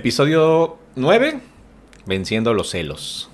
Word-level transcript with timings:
Episodio 0.00 0.78
9, 0.96 1.40
Venciendo 2.06 2.54
los 2.54 2.70
celos. 2.70 3.28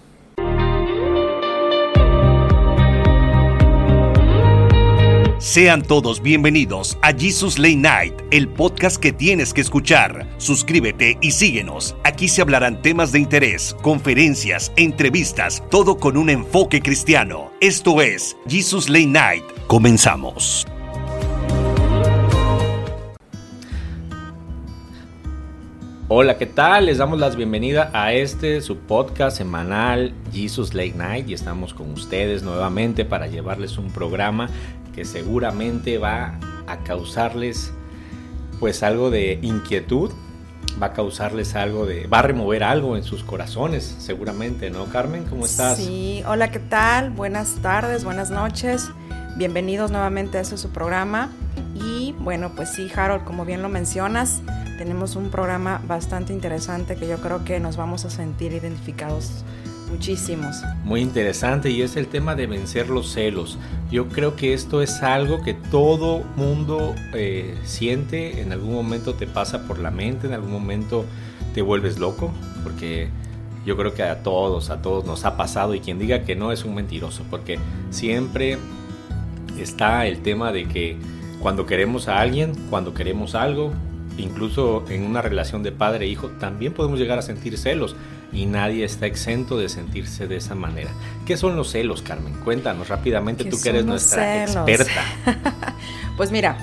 Sean 5.38 5.82
todos 5.82 6.20
bienvenidos 6.20 6.98
a 7.02 7.12
Jesus 7.12 7.60
Late 7.60 7.76
Night, 7.76 8.14
el 8.32 8.48
podcast 8.48 8.96
que 8.96 9.12
tienes 9.12 9.54
que 9.54 9.60
escuchar. 9.60 10.26
Suscríbete 10.38 11.16
y 11.20 11.30
síguenos. 11.30 11.94
Aquí 12.02 12.26
se 12.26 12.42
hablarán 12.42 12.82
temas 12.82 13.12
de 13.12 13.20
interés, 13.20 13.76
conferencias, 13.80 14.72
entrevistas, 14.74 15.62
todo 15.70 15.98
con 15.98 16.16
un 16.16 16.30
enfoque 16.30 16.82
cristiano. 16.82 17.52
Esto 17.60 18.02
es 18.02 18.36
Jesus 18.48 18.88
Late 18.88 19.06
Night. 19.06 19.44
Comenzamos. 19.68 20.66
Hola, 26.08 26.38
¿qué 26.38 26.46
tal? 26.46 26.86
Les 26.86 26.98
damos 26.98 27.18
la 27.18 27.30
bienvenida 27.30 27.90
a 27.92 28.12
este 28.12 28.60
su 28.60 28.76
podcast 28.76 29.38
semanal 29.38 30.14
Jesus 30.32 30.72
Late 30.72 30.94
Night 30.94 31.28
y 31.28 31.34
estamos 31.34 31.74
con 31.74 31.90
ustedes 31.90 32.44
nuevamente 32.44 33.04
para 33.04 33.26
llevarles 33.26 33.76
un 33.76 33.90
programa 33.90 34.48
que 34.94 35.04
seguramente 35.04 35.98
va 35.98 36.38
a 36.68 36.84
causarles 36.84 37.72
pues 38.60 38.84
algo 38.84 39.10
de 39.10 39.40
inquietud, 39.42 40.12
va 40.80 40.86
a 40.86 40.92
causarles 40.92 41.56
algo 41.56 41.86
de 41.86 42.06
va 42.06 42.20
a 42.20 42.22
remover 42.22 42.62
algo 42.62 42.96
en 42.96 43.02
sus 43.02 43.24
corazones, 43.24 43.96
seguramente, 43.98 44.70
¿no, 44.70 44.84
Carmen? 44.84 45.24
¿Cómo 45.24 45.44
estás? 45.44 45.76
Sí, 45.76 46.22
hola, 46.28 46.52
¿qué 46.52 46.60
tal? 46.60 47.10
Buenas 47.10 47.56
tardes, 47.62 48.04
buenas 48.04 48.30
noches. 48.30 48.90
Bienvenidos 49.36 49.90
nuevamente 49.90 50.38
a 50.38 50.40
este 50.40 50.56
su 50.56 50.70
programa. 50.70 51.28
Y 51.74 52.14
bueno, 52.20 52.52
pues 52.56 52.72
sí, 52.72 52.90
Harold, 52.96 53.24
como 53.24 53.44
bien 53.44 53.60
lo 53.60 53.68
mencionas, 53.68 54.40
tenemos 54.78 55.14
un 55.14 55.28
programa 55.28 55.82
bastante 55.86 56.32
interesante 56.32 56.96
que 56.96 57.06
yo 57.06 57.18
creo 57.18 57.44
que 57.44 57.60
nos 57.60 57.76
vamos 57.76 58.06
a 58.06 58.10
sentir 58.10 58.54
identificados 58.54 59.44
muchísimos. 59.90 60.56
Muy 60.84 61.02
interesante 61.02 61.68
y 61.68 61.82
es 61.82 61.96
el 61.96 62.06
tema 62.06 62.34
de 62.34 62.46
vencer 62.46 62.88
los 62.88 63.12
celos. 63.12 63.58
Yo 63.90 64.08
creo 64.08 64.36
que 64.36 64.54
esto 64.54 64.80
es 64.80 65.02
algo 65.02 65.42
que 65.42 65.52
todo 65.52 66.24
mundo 66.36 66.94
eh, 67.12 67.58
siente, 67.62 68.40
en 68.40 68.52
algún 68.52 68.72
momento 68.72 69.16
te 69.16 69.26
pasa 69.26 69.66
por 69.66 69.78
la 69.78 69.90
mente, 69.90 70.28
en 70.28 70.32
algún 70.32 70.50
momento 70.50 71.04
te 71.52 71.60
vuelves 71.60 71.98
loco, 71.98 72.32
porque 72.64 73.10
yo 73.66 73.76
creo 73.76 73.92
que 73.92 74.02
a 74.02 74.22
todos, 74.22 74.70
a 74.70 74.80
todos 74.80 75.04
nos 75.04 75.26
ha 75.26 75.36
pasado 75.36 75.74
y 75.74 75.80
quien 75.80 75.98
diga 75.98 76.24
que 76.24 76.36
no 76.36 76.52
es 76.52 76.64
un 76.64 76.74
mentiroso, 76.74 77.22
porque 77.28 77.58
siempre 77.90 78.56
está 79.62 80.06
el 80.06 80.22
tema 80.22 80.52
de 80.52 80.66
que 80.66 80.96
cuando 81.40 81.66
queremos 81.66 82.08
a 82.08 82.20
alguien, 82.20 82.52
cuando 82.70 82.94
queremos 82.94 83.34
algo, 83.34 83.72
incluso 84.18 84.84
en 84.88 85.04
una 85.04 85.22
relación 85.22 85.62
de 85.62 85.72
padre 85.72 86.06
e 86.06 86.08
hijo, 86.08 86.28
también 86.28 86.72
podemos 86.72 86.98
llegar 86.98 87.18
a 87.18 87.22
sentir 87.22 87.58
celos 87.58 87.96
y 88.32 88.46
nadie 88.46 88.84
está 88.84 89.06
exento 89.06 89.58
de 89.58 89.68
sentirse 89.68 90.26
de 90.26 90.36
esa 90.36 90.54
manera. 90.54 90.90
¿Qué 91.24 91.36
son 91.36 91.56
los 91.56 91.70
celos, 91.70 92.02
Carmen? 92.02 92.34
Cuéntanos 92.44 92.88
rápidamente, 92.88 93.44
tú 93.44 93.60
que 93.60 93.68
eres 93.70 93.84
nuestra 93.84 94.44
experta. 94.44 95.02
pues 96.16 96.32
mira, 96.32 96.56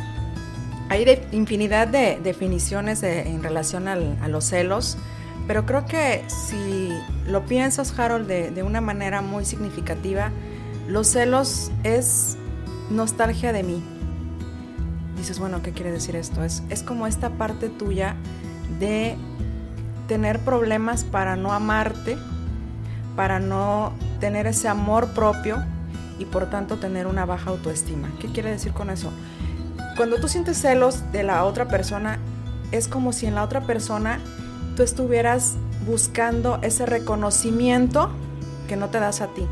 hay 0.89 1.05
de 1.05 1.25
infinidad 1.31 1.87
de 1.87 2.19
definiciones 2.21 3.03
en 3.03 3.41
relación 3.41 3.87
a 3.87 4.27
los 4.27 4.45
celos, 4.45 4.97
pero 5.47 5.65
creo 5.65 5.85
que 5.85 6.23
si 6.27 6.89
lo 7.27 7.45
piensas, 7.45 7.97
Harold, 7.97 8.27
de, 8.27 8.51
de 8.51 8.63
una 8.63 8.81
manera 8.81 9.21
muy 9.21 9.45
significativa, 9.45 10.31
los 10.87 11.07
celos 11.07 11.71
es 11.83 12.37
nostalgia 12.89 13.53
de 13.53 13.63
mí 13.63 13.83
dices, 15.23 15.39
bueno, 15.39 15.61
¿qué 15.61 15.71
quiere 15.71 15.91
decir 15.91 16.17
esto? 16.17 16.43
Es, 16.43 16.63
es 16.69 16.83
como 16.83 17.07
esta 17.07 17.29
parte 17.29 17.69
tuya 17.69 18.15
de 18.79 19.15
tener 20.07 20.39
problemas 20.39 21.05
para 21.05 21.37
no 21.37 21.53
amarte, 21.53 22.17
para 23.15 23.39
no 23.39 23.93
tener 24.19 24.47
ese 24.47 24.67
amor 24.67 25.13
propio 25.13 25.63
y 26.19 26.25
por 26.25 26.49
tanto 26.49 26.77
tener 26.77 27.07
una 27.07 27.25
baja 27.25 27.51
autoestima. 27.51 28.09
¿Qué 28.19 28.27
quiere 28.27 28.49
decir 28.49 28.73
con 28.73 28.89
eso? 28.89 29.11
Cuando 29.95 30.17
tú 30.17 30.27
sientes 30.27 30.57
celos 30.57 31.09
de 31.11 31.23
la 31.23 31.45
otra 31.45 31.69
persona, 31.69 32.19
es 32.71 32.87
como 32.87 33.13
si 33.13 33.25
en 33.25 33.35
la 33.35 33.43
otra 33.43 33.61
persona 33.61 34.19
tú 34.75 34.83
estuvieras 34.83 35.55
buscando 35.85 36.59
ese 36.63 36.85
reconocimiento 36.85 38.09
que 38.67 38.75
no 38.75 38.89
te 38.89 38.99
das 38.99 39.21
a 39.21 39.27
ti. 39.27 39.47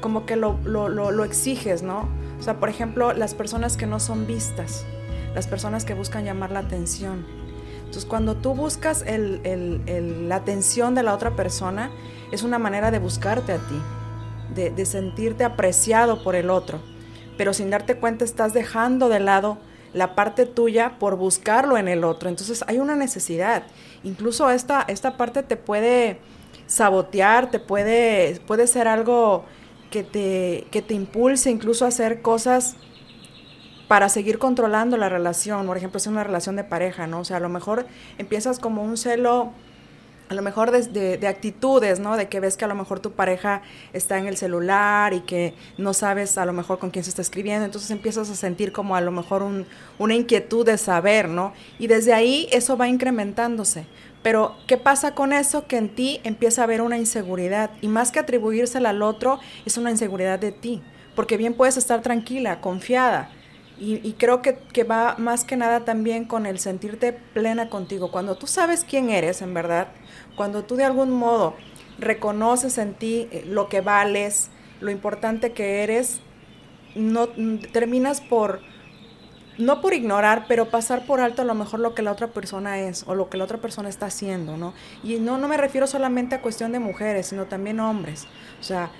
Como 0.00 0.24
que 0.26 0.36
lo, 0.36 0.58
lo, 0.64 0.88
lo, 0.88 1.10
lo 1.10 1.24
exiges, 1.24 1.82
¿no? 1.82 2.08
O 2.38 2.42
sea, 2.42 2.60
por 2.60 2.68
ejemplo, 2.68 3.12
las 3.12 3.34
personas 3.34 3.76
que 3.76 3.86
no 3.86 4.00
son 4.00 4.26
vistas, 4.26 4.84
las 5.34 5.46
personas 5.46 5.84
que 5.84 5.94
buscan 5.94 6.24
llamar 6.24 6.50
la 6.50 6.60
atención. 6.60 7.26
Entonces, 7.78 8.04
cuando 8.04 8.36
tú 8.36 8.54
buscas 8.54 9.04
la 9.06 10.36
atención 10.36 10.94
de 10.94 11.02
la 11.02 11.14
otra 11.14 11.36
persona, 11.36 11.90
es 12.32 12.42
una 12.42 12.58
manera 12.58 12.90
de 12.90 12.98
buscarte 12.98 13.52
a 13.52 13.58
ti, 13.58 13.80
de, 14.54 14.70
de 14.70 14.86
sentirte 14.86 15.44
apreciado 15.44 16.22
por 16.22 16.34
el 16.34 16.50
otro. 16.50 16.80
Pero 17.36 17.54
sin 17.54 17.70
darte 17.70 17.96
cuenta 17.96 18.24
estás 18.24 18.52
dejando 18.52 19.08
de 19.08 19.20
lado 19.20 19.58
la 19.94 20.14
parte 20.14 20.44
tuya 20.44 20.98
por 20.98 21.16
buscarlo 21.16 21.76
en 21.76 21.88
el 21.88 22.04
otro. 22.04 22.28
Entonces 22.28 22.64
hay 22.66 22.78
una 22.78 22.94
necesidad. 22.94 23.62
Incluso 24.04 24.50
esta, 24.50 24.84
esta 24.88 25.16
parte 25.16 25.42
te 25.42 25.56
puede 25.56 26.18
sabotear, 26.66 27.50
te 27.50 27.58
puede, 27.58 28.40
puede 28.46 28.66
ser 28.66 28.88
algo 28.88 29.44
que 29.90 30.02
te, 30.02 30.66
que 30.70 30.82
te 30.82 30.94
impulse 30.94 31.50
incluso 31.50 31.84
a 31.84 31.88
hacer 31.88 32.22
cosas 32.22 32.76
para 33.88 34.10
seguir 34.10 34.38
controlando 34.38 34.96
la 34.98 35.08
relación, 35.08 35.66
por 35.66 35.78
ejemplo, 35.78 35.96
es 35.96 36.06
una 36.06 36.22
relación 36.22 36.56
de 36.56 36.64
pareja, 36.64 37.06
¿no? 37.06 37.20
O 37.20 37.24
sea, 37.24 37.38
a 37.38 37.40
lo 37.40 37.48
mejor 37.48 37.86
empiezas 38.18 38.58
como 38.58 38.82
un 38.82 38.98
celo, 38.98 39.52
a 40.28 40.34
lo 40.34 40.42
mejor 40.42 40.70
de, 40.70 41.16
de, 41.16 41.26
actitudes, 41.26 41.98
¿no? 41.98 42.18
De 42.18 42.28
que 42.28 42.38
ves 42.38 42.58
que 42.58 42.66
a 42.66 42.68
lo 42.68 42.74
mejor 42.74 43.00
tu 43.00 43.12
pareja 43.12 43.62
está 43.94 44.18
en 44.18 44.26
el 44.26 44.36
celular 44.36 45.14
y 45.14 45.20
que 45.20 45.54
no 45.78 45.94
sabes 45.94 46.36
a 46.36 46.44
lo 46.44 46.52
mejor 46.52 46.78
con 46.78 46.90
quién 46.90 47.02
se 47.02 47.08
está 47.08 47.22
escribiendo, 47.22 47.64
entonces 47.64 47.90
empiezas 47.90 48.28
a 48.28 48.36
sentir 48.36 48.72
como 48.72 48.94
a 48.94 49.00
lo 49.00 49.10
mejor 49.10 49.42
un, 49.42 49.64
una 49.98 50.14
inquietud 50.14 50.66
de 50.66 50.76
saber, 50.76 51.30
¿no? 51.30 51.54
Y 51.78 51.86
desde 51.86 52.12
ahí 52.12 52.46
eso 52.52 52.76
va 52.76 52.88
incrementándose. 52.88 53.86
Pero, 54.22 54.56
¿qué 54.66 54.76
pasa 54.76 55.14
con 55.14 55.32
eso? 55.32 55.66
Que 55.66 55.76
en 55.76 55.94
ti 55.94 56.20
empieza 56.24 56.62
a 56.62 56.64
haber 56.64 56.82
una 56.82 56.98
inseguridad. 56.98 57.70
Y 57.80 57.88
más 57.88 58.10
que 58.10 58.18
atribuírsela 58.18 58.90
al 58.90 59.02
otro, 59.02 59.38
es 59.64 59.76
una 59.78 59.90
inseguridad 59.90 60.38
de 60.38 60.52
ti. 60.52 60.82
Porque 61.14 61.36
bien 61.36 61.54
puedes 61.54 61.76
estar 61.76 62.02
tranquila, 62.02 62.60
confiada. 62.60 63.30
Y, 63.80 64.14
creo 64.14 64.42
que, 64.42 64.58
que, 64.72 64.82
va 64.82 65.14
más 65.18 65.44
que 65.44 65.56
nada 65.56 65.84
también 65.84 66.24
con 66.24 66.46
el 66.46 66.58
sentirte 66.58 67.12
plena 67.12 67.70
contigo. 67.70 68.10
Cuando 68.10 68.36
tú 68.36 68.48
sabes 68.48 68.84
quién 68.84 69.08
eres, 69.08 69.40
en 69.40 69.54
verdad, 69.54 69.86
cuando 70.36 70.64
tú 70.64 70.74
de 70.74 70.82
algún 70.82 71.12
modo 71.12 71.54
reconoces 72.00 72.76
en 72.78 72.94
ti 72.94 73.28
eh, 73.30 73.44
lo 73.46 73.68
que 73.68 73.80
vales, 73.80 74.50
lo 74.80 74.90
importante 74.90 75.52
que 75.52 75.84
eres, 75.84 76.20
no 76.96 77.28
terminas 77.72 78.20
por 78.20 78.60
no 79.58 79.80
por 79.80 79.92
ignorar, 79.92 80.46
pero 80.48 80.70
pasar 80.70 81.04
por 81.04 81.20
alto 81.20 81.42
a 81.42 81.44
lo 81.44 81.54
mejor 81.54 81.80
lo 81.80 81.94
que 81.94 82.02
la 82.02 82.12
otra 82.12 82.28
persona 82.28 82.78
es 82.80 83.04
o 83.06 83.14
lo 83.14 83.28
que 83.28 83.36
la 83.36 83.44
otra 83.44 83.58
persona 83.58 83.88
está 83.88 84.06
haciendo, 84.06 84.56
¿no? 84.56 84.72
Y 85.02 85.16
no, 85.16 85.36
no 85.38 85.48
me 85.48 85.56
refiero 85.56 85.86
solamente 85.86 86.36
a 86.36 86.42
cuestión 86.42 86.72
de 86.72 86.78
mujeres, 86.78 87.26
sino 87.26 87.46
también 87.46 87.80
hombres. 87.80 88.26
O 88.60 88.62
sea, 88.62 88.90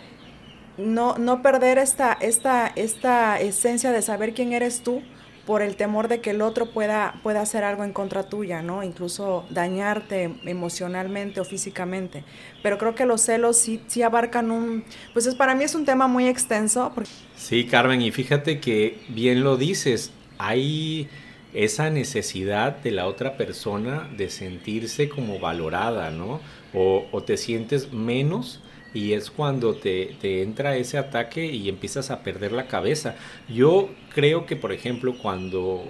no, 0.76 1.16
no 1.18 1.42
perder 1.42 1.78
esta, 1.78 2.12
esta, 2.12 2.66
esta 2.68 3.40
esencia 3.40 3.92
de 3.92 4.02
saber 4.02 4.34
quién 4.34 4.52
eres 4.52 4.82
tú 4.82 5.02
por 5.48 5.62
el 5.62 5.76
temor 5.76 6.08
de 6.08 6.20
que 6.20 6.30
el 6.30 6.42
otro 6.42 6.72
pueda, 6.72 7.14
pueda 7.22 7.40
hacer 7.40 7.64
algo 7.64 7.82
en 7.82 7.94
contra 7.94 8.24
tuya, 8.24 8.60
¿no? 8.60 8.82
Incluso 8.82 9.46
dañarte 9.48 10.34
emocionalmente 10.44 11.40
o 11.40 11.44
físicamente. 11.46 12.22
Pero 12.62 12.76
creo 12.76 12.94
que 12.94 13.06
los 13.06 13.22
celos 13.22 13.56
sí, 13.56 13.82
sí 13.86 14.02
abarcan 14.02 14.50
un... 14.50 14.84
Pues 15.14 15.24
es, 15.24 15.34
para 15.34 15.54
mí 15.54 15.64
es 15.64 15.74
un 15.74 15.86
tema 15.86 16.06
muy 16.06 16.28
extenso. 16.28 16.92
Sí, 17.34 17.64
Carmen, 17.64 18.02
y 18.02 18.10
fíjate 18.10 18.60
que 18.60 19.00
bien 19.08 19.42
lo 19.42 19.56
dices, 19.56 20.12
hay 20.38 21.08
esa 21.54 21.90
necesidad 21.90 22.76
de 22.78 22.90
la 22.90 23.06
otra 23.06 23.36
persona 23.36 24.08
de 24.16 24.30
sentirse 24.30 25.08
como 25.08 25.38
valorada, 25.38 26.10
¿no? 26.10 26.40
O, 26.74 27.22
te 27.22 27.36
sientes 27.36 27.92
menos 27.92 28.60
y 28.94 29.14
es 29.14 29.30
cuando 29.30 29.74
te, 29.74 30.42
entra 30.42 30.76
ese 30.76 30.98
ataque 30.98 31.46
y 31.46 31.68
empiezas 31.68 32.10
a 32.10 32.22
perder 32.22 32.52
la 32.52 32.66
cabeza. 32.66 33.16
Yo 33.48 33.88
creo 34.14 34.46
que, 34.46 34.56
por 34.56 34.72
ejemplo, 34.72 35.16
cuando 35.20 35.84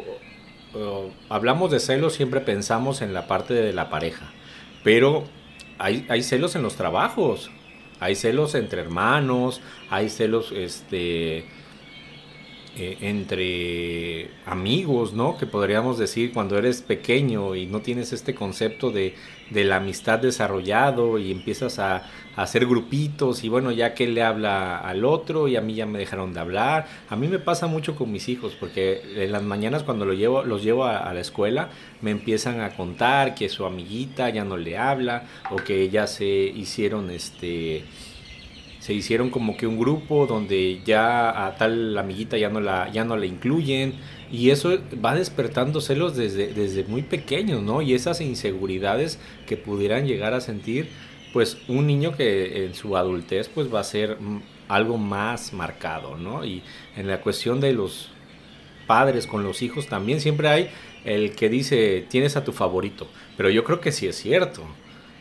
uh, 0.74 1.10
hablamos 1.28 1.70
de 1.70 1.80
celos 1.80 2.14
siempre 2.14 2.40
pensamos 2.40 3.02
en 3.02 3.12
la 3.12 3.26
parte 3.26 3.54
de 3.54 3.72
la 3.72 3.90
pareja, 3.90 4.32
pero 4.84 5.24
hay 5.78 6.22
celos 6.22 6.56
en 6.56 6.62
los 6.62 6.74
trabajos, 6.74 7.50
hay 8.00 8.14
celos 8.14 8.54
entre 8.54 8.80
hermanos, 8.80 9.60
hay 9.90 10.08
celos 10.08 10.52
este, 10.52 11.44
eh, 12.78 12.96
entre 13.00 14.30
amigos, 14.46 15.12
¿no? 15.12 15.36
Que 15.36 15.46
podríamos 15.46 15.98
decir 15.98 16.32
cuando 16.32 16.56
eres 16.56 16.80
pequeño 16.80 17.54
y 17.54 17.66
no 17.66 17.80
tienes 17.80 18.12
este 18.12 18.34
concepto 18.34 18.90
de, 18.90 19.14
de 19.50 19.64
la 19.64 19.76
amistad 19.76 20.18
desarrollado 20.18 21.18
y 21.18 21.32
empiezas 21.32 21.78
a, 21.78 22.02
hacer 22.38 22.66
grupitos 22.66 23.42
y 23.42 23.48
bueno, 23.48 23.72
ya 23.72 23.94
que 23.94 24.06
le 24.06 24.22
habla 24.22 24.78
al 24.78 25.04
otro 25.04 25.48
y 25.48 25.56
a 25.56 25.60
mí 25.60 25.74
ya 25.74 25.86
me 25.86 25.98
dejaron 25.98 26.32
de 26.32 26.38
hablar. 26.38 26.86
A 27.08 27.16
mí 27.16 27.26
me 27.26 27.40
pasa 27.40 27.66
mucho 27.66 27.96
con 27.96 28.12
mis 28.12 28.28
hijos 28.28 28.54
porque 28.58 29.02
en 29.16 29.32
las 29.32 29.42
mañanas 29.42 29.82
cuando 29.82 30.12
llevo, 30.12 30.44
los 30.44 30.62
llevo 30.62 30.84
a, 30.84 31.12
la 31.12 31.20
escuela 31.20 31.70
me 32.00 32.12
empiezan 32.12 32.60
a 32.60 32.76
contar 32.76 33.34
que 33.34 33.48
su 33.48 33.64
amiguita 33.64 34.30
ya 34.30 34.44
no 34.44 34.56
le 34.56 34.78
habla 34.78 35.24
o 35.50 35.56
que 35.56 35.90
ya 35.90 36.06
se 36.06 36.26
hicieron 36.26 37.10
este 37.10 37.82
se 38.88 38.94
hicieron 38.94 39.28
como 39.28 39.58
que 39.58 39.66
un 39.66 39.78
grupo 39.78 40.26
donde 40.26 40.80
ya 40.82 41.46
a 41.46 41.56
tal 41.58 41.98
amiguita 41.98 42.38
ya 42.38 42.48
no 42.48 42.58
la 42.58 42.90
ya 42.90 43.04
no 43.04 43.18
la 43.18 43.26
incluyen 43.26 43.92
y 44.32 44.48
eso 44.48 44.78
va 45.04 45.14
despertando 45.14 45.82
celos 45.82 46.16
desde, 46.16 46.54
desde 46.54 46.84
muy 46.84 47.02
pequeños, 47.02 47.62
¿no? 47.62 47.82
Y 47.82 47.92
esas 47.92 48.22
inseguridades 48.22 49.18
que 49.46 49.58
pudieran 49.58 50.06
llegar 50.06 50.32
a 50.32 50.40
sentir, 50.40 50.88
pues 51.34 51.58
un 51.68 51.86
niño 51.86 52.16
que 52.16 52.64
en 52.64 52.74
su 52.74 52.96
adultez 52.96 53.50
pues 53.50 53.68
va 53.72 53.80
a 53.80 53.84
ser 53.84 54.16
algo 54.68 54.96
más 54.96 55.52
marcado, 55.52 56.16
¿no? 56.16 56.46
Y 56.46 56.62
en 56.96 57.08
la 57.08 57.20
cuestión 57.20 57.60
de 57.60 57.74
los 57.74 58.08
padres 58.86 59.26
con 59.26 59.42
los 59.42 59.60
hijos 59.60 59.86
también 59.86 60.22
siempre 60.22 60.48
hay 60.48 60.70
el 61.04 61.32
que 61.32 61.50
dice 61.50 62.06
tienes 62.08 62.38
a 62.38 62.44
tu 62.44 62.52
favorito, 62.52 63.06
pero 63.36 63.50
yo 63.50 63.64
creo 63.64 63.82
que 63.82 63.92
sí 63.92 64.06
es 64.06 64.16
cierto. 64.16 64.62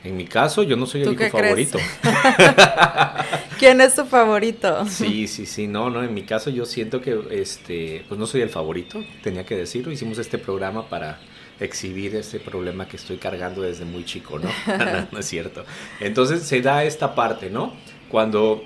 En 0.03 0.15
mi 0.15 0.25
caso, 0.25 0.63
yo 0.63 0.75
no 0.75 0.85
soy 0.85 1.01
el 1.01 1.13
hijo 1.13 1.29
favorito. 1.29 1.79
¿Quién 3.59 3.81
es 3.81 3.95
tu 3.95 4.05
favorito? 4.05 4.85
Sí, 4.85 5.27
sí, 5.27 5.45
sí, 5.45 5.67
no, 5.67 5.89
no, 5.89 6.03
en 6.03 6.13
mi 6.13 6.23
caso 6.23 6.49
yo 6.49 6.65
siento 6.65 7.01
que 7.01 7.19
este, 7.31 8.05
pues 8.07 8.19
no 8.19 8.27
soy 8.27 8.41
el 8.41 8.49
favorito, 8.49 9.03
tenía 9.23 9.45
que 9.45 9.55
decirlo, 9.55 9.91
hicimos 9.91 10.17
este 10.19 10.37
programa 10.37 10.87
para 10.87 11.19
exhibir 11.59 12.15
este 12.15 12.39
problema 12.39 12.87
que 12.87 12.97
estoy 12.97 13.17
cargando 13.17 13.63
desde 13.63 13.85
muy 13.85 14.05
chico, 14.05 14.39
¿no? 14.39 14.49
no 15.11 15.19
es 15.19 15.25
cierto. 15.25 15.65
Entonces 15.99 16.43
se 16.43 16.61
da 16.61 16.83
esta 16.83 17.15
parte, 17.15 17.49
¿no? 17.49 17.73
Cuando 18.09 18.63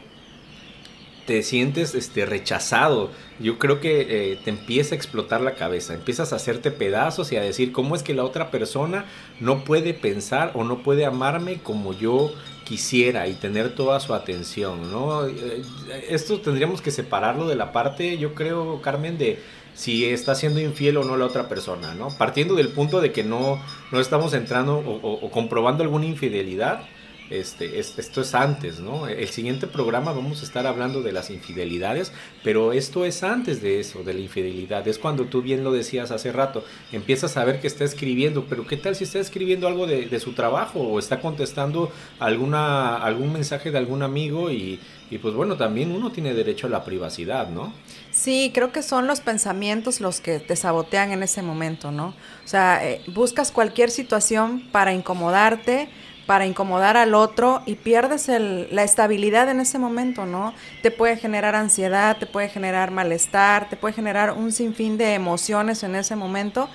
te 1.26 1.44
sientes 1.44 1.96
este, 1.96 2.26
rechazado, 2.26 3.12
yo 3.40 3.60
creo 3.60 3.80
que 3.80 4.32
eh, 4.32 4.40
te 4.44 4.50
empieza 4.50 4.96
a 4.96 4.98
explotar 4.98 5.42
la 5.42 5.56
cabeza, 5.56 5.94
empiezas 5.94 6.34
a 6.34 6.38
hacerte 6.38 6.72
pedazos 6.72 7.32
y 7.32 7.38
a 7.38 7.42
decir 7.42 7.72
cómo 7.72 7.96
es 7.96 8.04
que 8.04 8.14
la 8.14 8.24
otra 8.24 8.52
persona 8.52 9.06
no 9.40 9.64
puede 9.64 9.94
pensar 9.94 10.52
o 10.56 10.64
no 10.64 10.84
puede 10.84 11.06
amarme 11.06 11.60
como 11.62 11.94
yo 11.94 12.32
quisiera 12.64 13.28
y 13.28 13.34
tener 13.34 13.76
toda 13.76 14.00
su 14.00 14.14
atención, 14.14 14.92
¿no? 14.92 15.28
Eh, 15.28 15.64
esto 16.10 16.40
tendríamos 16.42 16.82
que 16.82 16.92
separarlo 16.92 17.48
de 17.48 17.56
la 17.56 17.72
parte, 17.72 18.18
yo 18.18 18.34
creo, 18.34 18.82
Carmen, 18.82 19.18
de 19.18 19.40
si 19.74 20.06
está 20.06 20.36
siendo 20.36 20.60
infiel 20.60 20.98
o 20.98 21.04
no 21.04 21.18
la 21.18 21.26
otra 21.26 21.48
persona, 21.48 21.94
¿no? 21.94 22.10
Partiendo 22.18 22.56
del 22.56 22.70
punto 22.70 23.00
de 23.00 23.12
que 23.12 23.24
no, 23.24 23.62
no 23.92 24.00
estamos 24.00 24.34
entrando 24.34 24.78
o 24.80 25.32
comprobando 25.32 25.84
alguna 25.84 26.06
infidelidad, 26.06 26.84
este, 27.32 27.80
esto 27.80 28.22
es 28.22 28.36
antes, 28.36 28.80
¿no? 28.80 29.08
El 29.08 29.30
siguiente 29.30 29.68
programa 29.68 30.12
vamos 30.12 30.42
a 30.42 30.46
estar 30.46 30.68
hablando 30.68 31.02
de 31.02 31.12
las 31.12 31.30
infidelidades, 31.30 32.12
pero 32.44 32.74
esto 32.74 33.06
es 33.06 33.24
antes 33.24 33.62
de 33.62 33.80
eso, 33.80 34.04
de 34.04 34.14
la 34.14 34.20
infidelidad. 34.20 34.88
Es 34.88 35.00
cuando 35.00 35.26
tú 35.26 35.42
bien 35.42 35.64
lo 35.64 35.72
decías 35.72 36.12
hace 36.12 36.32
rato, 36.32 36.64
empiezas 36.92 37.38
a 37.38 37.46
ver 37.46 37.60
que 37.62 37.68
está 37.68 37.84
escribiendo, 37.84 38.46
pero 38.46 38.68
¿qué 38.68 38.78
tal 38.78 38.96
si 38.96 39.06
está 39.06 39.20
escribiendo 39.20 39.68
algo 39.68 39.88
de, 39.88 40.20
su 40.20 40.34
trabajo 40.34 40.80
o 40.80 41.00
está 41.00 41.20
contestando 41.20 41.92
alguna, 42.20 42.98
algún 42.98 43.34
mensaje 43.34 43.72
de 43.72 43.78
algún 43.78 44.04
amigo 44.04 44.52
y, 44.52 44.80
pues 45.22 45.34
bueno, 45.34 45.58
también 45.58 45.92
uno 45.92 46.12
tiene 46.12 46.34
derecho 46.34 46.68
a 46.68 46.70
la 46.70 46.84
privacidad, 46.84 47.50
¿no? 47.50 47.74
Sí, 48.12 48.52
creo 48.54 48.72
que 48.72 48.84
son 48.84 49.08
los 49.08 49.20
pensamientos 49.22 50.00
los 50.00 50.22
que 50.22 50.40
te 50.40 50.56
sabotean 50.56 51.12
en 51.12 51.24
ese 51.24 51.42
momento, 51.42 51.92
¿no? 51.92 52.08
O 52.46 52.48
sea, 52.48 52.86
eh, 52.88 53.02
buscas 53.08 53.52
cualquier 53.52 53.90
situación 53.90 54.70
para 54.72 54.94
incomodarte, 54.94 55.90
para 56.32 56.46
incomodar 56.46 56.96
al 56.96 57.14
otro 57.14 57.62
y 57.66 57.76
pierdes 57.76 58.30
la 58.30 58.84
estabilidad 58.84 59.50
en 59.50 59.60
ese 59.60 59.78
momento, 59.80 60.26
¿no? 60.26 60.54
Te 60.82 60.90
puede 60.90 61.18
generar 61.18 61.56
ansiedad, 61.56 62.16
te 62.16 62.26
puede 62.26 62.48
generar 62.48 62.90
malestar, 62.90 63.68
te 63.68 63.76
puede 63.76 63.94
generar 63.94 64.32
un 64.32 64.54
sinfín 64.54 64.98
de 64.98 65.14
emociones 65.14 65.84
en 65.84 65.94
ese 65.94 66.16
momento 66.16 66.70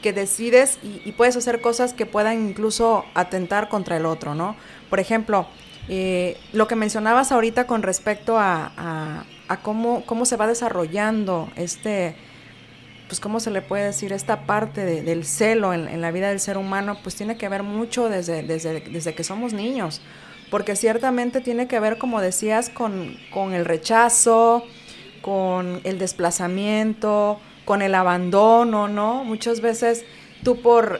que 0.00 0.14
decides 0.14 0.78
y, 0.82 1.12
puedes 1.12 1.36
hacer 1.36 1.60
cosas 1.60 1.92
que 1.92 2.06
puedan 2.06 2.48
incluso 2.48 3.04
atentar 3.12 3.68
contra 3.68 3.98
el 3.98 4.06
otro, 4.06 4.34
¿no? 4.34 4.56
Por 4.88 4.98
ejemplo, 4.98 5.46
eh, 5.90 6.38
lo 6.54 6.66
que 6.66 6.74
mencionabas 6.74 7.32
ahorita 7.32 7.66
con 7.66 7.82
respecto 7.82 8.38
a, 8.38 9.26
a 9.46 9.56
cómo, 9.58 10.06
cómo 10.06 10.24
se 10.24 10.38
va 10.38 10.46
desarrollando 10.46 11.50
este 11.56 12.16
pues, 13.12 13.20
¿cómo 13.20 13.40
se 13.40 13.50
le 13.50 13.60
puede 13.60 13.84
decir? 13.84 14.10
Esta 14.14 14.46
parte 14.46 14.86
del 14.86 15.26
celo 15.26 15.74
en, 15.74 16.00
la 16.00 16.10
vida 16.10 16.30
del 16.30 16.40
ser 16.40 16.56
humano, 16.56 16.96
pues 17.02 17.14
tiene 17.14 17.36
que 17.36 17.46
ver 17.46 17.62
mucho 17.62 18.08
desde, 18.08 18.42
desde, 18.42 18.80
desde 18.80 19.14
que 19.14 19.22
somos 19.22 19.52
niños, 19.52 20.00
porque 20.50 20.76
ciertamente 20.76 21.42
tiene 21.42 21.68
que 21.68 21.78
ver, 21.78 21.98
como 21.98 22.22
decías, 22.22 22.70
con, 22.70 23.18
con 23.30 23.52
el 23.52 23.66
rechazo, 23.66 24.64
con 25.20 25.82
el 25.84 25.98
desplazamiento, 25.98 27.38
con 27.66 27.82
el 27.82 27.94
abandono, 27.94 28.88
¿no? 28.88 29.24
Muchas 29.24 29.60
veces 29.60 30.06
tú 30.42 30.62
por, 30.62 30.98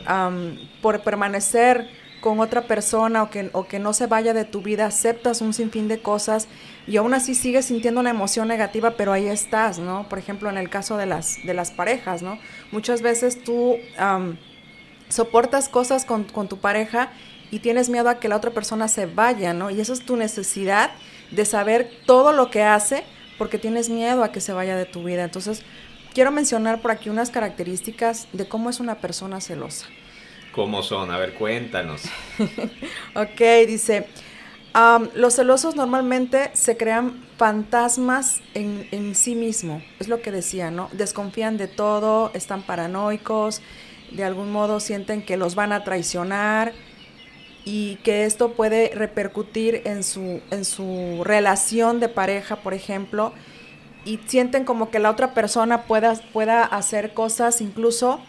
por 0.82 1.02
permanecer 1.02 1.88
con 2.22 2.38
otra 2.38 2.68
persona 2.68 3.24
o 3.24 3.30
que, 3.30 3.50
o 3.52 3.66
que 3.66 3.80
no 3.80 3.92
se 3.92 4.06
vaya 4.06 4.32
de 4.32 4.44
tu 4.44 4.62
vida, 4.62 4.86
aceptas 4.86 5.40
un 5.40 5.52
sinfín 5.52 5.88
de 5.88 6.00
cosas 6.00 6.46
y 6.86 6.96
aún 6.96 7.14
así 7.14 7.34
sigues 7.34 7.66
sintiendo 7.66 8.00
una 8.00 8.10
emoción 8.10 8.46
negativa, 8.46 8.92
pero 8.96 9.12
ahí 9.12 9.26
estás, 9.26 9.80
¿no? 9.80 10.08
Por 10.08 10.20
ejemplo, 10.20 10.48
en 10.48 10.56
el 10.56 10.70
caso 10.70 10.96
de 10.96 11.06
las, 11.06 11.44
de 11.44 11.52
las 11.52 11.72
parejas, 11.72 12.22
¿no? 12.22 12.38
Muchas 12.70 13.02
veces 13.02 13.42
tú 13.42 13.76
soportas 15.08 15.68
cosas 15.68 16.04
con, 16.04 16.48
tu 16.48 16.58
pareja 16.58 17.10
y 17.50 17.58
tienes 17.58 17.88
miedo 17.88 18.08
a 18.08 18.20
que 18.20 18.28
la 18.28 18.36
otra 18.36 18.52
persona 18.52 18.86
se 18.86 19.06
vaya, 19.06 19.52
¿no? 19.52 19.70
Y 19.70 19.80
eso 19.80 19.92
es 19.92 20.04
tu 20.04 20.16
necesidad 20.16 20.92
de 21.32 21.44
saber 21.44 21.90
todo 22.06 22.32
lo 22.32 22.50
que 22.50 22.62
hace 22.62 23.02
porque 23.36 23.58
tienes 23.58 23.90
miedo 23.90 24.22
a 24.22 24.30
que 24.30 24.40
se 24.40 24.52
vaya 24.52 24.76
de 24.76 24.84
tu 24.84 25.02
vida. 25.02 25.24
Entonces, 25.24 25.64
quiero 26.14 26.30
mencionar 26.30 26.80
por 26.80 26.92
aquí 26.92 27.10
unas 27.10 27.30
características 27.30 28.28
de 28.32 28.46
cómo 28.46 28.70
es 28.70 28.78
una 28.78 28.98
persona 28.98 29.40
celosa. 29.40 29.86
¿Cómo 30.52 30.82
son? 30.82 31.10
A 31.10 31.18
ver, 31.18 31.34
cuéntanos. 31.34 32.02
ok, 33.14 33.40
dice, 33.66 34.06
los 35.14 35.34
celosos 35.34 35.76
normalmente 35.76 36.50
se 36.52 36.76
crean 36.76 37.24
fantasmas 37.36 38.40
en, 38.54 39.14
sí 39.14 39.34
mismo, 39.34 39.82
es 39.98 40.08
lo 40.08 40.20
que 40.20 40.30
decía, 40.30 40.70
¿no? 40.70 40.88
Desconfían 40.92 41.56
de 41.56 41.68
todo, 41.68 42.30
están 42.34 42.62
paranoicos, 42.62 43.62
de 44.10 44.24
algún 44.24 44.52
modo 44.52 44.78
sienten 44.78 45.24
que 45.24 45.38
los 45.38 45.54
van 45.54 45.72
a 45.72 45.84
traicionar 45.84 46.72
y 47.64 47.96
que 47.96 48.24
esto 48.24 48.52
puede 48.52 48.92
repercutir 48.94 49.82
en 49.84 50.02
su, 50.02 50.42
en 50.50 50.64
su 50.64 51.22
relación 51.24 51.98
de 51.98 52.08
pareja, 52.08 52.56
por 52.56 52.74
ejemplo, 52.74 53.32
y 54.04 54.18
sienten 54.26 54.64
como 54.64 54.90
que 54.90 54.98
la 54.98 55.10
otra 55.10 55.32
persona 55.32 55.84
pueda, 55.84 56.14
pueda 56.32 56.62
hacer 56.64 57.14
cosas 57.14 57.60
incluso 57.60 58.20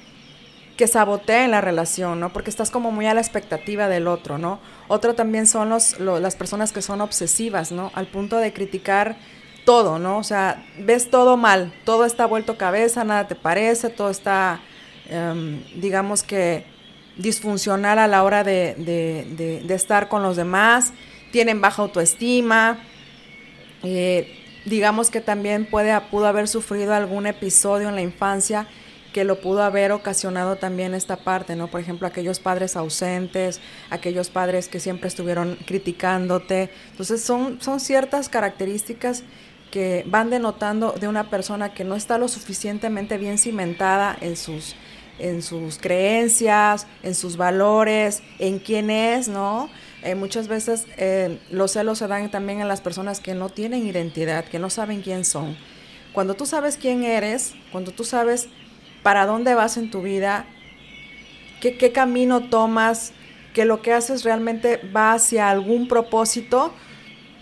que 0.78 0.88
saboteen 0.88 1.52
la 1.52 1.62
relación, 1.62 2.20
¿no? 2.20 2.34
Porque 2.34 2.50
estás 2.50 2.72
como 2.72 2.92
muy 2.92 3.06
a 3.06 3.14
la 3.14 3.22
expectativa 3.22 3.88
del 3.88 4.08
otro, 4.08 4.38
¿no? 4.38 4.60
Otro 4.88 5.14
también 5.14 5.46
son 5.46 5.70
los, 5.70 6.00
las 6.00 6.36
personas 6.36 6.72
que 6.72 6.82
son 6.82 7.02
obsesivas, 7.02 7.72
¿no? 7.72 7.92
Al 7.94 8.08
punto 8.08 8.38
de 8.38 8.54
criticar 8.54 9.18
todo, 9.66 10.00
¿no? 10.00 10.18
O 10.18 10.24
sea, 10.24 10.66
ves 10.80 11.10
todo 11.10 11.38
mal, 11.38 11.74
todo 11.86 12.06
está 12.06 12.26
vuelto 12.26 12.58
cabeza, 12.58 13.04
nada 13.04 13.28
te 13.28 13.36
parece, 13.36 13.90
todo 13.90 14.10
está, 14.10 14.62
em, 15.10 15.64
digamos 15.76 16.24
que, 16.24 16.66
disfuncional 17.18 18.00
a 18.00 18.08
la 18.08 18.24
hora 18.24 18.44
de, 18.44 18.74
de, 18.76 19.76
estar 19.76 20.10
con 20.10 20.24
los 20.24 20.36
demás, 20.36 20.94
tienen 21.32 21.62
baja 21.62 21.84
autoestima, 21.84 22.80
eh, 23.84 24.40
digamos 24.66 25.12
que 25.12 25.22
también 25.22 25.66
puede, 25.66 26.00
pudo 26.10 26.26
haber 26.26 26.48
sufrido 26.48 26.94
algún 26.96 27.28
episodio 27.28 27.90
en 27.90 27.96
la 27.96 28.02
infancia 28.02 28.68
que 29.14 29.24
lo 29.24 29.40
pudo 29.40 29.64
haber 29.64 29.92
ocasionado 29.94 30.58
también 30.58 30.94
esta 30.94 31.16
parte, 31.18 31.56
¿no? 31.56 31.68
Por 31.68 31.80
ejemplo, 31.80 32.08
aquellos 32.08 32.40
padres 32.40 32.76
ausentes, 32.76 33.62
aquellos 33.90 34.30
padres 34.30 34.68
que 34.68 34.80
siempre 34.80 35.08
estuvieron 35.08 35.58
criticándote. 35.66 36.70
Entonces, 36.92 37.24
son, 37.24 37.62
son 37.62 37.80
ciertas 37.80 38.28
características 38.28 39.24
que 39.72 40.04
van 40.06 40.30
denotando 40.30 40.92
de 40.92 41.08
una 41.08 41.30
persona 41.30 41.74
que 41.74 41.84
no 41.84 41.96
está 41.96 42.18
lo 42.18 42.28
suficientemente 42.28 43.18
bien 43.18 43.38
cimentada 43.38 44.18
en 44.20 44.36
sus, 44.36 44.76
en 45.20 45.42
sus 45.42 45.78
creencias, 45.78 46.86
en 47.02 47.16
sus 47.16 47.38
valores, 47.38 48.22
en 48.40 48.60
quién 48.60 48.90
es, 48.90 49.28
¿no? 49.28 49.70
Eh, 50.04 50.16
muchas 50.16 50.48
veces 50.48 50.86
eh, 50.98 51.40
los 51.50 51.72
celos 51.72 52.00
se 52.00 52.08
dan 52.08 52.30
también 52.30 52.62
a 52.62 52.66
las 52.66 52.82
personas 52.82 53.20
que 53.20 53.36
no 53.36 53.50
tienen 53.50 53.88
identidad, 53.88 54.44
que 54.46 54.60
no 54.60 54.70
saben 54.70 55.02
quién 55.02 55.24
son. 55.24 55.56
Cuando 56.12 56.36
tú 56.36 56.46
sabes 56.46 56.78
quién 56.78 57.04
eres, 57.04 57.54
cuando 57.72 57.92
tú 57.92 58.04
sabes 58.04 58.50
para 59.04 59.26
dónde 59.26 59.54
vas 59.54 59.78
en 59.78 59.92
tu 59.92 60.02
vida, 60.02 60.46
qué, 61.60 61.92
camino 61.92 62.50
tomas, 62.50 63.14
que 63.54 63.66
lo 63.66 63.82
que 63.82 63.94
haces 63.94 64.24
realmente 64.24 64.82
va 64.96 65.14
hacia 65.14 65.50
algún 65.50 65.88
propósito, 65.88 66.74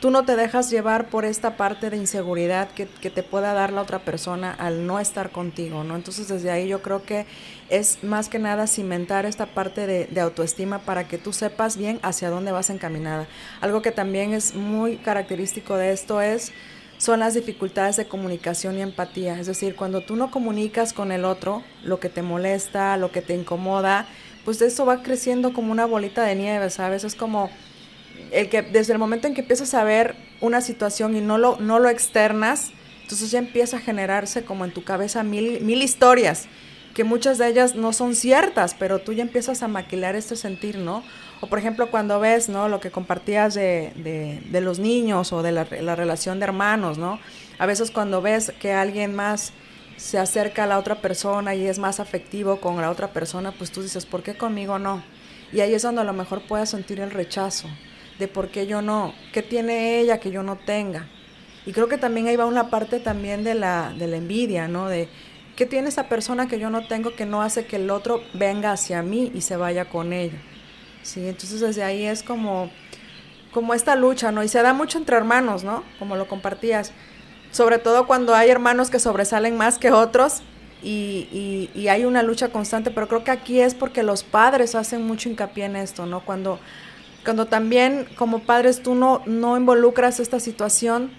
tú 0.01 0.09
no 0.09 0.25
te 0.25 0.35
dejas 0.35 0.69
llevar 0.71 1.09
por 1.09 1.25
esta 1.25 1.57
parte 1.57 1.89
de 1.91 1.97
inseguridad 1.97 2.69
que, 2.71 2.85
te 2.85 3.23
pueda 3.23 3.53
dar 3.53 3.71
la 3.71 3.81
otra 3.81 3.99
persona 3.99 4.51
al 4.51 4.85
no 4.85 4.99
estar 4.99 5.31
contigo, 5.31 5.83
¿no? 5.83 5.95
Entonces 5.95 6.27
desde 6.27 6.49
ahí 6.51 6.67
yo 6.67 6.81
creo 6.81 7.03
que 7.03 7.25
es 7.69 8.03
más 8.03 8.27
que 8.27 8.39
nada 8.39 8.67
cimentar 8.67 9.25
esta 9.25 9.45
parte 9.45 9.87
de, 9.87 10.21
autoestima 10.21 10.79
para 10.79 11.07
que 11.07 11.17
tú 11.17 11.31
sepas 11.31 11.77
bien 11.77 11.99
hacia 12.01 12.29
dónde 12.29 12.51
vas 12.51 12.69
encaminada. 12.71 13.27
Algo 13.61 13.81
que 13.81 13.91
también 13.91 14.33
es 14.33 14.55
muy 14.55 14.97
característico 14.97 15.77
de 15.77 15.91
esto 15.91 16.19
es 16.19 16.51
son 17.01 17.21
las 17.21 17.33
dificultades 17.33 17.95
de 17.95 18.05
comunicación 18.05 18.77
y 18.77 18.81
empatía. 18.83 19.39
Es 19.39 19.47
decir, 19.47 19.75
cuando 19.75 20.01
tú 20.01 20.15
no 20.15 20.29
comunicas 20.29 20.93
con 20.93 21.11
el 21.11 21.25
otro 21.25 21.63
lo 21.83 21.99
que 21.99 22.09
te 22.09 22.21
molesta, 22.21 22.95
lo 22.97 23.11
que 23.11 23.23
te 23.23 23.33
incomoda, 23.33 24.05
pues 24.45 24.61
eso 24.61 24.85
va 24.85 25.01
creciendo 25.01 25.51
como 25.51 25.71
una 25.71 25.87
bolita 25.87 26.23
de 26.23 26.35
nieve, 26.35 26.69
¿sabes? 26.69 27.03
Es 27.03 27.15
como 27.15 27.49
el 28.31 28.49
que 28.49 28.61
desde 28.61 28.93
el 28.93 28.99
momento 28.99 29.25
en 29.25 29.33
que 29.33 29.41
empiezas 29.41 29.73
a 29.73 29.83
ver 29.83 30.15
una 30.41 30.61
situación 30.61 31.15
y 31.15 31.21
no 31.21 31.39
lo, 31.39 31.57
no 31.59 31.79
lo 31.79 31.89
externas, 31.89 32.69
entonces 33.01 33.31
ya 33.31 33.39
empieza 33.39 33.77
a 33.77 33.79
generarse 33.79 34.45
como 34.45 34.63
en 34.63 34.71
tu 34.71 34.83
cabeza 34.83 35.23
mil, 35.23 35.59
mil 35.61 35.81
historias, 35.81 36.45
que 36.93 37.03
muchas 37.03 37.39
de 37.39 37.47
ellas 37.47 37.73
no 37.73 37.93
son 37.93 38.13
ciertas, 38.13 38.75
pero 38.77 38.99
tú 38.99 39.13
ya 39.13 39.23
empiezas 39.23 39.63
a 39.63 39.67
maquilar 39.67 40.15
este 40.15 40.35
sentir, 40.35 40.77
¿no? 40.77 41.01
O 41.41 41.47
por 41.47 41.57
ejemplo 41.57 41.89
cuando 41.89 42.19
ves, 42.19 42.49
¿no? 42.49 42.69
Lo 42.69 42.79
que 42.79 42.91
compartías 42.91 43.55
de, 43.55 43.91
de, 43.95 44.61
los 44.61 44.77
niños 44.77 45.33
o 45.33 45.41
de 45.41 45.51
la, 45.51 45.67
la, 45.81 45.95
relación 45.95 46.39
de 46.39 46.45
hermanos, 46.45 46.99
¿no? 46.99 47.19
A 47.57 47.65
veces 47.65 47.89
cuando 47.89 48.21
ves 48.21 48.53
que 48.59 48.73
alguien 48.73 49.15
más 49.15 49.51
se 49.97 50.19
acerca 50.19 50.63
a 50.63 50.67
la 50.67 50.77
otra 50.77 51.01
persona 51.01 51.55
y 51.55 51.65
es 51.65 51.79
más 51.79 51.99
afectivo 51.99 52.61
con 52.61 52.79
la 52.79 52.91
otra 52.91 53.11
persona, 53.11 53.51
pues 53.51 53.71
tú 53.71 53.81
dices, 53.81 54.05
¿por 54.05 54.21
qué 54.21 54.35
conmigo 54.35 54.77
no? 54.77 55.03
Y 55.51 55.61
ahí 55.61 55.73
es 55.73 55.81
donde 55.81 56.01
a 56.01 56.03
lo 56.05 56.13
mejor 56.13 56.41
puedas 56.43 56.69
sentir 56.69 56.99
el 56.99 57.11
rechazo 57.11 57.67
de 58.19 58.27
por 58.27 58.49
qué 58.49 58.67
yo 58.67 58.83
no, 58.83 59.13
qué 59.33 59.41
tiene 59.41 59.99
ella 59.99 60.19
que 60.19 60.31
yo 60.31 60.43
no 60.43 60.57
tenga. 60.57 61.07
Y 61.65 61.73
creo 61.73 61.87
que 61.87 61.97
también 61.97 62.27
ahí 62.27 62.35
va 62.35 62.45
una 62.45 62.69
parte 62.69 62.99
también 62.99 63.43
de 63.43 63.55
la, 63.55 63.93
de 63.97 64.07
la 64.07 64.17
envidia, 64.17 64.67
¿no? 64.67 64.87
De 64.87 65.09
qué 65.55 65.65
tiene 65.65 65.89
esa 65.89 66.07
persona 66.07 66.47
que 66.47 66.59
yo 66.59 66.69
no 66.69 66.87
tengo 66.87 67.15
que 67.15 67.25
no 67.25 67.41
hace 67.41 67.65
que 67.65 67.77
el 67.77 67.89
otro 67.89 68.23
venga 68.33 68.71
hacia 68.71 69.01
mí 69.01 69.31
y 69.33 69.41
se 69.41 69.55
vaya 69.55 69.85
con 69.85 70.13
ella. 70.13 70.39
Sí, 71.03 71.27
entonces 71.27 71.59
desde 71.59 71.83
ahí 71.83 72.05
es 72.05 72.23
como, 72.23 72.69
como 73.51 73.73
esta 73.73 73.95
lucha, 73.95 74.31
¿no? 74.31 74.43
Y 74.43 74.47
se 74.47 74.61
da 74.61 74.73
mucho 74.73 74.97
entre 74.97 75.17
hermanos, 75.17 75.63
¿no? 75.63 75.83
Como 75.99 76.15
lo 76.15 76.27
compartías. 76.27 76.91
Sobre 77.51 77.79
todo 77.79 78.07
cuando 78.07 78.33
hay 78.35 78.49
hermanos 78.49 78.89
que 78.89 78.99
sobresalen 78.99 79.57
más 79.57 79.77
que 79.77 79.91
otros 79.91 80.41
y, 80.81 81.27
y, 81.31 81.69
y, 81.79 81.89
hay 81.89 82.05
una 82.05 82.23
lucha 82.23 82.49
constante, 82.49 82.91
pero 82.91 83.07
creo 83.07 83.23
que 83.23 83.31
aquí 83.31 83.59
es 83.59 83.75
porque 83.75 84.03
los 84.03 84.23
padres 84.23 84.73
hacen 84.73 85.05
mucho 85.05 85.29
hincapié 85.29 85.65
en 85.65 85.75
esto, 85.75 86.05
¿no? 86.05 86.21
Cuando 86.21 86.59
cuando 87.23 87.45
también 87.45 88.07
como 88.15 88.39
padres 88.39 88.81
tú 88.81 88.95
no, 88.95 89.21
no 89.25 89.57
involucras 89.57 90.19
esta 90.19 90.39
situación, 90.39 91.11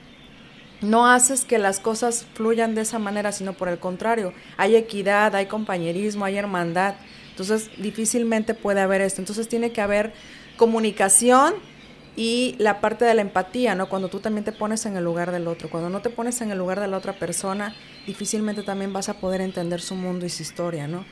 no 0.80 1.06
haces 1.06 1.44
que 1.44 1.58
las 1.58 1.78
cosas 1.78 2.26
fluyan 2.34 2.74
de 2.74 2.80
esa 2.80 2.98
manera, 2.98 3.30
sino 3.30 3.52
por 3.52 3.68
el 3.68 3.78
contrario, 3.78 4.32
hay 4.56 4.74
equidad, 4.74 5.34
hay 5.36 5.46
compañerismo, 5.46 6.24
hay 6.24 6.36
hermandad. 6.36 6.94
Entonces, 7.32 7.70
difícilmente 7.78 8.54
puede 8.54 8.80
haber 8.80 9.00
esto. 9.00 9.20
Entonces, 9.20 9.48
tiene 9.48 9.72
que 9.72 9.80
haber 9.80 10.12
comunicación 10.56 11.54
y 12.14 12.56
la 12.58 12.80
parte 12.80 13.04
de 13.04 13.14
la 13.14 13.22
empatía, 13.22 13.74
¿no? 13.74 13.88
Cuando 13.88 14.08
tú 14.08 14.20
también 14.20 14.44
te 14.44 14.52
pones 14.52 14.84
en 14.86 14.96
el 14.96 15.04
lugar 15.04 15.32
del 15.32 15.48
otro. 15.48 15.70
Cuando 15.70 15.88
no 15.88 16.02
te 16.02 16.10
pones 16.10 16.40
en 16.42 16.50
el 16.50 16.58
lugar 16.58 16.78
de 16.78 16.88
la 16.88 16.96
otra 16.98 17.14
persona, 17.14 17.74
difícilmente 18.06 18.62
también 18.62 18.92
vas 18.92 19.08
a 19.08 19.14
poder 19.14 19.40
entender 19.40 19.80
su 19.80 19.94
mundo 19.94 20.26
y 20.26 20.28
su 20.28 20.42
historia, 20.42 20.86
¿no? 20.86 21.04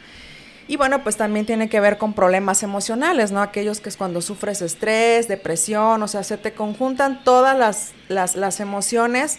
Y 0.68 0.76
bueno, 0.76 1.02
pues 1.02 1.16
también 1.16 1.46
tiene 1.46 1.68
que 1.68 1.80
ver 1.80 1.98
con 1.98 2.12
problemas 2.12 2.62
emocionales, 2.62 3.32
¿no? 3.32 3.42
Aquellos 3.42 3.80
que 3.80 3.88
es 3.88 3.96
cuando 3.96 4.20
sufres 4.20 4.62
estrés, 4.62 5.26
depresión, 5.26 6.02
o 6.02 6.06
sea, 6.06 6.22
se 6.22 6.36
te 6.36 6.52
conjuntan 6.52 7.24
todas 7.24 7.58
las, 7.58 7.92
las, 8.08 8.36
las 8.36 8.60
emociones 8.60 9.38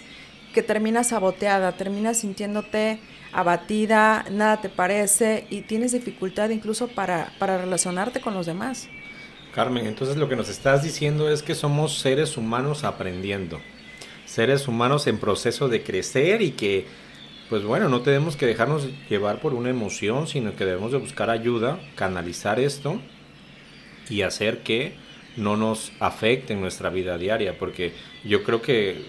que 0.53 0.63
terminas 0.63 1.09
saboteada, 1.09 1.71
terminas 1.73 2.17
sintiéndote 2.17 2.99
abatida, 3.33 4.25
nada 4.31 4.61
te 4.61 4.69
parece 4.69 5.45
y 5.49 5.61
tienes 5.61 5.91
dificultad 5.91 6.49
incluso 6.49 6.87
para, 6.87 7.31
para 7.39 7.57
relacionarte 7.57 8.21
con 8.21 8.33
los 8.33 8.45
demás. 8.45 8.89
Carmen, 9.53 9.85
entonces 9.85 10.17
lo 10.17 10.29
que 10.29 10.35
nos 10.35 10.49
estás 10.49 10.83
diciendo 10.83 11.29
es 11.29 11.43
que 11.43 11.55
somos 11.55 11.99
seres 11.99 12.37
humanos 12.37 12.83
aprendiendo, 12.83 13.59
seres 14.25 14.67
humanos 14.67 15.07
en 15.07 15.17
proceso 15.17 15.67
de 15.67 15.83
crecer 15.83 16.41
y 16.41 16.51
que 16.51 16.85
pues 17.51 17.65
bueno, 17.65 17.89
no 17.89 18.01
tenemos 18.01 18.37
que 18.37 18.45
dejarnos 18.45 18.87
llevar 19.09 19.41
por 19.41 19.53
una 19.53 19.69
emoción, 19.69 20.25
sino 20.25 20.55
que 20.55 20.63
debemos 20.63 20.93
de 20.93 20.99
buscar 20.99 21.29
ayuda, 21.29 21.81
canalizar 21.95 22.61
esto 22.61 23.01
y 24.09 24.21
hacer 24.21 24.59
que 24.59 24.93
no 25.35 25.57
nos 25.57 25.91
afecte 25.99 26.53
en 26.53 26.61
nuestra 26.61 26.89
vida 26.89 27.17
diaria, 27.17 27.57
porque 27.57 27.91
yo 28.23 28.43
creo 28.43 28.61
que 28.61 29.03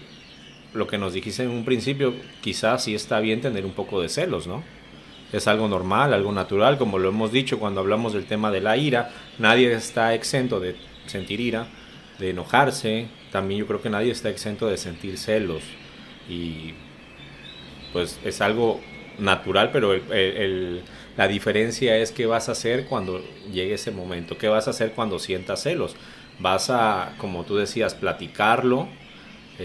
lo 0.73 0.87
que 0.87 0.97
nos 0.97 1.13
dijiste 1.13 1.43
en 1.43 1.49
un 1.49 1.65
principio, 1.65 2.13
quizás 2.41 2.83
sí 2.83 2.95
está 2.95 3.19
bien 3.19 3.41
tener 3.41 3.65
un 3.65 3.73
poco 3.73 4.01
de 4.01 4.09
celos, 4.09 4.47
¿no? 4.47 4.63
Es 5.31 5.47
algo 5.47 5.67
normal, 5.67 6.13
algo 6.13 6.31
natural, 6.31 6.77
como 6.77 6.99
lo 6.99 7.09
hemos 7.09 7.31
dicho 7.31 7.59
cuando 7.59 7.81
hablamos 7.81 8.13
del 8.13 8.25
tema 8.25 8.51
de 8.51 8.61
la 8.61 8.77
ira, 8.77 9.11
nadie 9.39 9.71
está 9.73 10.13
exento 10.13 10.59
de 10.59 10.75
sentir 11.07 11.39
ira, 11.39 11.67
de 12.19 12.29
enojarse, 12.29 13.07
también 13.31 13.61
yo 13.61 13.67
creo 13.67 13.81
que 13.81 13.89
nadie 13.89 14.11
está 14.11 14.29
exento 14.29 14.67
de 14.67 14.77
sentir 14.77 15.17
celos 15.17 15.63
y 16.29 16.73
pues 17.91 18.19
es 18.23 18.41
algo 18.41 18.79
natural, 19.19 19.71
pero 19.71 19.93
la 21.17 21.27
diferencia 21.27 21.97
es 21.97 22.11
qué 22.11 22.25
vas 22.25 22.49
a 22.49 22.53
hacer 22.53 22.85
cuando 22.85 23.23
llegue 23.51 23.75
ese 23.75 23.91
momento, 23.91 24.37
qué 24.37 24.47
vas 24.47 24.67
a 24.67 24.71
hacer 24.71 24.93
cuando 24.93 25.19
sientas 25.19 25.61
celos. 25.63 25.95
Vas 26.39 26.71
a, 26.71 27.13
como 27.19 27.43
tú 27.43 27.55
decías, 27.55 27.93
platicarlo, 27.93 28.87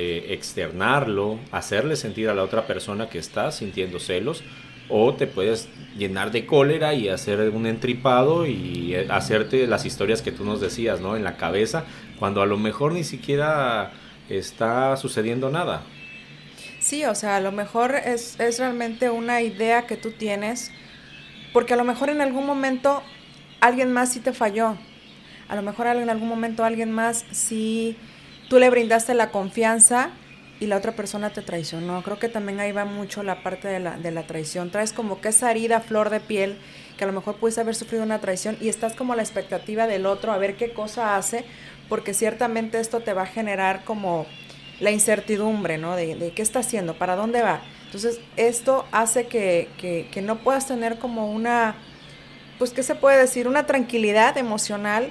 eh, 0.00 0.32
externarlo, 0.32 1.40
hacerle 1.50 1.96
sentir 1.96 2.28
a 2.28 2.34
la 2.34 2.44
otra 2.44 2.68
persona 2.68 3.08
que 3.08 3.18
está 3.18 3.50
sintiendo 3.50 3.98
celos, 3.98 4.44
o 4.88 5.12
te 5.14 5.26
puedes 5.26 5.68
llenar 5.96 6.30
de 6.30 6.46
cólera 6.46 6.94
y 6.94 7.08
hacer 7.08 7.40
un 7.50 7.66
entripado 7.66 8.46
y 8.46 8.94
eh, 8.94 9.08
hacerte 9.10 9.66
las 9.66 9.86
historias 9.86 10.22
que 10.22 10.30
tú 10.30 10.44
nos 10.44 10.60
decías, 10.60 11.00
¿no? 11.00 11.16
En 11.16 11.24
la 11.24 11.36
cabeza, 11.36 11.82
cuando 12.20 12.42
a 12.42 12.46
lo 12.46 12.56
mejor 12.56 12.92
ni 12.92 13.02
siquiera 13.02 13.90
está 14.28 14.96
sucediendo 14.96 15.50
nada. 15.50 15.82
Sí, 16.78 17.04
o 17.04 17.16
sea, 17.16 17.34
a 17.34 17.40
lo 17.40 17.50
mejor 17.50 17.96
es, 17.96 18.38
es 18.38 18.60
realmente 18.60 19.10
una 19.10 19.42
idea 19.42 19.88
que 19.88 19.96
tú 19.96 20.12
tienes, 20.12 20.70
porque 21.52 21.74
a 21.74 21.76
lo 21.76 21.82
mejor 21.82 22.08
en 22.08 22.20
algún 22.20 22.46
momento 22.46 23.02
alguien 23.58 23.92
más 23.92 24.12
sí 24.12 24.20
te 24.20 24.32
falló. 24.32 24.76
A 25.48 25.56
lo 25.56 25.62
mejor 25.62 25.88
en 25.88 26.08
algún 26.08 26.28
momento 26.28 26.62
alguien 26.62 26.92
más 26.92 27.24
sí 27.32 27.96
tú 28.48 28.58
le 28.58 28.70
brindaste 28.70 29.14
la 29.14 29.30
confianza 29.30 30.10
y 30.60 30.66
la 30.66 30.76
otra 30.76 30.92
persona 30.92 31.30
te 31.30 31.42
traicionó. 31.42 32.02
Creo 32.02 32.18
que 32.18 32.28
también 32.28 32.60
ahí 32.60 32.72
va 32.72 32.84
mucho 32.84 33.22
la 33.22 33.42
parte 33.42 33.68
de 33.68 33.78
la, 33.78 33.96
de 33.96 34.10
la 34.10 34.26
traición. 34.26 34.70
Traes 34.70 34.92
como 34.92 35.20
que 35.20 35.28
esa 35.28 35.50
herida 35.50 35.80
flor 35.80 36.10
de 36.10 36.20
piel 36.20 36.58
que 36.96 37.04
a 37.04 37.06
lo 37.06 37.12
mejor 37.12 37.36
puedes 37.36 37.56
haber 37.58 37.74
sufrido 37.74 38.02
una 38.02 38.20
traición 38.20 38.58
y 38.60 38.68
estás 38.68 38.94
como 38.94 39.12
a 39.12 39.16
la 39.16 39.22
expectativa 39.22 39.86
del 39.86 40.04
otro 40.04 40.32
a 40.32 40.38
ver 40.38 40.56
qué 40.56 40.72
cosa 40.72 41.16
hace, 41.16 41.44
porque 41.88 42.12
ciertamente 42.12 42.80
esto 42.80 43.00
te 43.00 43.14
va 43.14 43.22
a 43.22 43.26
generar 43.26 43.84
como 43.84 44.26
la 44.80 44.90
incertidumbre, 44.90 45.78
¿no? 45.78 45.96
De, 45.96 46.32
qué 46.34 46.42
está 46.42 46.60
haciendo, 46.60 46.94
para 46.94 47.16
dónde 47.16 47.42
va. 47.42 47.62
Entonces, 47.86 48.20
esto 48.36 48.84
hace 48.92 49.26
que, 49.26 49.68
que, 49.78 50.22
no 50.22 50.38
puedas 50.38 50.66
tener 50.66 50.98
como 50.98 51.30
una, 51.30 51.76
pues, 52.58 52.72
¿qué 52.72 52.82
se 52.82 52.94
puede 52.94 53.18
decir? 53.18 53.48
Una 53.48 53.66
tranquilidad 53.66 54.36
emocional. 54.36 55.10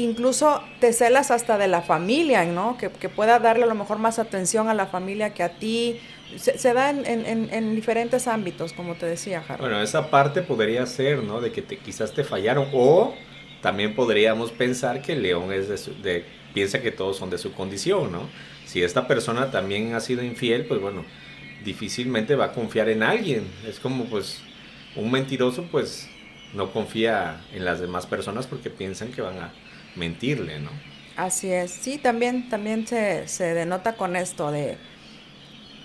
Incluso 0.00 0.62
te 0.80 0.92
celas 0.92 1.30
hasta 1.30 1.58
de 1.58 1.68
la 1.68 1.82
familia, 1.82 2.44
¿no? 2.44 2.76
Que, 2.78 2.88
pueda 3.08 3.38
darle 3.38 3.64
a 3.64 3.66
lo 3.66 3.74
mejor 3.74 3.98
más 3.98 4.18
atención 4.18 4.68
a 4.68 4.74
la 4.74 4.86
familia 4.86 5.34
que 5.34 5.42
a 5.42 5.50
ti. 5.50 6.00
Se, 6.36 6.72
da 6.72 6.90
en, 6.90 7.06
en, 7.06 7.48
en, 7.52 7.74
diferentes 7.74 8.28
ámbitos, 8.28 8.72
como 8.72 8.94
te 8.94 9.06
decía, 9.06 9.42
Jaro. 9.42 9.62
Bueno, 9.62 9.82
esa 9.82 10.10
parte 10.10 10.42
podría 10.42 10.86
ser, 10.86 11.22
¿no? 11.24 11.40
De 11.40 11.50
que 11.52 11.62
quizás 11.62 12.12
te 12.12 12.24
fallaron. 12.24 12.68
O 12.72 13.14
también 13.60 13.94
podríamos 13.94 14.52
pensar 14.52 15.02
que 15.02 15.16
León 15.16 15.50
piensa 16.54 16.80
que 16.80 16.92
todos 16.92 17.16
son 17.16 17.30
de 17.30 17.38
su 17.38 17.52
condición, 17.52 18.10
¿no? 18.10 18.28
si 18.70 18.84
esta 18.84 19.08
persona 19.08 19.50
también 19.50 19.94
ha 19.94 20.00
sido 20.00 20.22
infiel, 20.22 20.64
pues 20.64 20.80
bueno, 20.80 21.04
difícilmente 21.64 22.36
va 22.36 22.46
a 22.46 22.52
confiar 22.52 22.88
en 22.88 23.02
alguien. 23.02 23.44
Es 23.66 23.80
como 23.80 24.04
pues 24.04 24.40
un 24.94 25.10
mentiroso 25.10 25.64
pues 25.72 26.08
no 26.54 26.70
confía 26.70 27.40
en 27.52 27.64
las 27.64 27.80
demás 27.80 28.06
personas 28.06 28.46
porque 28.46 28.70
piensan 28.70 29.10
que 29.10 29.22
van 29.22 29.38
a 29.38 29.52
mentirle, 29.96 30.60
¿no? 30.60 30.70
Así 31.16 31.52
es. 31.52 31.70
Sí, 31.70 31.98
también, 31.98 32.48
también 32.48 32.86
se, 32.86 33.28
se 33.28 33.54
denota 33.54 33.94
con 33.94 34.16
esto 34.16 34.50
de 34.50 34.78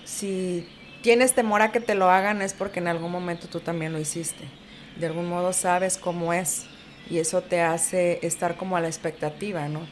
si 0.04 0.66
tienes 1.02 1.34
temor 1.34 1.62
a 1.62 1.72
que 1.72 1.80
te 1.80 1.94
lo 1.94 2.10
hagan 2.10 2.42
es 2.42 2.54
porque 2.54 2.80
en 2.80 2.88
algún 2.88 3.12
momento 3.12 3.48
tú 3.48 3.60
también 3.60 3.92
lo 3.92 3.98
hiciste. 3.98 4.44
De 4.98 5.06
algún 5.06 5.28
modo 5.28 5.52
sabes 5.52 5.98
cómo 5.98 6.32
es 6.32 6.66
y 7.10 7.18
eso 7.18 7.42
te 7.42 7.60
hace 7.60 8.18
estar 8.22 8.56
como 8.56 8.76
a 8.76 8.80
la 8.80 8.88
expectativa, 8.88 9.68
¿no? 9.68 9.86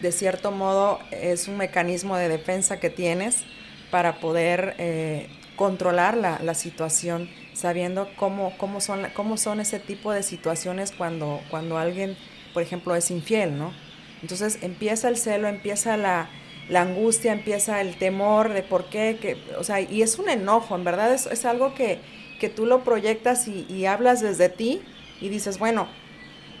de 0.00 0.12
cierto 0.12 0.50
modo 0.50 0.98
es 1.10 1.48
un 1.48 1.56
mecanismo 1.56 2.16
de 2.16 2.28
defensa 2.28 2.78
que 2.78 2.90
tienes 2.90 3.44
para 3.90 4.20
poder 4.20 4.74
eh, 4.78 5.28
controlar 5.56 6.16
la, 6.16 6.38
la, 6.42 6.54
situación, 6.54 7.30
sabiendo 7.54 8.10
cómo, 8.16 8.56
cómo, 8.58 8.80
son, 8.80 9.06
cómo 9.14 9.36
son 9.36 9.60
ese 9.60 9.78
tipo 9.78 10.12
de 10.12 10.22
situaciones 10.22 10.92
cuando, 10.92 11.40
cuando 11.50 11.78
alguien, 11.78 12.16
por 12.56 12.62
ejemplo, 12.62 12.96
es 12.96 13.10
infiel, 13.10 13.58
¿no? 13.58 13.74
Entonces 14.22 14.60
empieza 14.62 15.10
el 15.10 15.18
celo, 15.18 15.46
empieza 15.46 15.98
la, 15.98 16.30
la 16.70 16.80
angustia, 16.80 17.34
empieza 17.34 17.82
el 17.82 17.98
temor 17.98 18.54
de 18.54 18.62
por 18.62 18.86
qué, 18.86 19.18
que, 19.20 19.36
o 19.58 19.62
sea, 19.62 19.82
y 19.82 20.00
es 20.00 20.18
un 20.18 20.30
enojo, 20.30 20.74
en 20.74 20.82
verdad 20.82 21.12
es, 21.12 21.26
es 21.26 21.44
algo 21.44 21.74
que, 21.74 21.98
que, 22.40 22.48
tú 22.48 22.64
lo 22.64 22.82
proyectas 22.82 23.46
y, 23.46 23.84
hablas 23.84 24.22
desde 24.22 24.48
ti 24.48 24.80
y 25.20 25.28
dices, 25.28 25.58
bueno, 25.58 25.86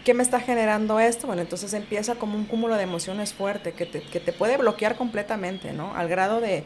¿qué 0.04 0.12
me 0.12 0.22
está 0.22 0.38
generando 0.38 1.00
esto? 1.00 1.28
Bueno, 1.28 1.40
entonces 1.40 1.72
empieza 1.72 2.16
como 2.16 2.36
un 2.36 2.44
cúmulo 2.44 2.76
de 2.76 2.82
emociones 2.82 3.32
fuerte 3.32 3.72
que 3.72 3.86
te, 3.86 4.02
que 4.02 4.20
te 4.20 4.34
puede 4.34 4.58
bloquear 4.58 4.96
completamente, 4.96 5.72
¿no? 5.72 5.96
Al 5.96 6.08
grado 6.08 6.42
de, 6.42 6.64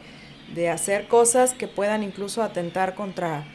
de 0.53 0.67
hacer 0.67 1.07
cosas 1.07 1.53
que 1.53 1.69
puedan 1.69 2.03
incluso 2.03 2.43
atentar 2.43 2.95
contra, 2.95 3.45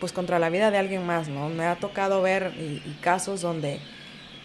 pues 0.00 0.12
contra 0.12 0.40
la 0.40 0.50
vida 0.50 0.72
de 0.72 0.78
alguien 0.78 1.06
más, 1.06 1.28
¿no? 1.28 1.48
Me 1.50 1.66
ha 1.66 1.76
tocado 1.76 2.20
ver 2.20 2.52
casos 3.00 3.42
donde 3.42 3.78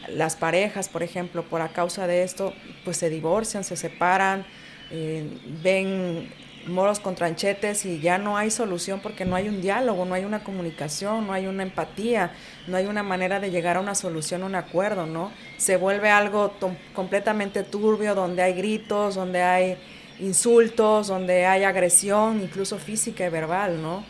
las 0.10 0.36
parejas, 0.36 0.90
por 0.90 1.04
ejemplo, 1.04 1.44
por 1.44 1.62
a 1.62 1.70
causa 1.70 2.08
de 2.08 2.24
esto, 2.24 2.54
pues 2.84 2.98
se 2.98 3.10
divorcian, 3.10 3.64
se 3.64 3.76
separan, 3.76 4.46
eh, 4.92 5.28
ven 5.64 6.32
moros 6.68 7.00
con 7.00 7.16
tranchetes 7.16 7.86
y 7.86 8.00
ya 8.00 8.18
no 8.18 8.38
hay 8.38 8.50
solución 8.50 9.00
porque 9.02 9.26
no 9.26 9.36
hay 9.36 9.48
un 9.48 9.62
diálogo, 9.62 10.06
no 10.06 10.16
hay 10.16 10.26
una 10.26 10.44
comunicación, 10.44 11.28
no 11.28 11.34
hay 11.34 11.48
una 11.48 11.64
empatía, 11.64 12.32
no 12.68 12.78
hay 12.78 12.86
una 12.86 13.04
manera 13.04 13.40
de 13.40 13.52
llegar 13.52 13.78
a 13.78 13.82
una 13.82 13.96
solución, 13.96 14.44
un 14.44 14.56
acuerdo, 14.56 15.06
¿no? 15.06 15.32
Se 15.58 15.78
vuelve 15.78 16.10
algo 16.10 16.54
completamente 16.94 17.64
turbio 17.64 18.16
donde 18.16 18.42
hay 18.42 18.54
gritos, 18.54 19.16
donde 19.16 19.42
hay 19.42 19.78
insultos, 20.20 21.08
donde 21.08 21.46
hay 21.46 21.64
agresión, 21.64 22.42
incluso 22.42 22.78
física 22.78 23.26
y 23.26 23.30
verbal, 23.30 23.82
¿no? 23.82 24.04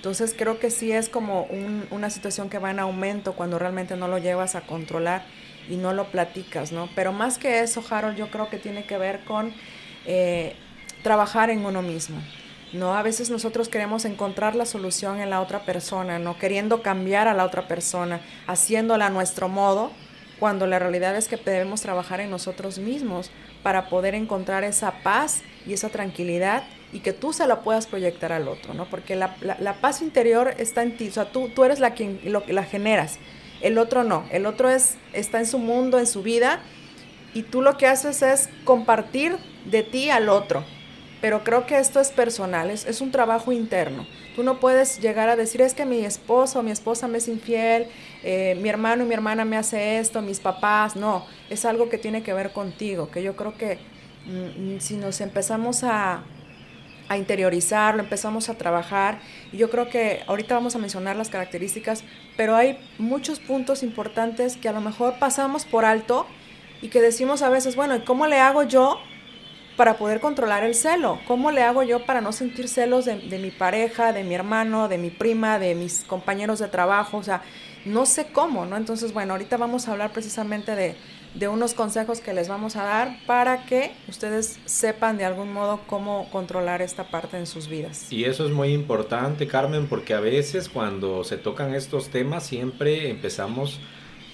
Entonces 0.00 0.34
creo 0.34 0.58
que 0.58 0.70
sí 0.70 0.92
es 0.92 1.10
como 1.10 1.42
un, 1.42 1.86
una 1.90 2.08
situación 2.08 2.48
que 2.48 2.58
va 2.58 2.70
en 2.70 2.78
aumento 2.78 3.34
cuando 3.34 3.58
realmente 3.58 3.96
no 3.96 4.08
lo 4.08 4.16
llevas 4.16 4.54
a 4.54 4.62
controlar 4.62 5.26
y 5.68 5.76
no 5.76 5.92
lo 5.92 6.06
platicas, 6.06 6.72
¿no? 6.72 6.88
Pero 6.94 7.12
más 7.12 7.36
que 7.36 7.60
eso, 7.60 7.84
Harold, 7.86 8.16
yo 8.16 8.30
creo 8.30 8.48
que 8.48 8.56
tiene 8.56 8.84
que 8.84 8.96
ver 8.96 9.20
con 9.26 9.52
eh, 10.06 10.56
trabajar 11.02 11.50
en 11.50 11.66
uno 11.66 11.82
mismo. 11.82 12.18
¿no? 12.72 12.94
A 12.94 13.02
veces 13.02 13.28
nosotros 13.28 13.68
queremos 13.68 14.06
encontrar 14.06 14.54
la 14.56 14.64
solución 14.64 15.20
en 15.20 15.28
la 15.28 15.42
otra 15.42 15.66
persona, 15.66 16.18
¿no? 16.18 16.38
Queriendo 16.38 16.80
cambiar 16.80 17.28
a 17.28 17.34
la 17.34 17.44
otra 17.44 17.68
persona, 17.68 18.22
haciéndola 18.46 19.08
a 19.08 19.10
nuestro 19.10 19.50
modo, 19.50 19.90
cuando 20.38 20.66
la 20.66 20.78
realidad 20.78 21.14
es 21.14 21.28
que 21.28 21.36
debemos 21.36 21.82
trabajar 21.82 22.20
en 22.20 22.30
nosotros 22.30 22.78
mismos 22.78 23.30
para 23.62 23.90
poder 23.90 24.14
encontrar 24.14 24.64
esa 24.64 25.02
paz 25.02 25.42
y 25.66 25.74
esa 25.74 25.90
tranquilidad 25.90 26.62
y 26.92 27.00
que 27.00 27.12
tú 27.12 27.32
se 27.32 27.46
la 27.46 27.60
puedas 27.60 27.86
proyectar 27.86 28.32
al 28.32 28.48
otro, 28.48 28.74
¿no? 28.74 28.88
Porque 28.88 29.16
la, 29.16 29.36
la, 29.40 29.56
la 29.60 29.74
paz 29.74 30.02
interior 30.02 30.54
está 30.58 30.82
en 30.82 30.96
ti, 30.96 31.08
o 31.08 31.12
sea, 31.12 31.30
tú, 31.30 31.48
tú 31.48 31.64
eres 31.64 31.80
la 31.80 31.94
quien 31.94 32.20
lo, 32.24 32.42
la 32.48 32.64
generas, 32.64 33.18
el 33.60 33.78
otro 33.78 34.04
no, 34.04 34.24
el 34.30 34.46
otro 34.46 34.68
es, 34.68 34.96
está 35.12 35.38
en 35.38 35.46
su 35.46 35.58
mundo, 35.58 35.98
en 35.98 36.06
su 36.06 36.22
vida, 36.22 36.60
y 37.34 37.42
tú 37.42 37.62
lo 37.62 37.76
que 37.76 37.86
haces 37.86 38.22
es 38.22 38.48
compartir 38.64 39.36
de 39.64 39.82
ti 39.82 40.10
al 40.10 40.28
otro. 40.28 40.64
Pero 41.20 41.44
creo 41.44 41.66
que 41.66 41.78
esto 41.78 42.00
es 42.00 42.10
personal, 42.10 42.70
es, 42.70 42.86
es 42.86 43.02
un 43.02 43.10
trabajo 43.10 43.52
interno. 43.52 44.06
Tú 44.34 44.42
no 44.42 44.58
puedes 44.58 45.00
llegar 45.00 45.28
a 45.28 45.36
decir, 45.36 45.60
es 45.60 45.74
que 45.74 45.84
mi 45.84 46.02
esposo 46.02 46.60
o 46.60 46.62
mi 46.62 46.70
esposa 46.70 47.08
me 47.08 47.18
es 47.18 47.28
infiel, 47.28 47.88
eh, 48.22 48.56
mi 48.62 48.70
hermano 48.70 49.04
y 49.04 49.06
mi 49.06 49.12
hermana 49.12 49.44
me 49.44 49.58
hace 49.58 49.98
esto, 49.98 50.22
mis 50.22 50.40
papás, 50.40 50.96
no, 50.96 51.26
es 51.50 51.66
algo 51.66 51.90
que 51.90 51.98
tiene 51.98 52.22
que 52.22 52.32
ver 52.32 52.52
contigo, 52.52 53.10
que 53.10 53.22
yo 53.22 53.36
creo 53.36 53.56
que 53.58 53.78
mm, 54.24 54.78
si 54.78 54.96
nos 54.96 55.20
empezamos 55.20 55.84
a, 55.84 56.22
a 57.10 57.16
interiorizarlo, 57.16 58.00
empezamos 58.00 58.48
a 58.48 58.54
trabajar. 58.54 59.18
Y 59.52 59.56
yo 59.56 59.68
creo 59.68 59.90
que 59.90 60.22
ahorita 60.28 60.54
vamos 60.54 60.76
a 60.76 60.78
mencionar 60.78 61.16
las 61.16 61.28
características, 61.28 62.04
pero 62.36 62.54
hay 62.54 62.78
muchos 62.98 63.40
puntos 63.40 63.82
importantes 63.82 64.56
que 64.56 64.68
a 64.68 64.72
lo 64.72 64.80
mejor 64.80 65.18
pasamos 65.18 65.64
por 65.64 65.84
alto 65.84 66.24
y 66.80 66.88
que 66.88 67.00
decimos 67.02 67.42
a 67.42 67.50
veces, 67.50 67.74
bueno, 67.74 67.96
¿y 67.96 68.02
cómo 68.02 68.28
le 68.28 68.38
hago 68.38 68.62
yo 68.62 69.00
para 69.76 69.94
poder 69.98 70.20
controlar 70.20 70.62
el 70.62 70.76
celo? 70.76 71.18
¿Cómo 71.26 71.50
le 71.50 71.64
hago 71.64 71.82
yo 71.82 72.06
para 72.06 72.20
no 72.20 72.30
sentir 72.30 72.68
celos 72.68 73.06
de, 73.06 73.16
de, 73.16 73.38
mi 73.40 73.50
pareja, 73.50 74.12
de 74.12 74.22
mi 74.22 74.36
hermano, 74.36 74.86
de 74.86 74.98
mi 74.98 75.10
prima, 75.10 75.58
de 75.58 75.74
mis 75.74 76.04
compañeros 76.04 76.60
de 76.60 76.68
trabajo? 76.68 77.16
O 77.16 77.24
sea, 77.24 77.42
no 77.84 78.06
sé 78.06 78.26
cómo, 78.30 78.66
¿no? 78.66 78.76
Entonces, 78.76 79.12
bueno, 79.12 79.32
ahorita 79.32 79.56
vamos 79.56 79.88
a 79.88 79.92
hablar 79.92 80.12
precisamente 80.12 80.76
de, 80.76 80.94
de 81.34 81.48
unos 81.48 81.74
consejos 81.74 82.20
que 82.20 82.34
les 82.34 82.48
vamos 82.48 82.76
a 82.76 82.82
dar 82.82 83.16
para 83.26 83.64
que 83.64 83.92
ustedes 84.08 84.58
sepan 84.64 85.16
de 85.16 85.24
algún 85.24 85.52
modo 85.52 85.80
cómo 85.86 86.28
controlar 86.30 86.82
esta 86.82 87.04
parte 87.04 87.38
en 87.38 87.46
sus 87.46 87.68
vidas. 87.68 88.12
Y 88.12 88.24
eso 88.24 88.44
es 88.46 88.52
muy 88.52 88.72
importante, 88.72 89.46
Carmen, 89.46 89.86
porque 89.86 90.14
a 90.14 90.20
veces 90.20 90.68
cuando 90.68 91.22
se 91.24 91.36
tocan 91.36 91.74
estos 91.74 92.08
temas 92.08 92.44
siempre 92.44 93.10
empezamos 93.10 93.80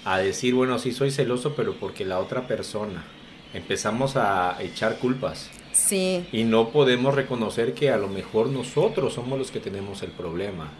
a 0.04 0.18
decir, 0.18 0.54
bueno, 0.54 0.78
sí 0.78 0.92
soy 0.92 1.10
celoso, 1.10 1.54
pero 1.54 1.74
porque 1.74 2.04
la 2.04 2.20
otra 2.20 2.46
persona. 2.46 3.04
Empezamos 3.52 4.16
a 4.16 4.56
echar 4.60 4.98
culpas. 4.98 5.50
Sí. 5.72 6.26
Y 6.30 6.44
no 6.44 6.70
podemos 6.70 7.14
reconocer 7.14 7.74
que 7.74 7.90
a 7.90 7.96
lo 7.96 8.08
mejor 8.08 8.48
nosotros 8.48 9.14
somos 9.14 9.38
los 9.38 9.50
que 9.50 9.60
tenemos 9.60 10.02
el 10.02 10.10
problema. 10.10 10.70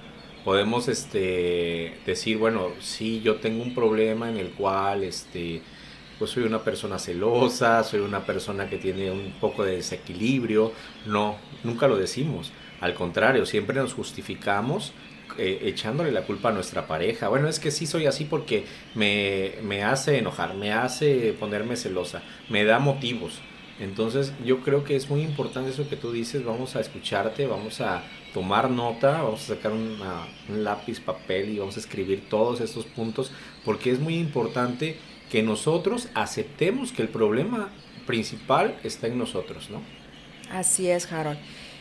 Podemos 0.44 0.88
este, 0.88 1.98
decir, 2.06 2.38
bueno, 2.38 2.68
sí, 2.80 3.20
yo 3.20 3.36
tengo 3.36 3.62
un 3.62 3.74
problema 3.74 4.30
en 4.30 4.36
el 4.36 4.50
cual 4.50 5.02
este, 5.04 5.62
pues 6.18 6.30
soy 6.30 6.44
una 6.44 6.62
persona 6.62 6.98
celosa, 6.98 7.84
soy 7.84 8.00
una 8.00 8.24
persona 8.24 8.68
que 8.68 8.78
tiene 8.78 9.10
un 9.10 9.32
poco 9.40 9.64
de 9.64 9.76
desequilibrio. 9.76 10.72
No, 11.06 11.36
nunca 11.64 11.88
lo 11.88 11.96
decimos. 11.96 12.52
Al 12.80 12.94
contrario, 12.94 13.46
siempre 13.46 13.76
nos 13.76 13.94
justificamos 13.94 14.92
eh, 15.38 15.60
echándole 15.64 16.12
la 16.12 16.22
culpa 16.22 16.48
a 16.48 16.52
nuestra 16.52 16.86
pareja. 16.86 17.28
Bueno, 17.28 17.48
es 17.48 17.58
que 17.58 17.70
sí 17.70 17.86
soy 17.86 18.06
así 18.06 18.24
porque 18.24 18.64
me, 18.94 19.54
me 19.62 19.84
hace 19.84 20.18
enojar, 20.18 20.54
me 20.54 20.72
hace 20.72 21.34
ponerme 21.38 21.76
celosa, 21.76 22.22
me 22.48 22.64
da 22.64 22.78
motivos. 22.78 23.40
Entonces 23.78 24.32
yo 24.44 24.60
creo 24.60 24.84
que 24.84 24.96
es 24.96 25.10
muy 25.10 25.20
importante 25.20 25.70
eso 25.70 25.88
que 25.88 25.96
tú 25.96 26.10
dices, 26.10 26.44
vamos 26.44 26.76
a 26.76 26.80
escucharte, 26.80 27.46
vamos 27.46 27.82
a 27.82 28.02
tomar 28.32 28.70
nota, 28.70 29.22
vamos 29.22 29.42
a 29.42 29.54
sacar 29.54 29.72
una, 29.72 30.26
un 30.48 30.64
lápiz, 30.64 31.00
papel 31.00 31.50
y 31.50 31.58
vamos 31.58 31.76
a 31.76 31.80
escribir 31.80 32.28
todos 32.30 32.62
estos 32.62 32.86
puntos, 32.86 33.30
porque 33.64 33.90
es 33.90 34.00
muy 34.00 34.16
importante 34.16 34.96
que 35.30 35.42
nosotros 35.42 36.08
aceptemos 36.14 36.92
que 36.92 37.02
el 37.02 37.08
problema 37.08 37.70
principal 38.06 38.78
está 38.84 39.06
en 39.08 39.18
nosotros, 39.18 39.70
¿no? 39.70 39.82
Así 40.50 40.88
es, 40.88 41.12
Harold. 41.12 41.38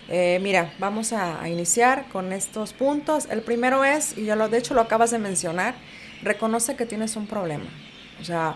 Eh, 0.07 0.39
mira, 0.41 0.73
vamos 0.77 1.13
a, 1.13 1.47
iniciar 1.49 2.07
con 2.09 2.31
estos 2.31 2.73
puntos. 2.73 3.27
El 3.29 3.41
primero 3.41 3.83
es, 3.83 4.17
y 4.17 4.25
ya 4.25 4.35
lo, 4.35 4.49
de 4.49 4.57
hecho 4.57 4.73
lo 4.73 4.81
acabas 4.81 5.11
de 5.11 5.19
mencionar, 5.19 5.75
reconoce 6.21 6.75
que 6.75 6.85
tienes 6.85 7.15
un 7.15 7.27
problema. 7.27 7.65
O 8.19 8.23
sea, 8.23 8.55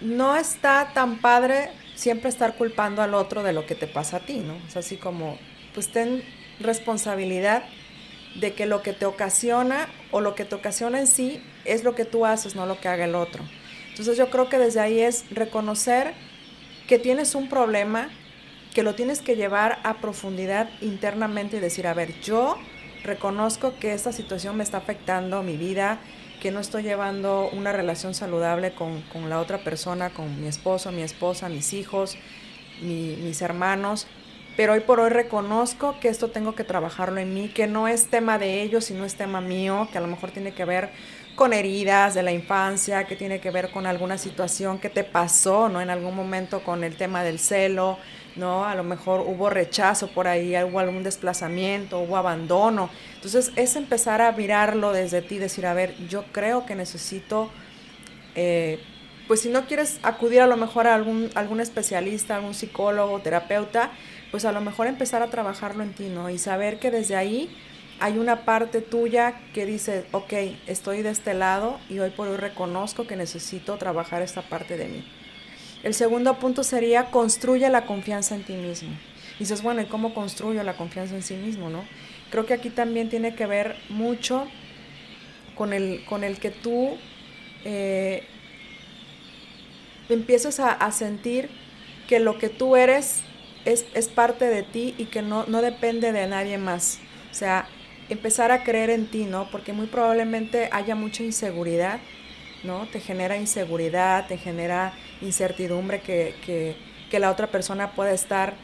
no 0.00 0.36
está 0.36 0.92
tan 0.94 1.18
padre 1.18 1.70
siempre 1.94 2.28
estar 2.28 2.56
culpando 2.56 3.02
al 3.02 3.14
otro 3.14 3.42
de 3.42 3.52
lo 3.52 3.66
que 3.66 3.74
te 3.74 3.86
pasa 3.86 4.18
a 4.18 4.20
ti, 4.20 4.38
¿no? 4.38 4.54
Es 4.68 4.76
así 4.76 4.96
como, 4.96 5.38
pues 5.74 5.90
ten 5.90 6.22
responsabilidad 6.60 7.64
de 8.36 8.54
que 8.54 8.66
lo 8.66 8.82
que 8.82 8.92
te 8.92 9.06
ocasiona 9.06 9.88
o 10.10 10.20
lo 10.20 10.34
que 10.34 10.44
te 10.44 10.54
ocasiona 10.54 11.00
en 11.00 11.06
sí 11.06 11.42
es 11.64 11.82
lo 11.82 11.94
que 11.94 12.04
tú 12.04 12.26
haces, 12.26 12.54
no 12.54 12.66
lo 12.66 12.80
que 12.80 12.88
haga 12.88 13.04
el 13.04 13.14
otro. 13.14 13.44
Entonces 13.98 14.16
yo 14.16 14.30
creo 14.30 14.48
que 14.48 14.58
desde 14.58 14.78
ahí 14.78 15.00
es 15.00 15.24
reconocer 15.30 16.14
que 16.86 17.00
tienes 17.00 17.34
un 17.34 17.48
problema, 17.48 18.10
que 18.72 18.84
lo 18.84 18.94
tienes 18.94 19.20
que 19.20 19.34
llevar 19.34 19.80
a 19.82 19.94
profundidad 19.94 20.70
internamente 20.80 21.56
y 21.56 21.60
decir, 21.60 21.88
a 21.88 21.94
ver, 21.94 22.14
yo 22.20 22.56
reconozco 23.02 23.74
que 23.80 23.94
esta 23.94 24.12
situación 24.12 24.56
me 24.56 24.62
está 24.62 24.76
afectando 24.76 25.42
mi 25.42 25.56
vida, 25.56 25.98
que 26.40 26.52
no 26.52 26.60
estoy 26.60 26.84
llevando 26.84 27.50
una 27.52 27.72
relación 27.72 28.14
saludable 28.14 28.70
con, 28.72 29.02
la 29.28 29.40
otra 29.40 29.58
persona, 29.64 30.10
con 30.10 30.40
mi 30.40 30.46
esposo, 30.46 30.92
mi 30.92 31.02
esposa, 31.02 31.48
mis 31.48 31.72
hijos, 31.72 32.16
mi, 32.80 33.16
mis 33.16 33.42
hermanos, 33.42 34.06
pero 34.56 34.74
hoy 34.74 34.80
por 34.80 35.00
hoy 35.00 35.10
reconozco 35.10 35.98
que 36.00 36.08
esto 36.08 36.30
tengo 36.30 36.54
que 36.54 36.62
trabajarlo 36.62 37.18
en 37.20 37.34
mí, 37.34 37.48
que 37.48 37.66
no 37.66 37.88
es 37.88 38.06
tema 38.06 38.38
de 38.38 38.62
ellos, 38.62 38.84
sino 38.84 39.04
es 39.04 39.16
tema 39.16 39.40
mío, 39.40 39.88
que 39.90 39.98
a 39.98 40.00
lo 40.00 40.06
mejor 40.06 40.30
tiene 40.30 40.52
que 40.52 40.64
ver 40.64 40.90
con 41.38 41.52
heridas 41.52 42.14
de 42.14 42.24
la 42.24 42.32
infancia, 42.32 43.04
que 43.04 43.14
tiene 43.14 43.40
que 43.40 43.52
ver 43.52 43.70
con 43.70 43.86
alguna 43.86 44.18
situación 44.18 44.80
que 44.80 44.90
te 44.90 45.04
pasó, 45.04 45.68
¿no? 45.68 45.80
En 45.80 45.88
algún 45.88 46.16
momento 46.16 46.64
con 46.64 46.82
el 46.82 46.96
tema 46.96 47.22
del 47.22 47.38
celo, 47.38 47.96
¿no? 48.34 48.64
A 48.64 48.74
lo 48.74 48.82
mejor 48.82 49.20
hubo 49.20 49.48
rechazo 49.48 50.08
por 50.08 50.26
ahí, 50.26 50.56
hubo 50.64 50.80
algún 50.80 51.04
desplazamiento, 51.04 52.00
hubo 52.00 52.16
abandono. 52.16 52.90
Entonces 53.14 53.52
es 53.54 53.76
empezar 53.76 54.20
a 54.20 54.32
mirarlo 54.32 54.92
desde 54.92 55.22
ti, 55.22 55.38
decir, 55.38 55.64
a 55.66 55.74
ver, 55.74 55.94
yo 56.08 56.24
creo 56.32 56.66
que 56.66 56.74
necesito, 56.74 57.50
eh, 58.34 58.80
pues 59.28 59.40
si 59.42 59.48
no 59.48 59.64
quieres 59.68 60.00
acudir 60.02 60.40
a 60.40 60.48
lo 60.48 60.56
mejor 60.56 60.88
a 60.88 60.94
algún, 60.96 61.30
algún 61.36 61.60
especialista, 61.60 62.34
algún 62.34 62.54
psicólogo, 62.54 63.20
terapeuta, 63.20 63.92
pues 64.32 64.44
a 64.44 64.50
lo 64.50 64.60
mejor 64.60 64.88
empezar 64.88 65.22
a 65.22 65.28
trabajarlo 65.28 65.84
en 65.84 65.92
ti, 65.92 66.08
¿no? 66.08 66.30
Y 66.30 66.38
saber 66.38 66.80
que 66.80 66.90
desde 66.90 67.14
ahí 67.14 67.48
hay 68.00 68.18
una 68.18 68.44
parte 68.44 68.80
tuya 68.80 69.40
que 69.52 69.66
dice, 69.66 70.04
ok, 70.12 70.32
estoy 70.66 71.02
de 71.02 71.10
este 71.10 71.34
lado 71.34 71.80
y 71.88 71.98
hoy 71.98 72.10
por 72.10 72.28
hoy 72.28 72.36
reconozco 72.36 73.06
que 73.06 73.16
necesito 73.16 73.76
trabajar 73.76 74.22
esta 74.22 74.42
parte 74.42 74.76
de 74.76 74.86
mí. 74.86 75.04
El 75.82 75.94
segundo 75.94 76.38
punto 76.38 76.64
sería 76.64 77.10
construye 77.10 77.68
la 77.68 77.86
confianza 77.86 78.34
en 78.34 78.44
ti 78.44 78.54
mismo. 78.54 78.90
Y 79.36 79.40
dices, 79.40 79.62
bueno, 79.62 79.80
¿y 79.80 79.86
cómo 79.86 80.14
construyo 80.14 80.62
la 80.62 80.76
confianza 80.76 81.14
en 81.14 81.22
sí 81.22 81.34
mismo? 81.34 81.70
¿no? 81.70 81.84
Creo 82.30 82.46
que 82.46 82.54
aquí 82.54 82.70
también 82.70 83.08
tiene 83.08 83.34
que 83.34 83.46
ver 83.46 83.76
mucho 83.88 84.48
con 85.54 85.72
el, 85.72 86.04
con 86.06 86.24
el 86.24 86.38
que 86.38 86.50
tú 86.50 86.96
eh, 87.64 88.24
empiezas 90.08 90.60
a, 90.60 90.72
a 90.72 90.90
sentir 90.92 91.48
que 92.08 92.20
lo 92.20 92.38
que 92.38 92.48
tú 92.48 92.76
eres 92.76 93.22
es, 93.64 93.84
es, 93.94 94.08
parte 94.08 94.46
de 94.46 94.62
ti 94.62 94.94
y 94.98 95.06
que 95.06 95.20
no, 95.20 95.44
no 95.46 95.62
depende 95.62 96.12
de 96.12 96.26
nadie 96.26 96.58
más. 96.58 97.00
O 97.30 97.34
sea, 97.34 97.68
empezar 98.08 98.52
a 98.52 98.64
creer 98.64 98.90
en 98.90 99.06
ti, 99.06 99.24
¿no? 99.24 99.50
Porque 99.50 99.72
muy 99.72 99.86
probablemente 99.86 100.68
haya 100.72 100.94
mucha 100.94 101.22
inseguridad, 101.22 102.00
¿no? 102.64 102.86
Te 102.88 103.00
genera 103.00 103.36
inseguridad, 103.36 104.26
te 104.26 104.38
genera 104.38 104.92
incertidumbre 105.20 106.00
que, 106.00 106.34
que, 106.44 106.76
que 107.10 107.18
la 107.18 107.30
otra 107.30 107.48
persona 107.48 107.92
pueda 107.92 108.12
estar 108.12 108.54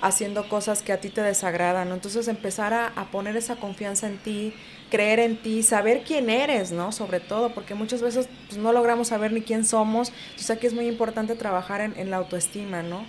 haciendo 0.00 0.48
cosas 0.48 0.82
que 0.82 0.92
a 0.92 1.00
ti 1.00 1.10
te 1.10 1.22
desagradan, 1.22 1.88
¿no? 1.88 1.94
Entonces 1.94 2.26
empezar 2.26 2.74
a, 2.74 2.88
a, 2.88 3.10
poner 3.10 3.36
esa 3.36 3.56
confianza 3.56 4.08
en 4.08 4.18
ti, 4.18 4.52
creer 4.90 5.20
en 5.20 5.36
ti, 5.36 5.62
saber 5.62 6.02
quién 6.04 6.28
eres, 6.28 6.72
¿no? 6.72 6.90
Sobre 6.90 7.20
todo, 7.20 7.54
porque 7.54 7.74
muchas 7.74 8.02
veces 8.02 8.28
pues, 8.48 8.58
no 8.58 8.72
logramos 8.72 9.08
saber 9.08 9.32
ni 9.32 9.42
quién 9.42 9.64
somos. 9.64 10.12
Entonces 10.30 10.50
aquí 10.50 10.66
es 10.66 10.74
muy 10.74 10.88
importante 10.88 11.36
trabajar 11.36 11.80
en, 11.80 11.96
en 11.96 12.10
la 12.10 12.16
autoestima, 12.16 12.82
¿no? 12.82 13.04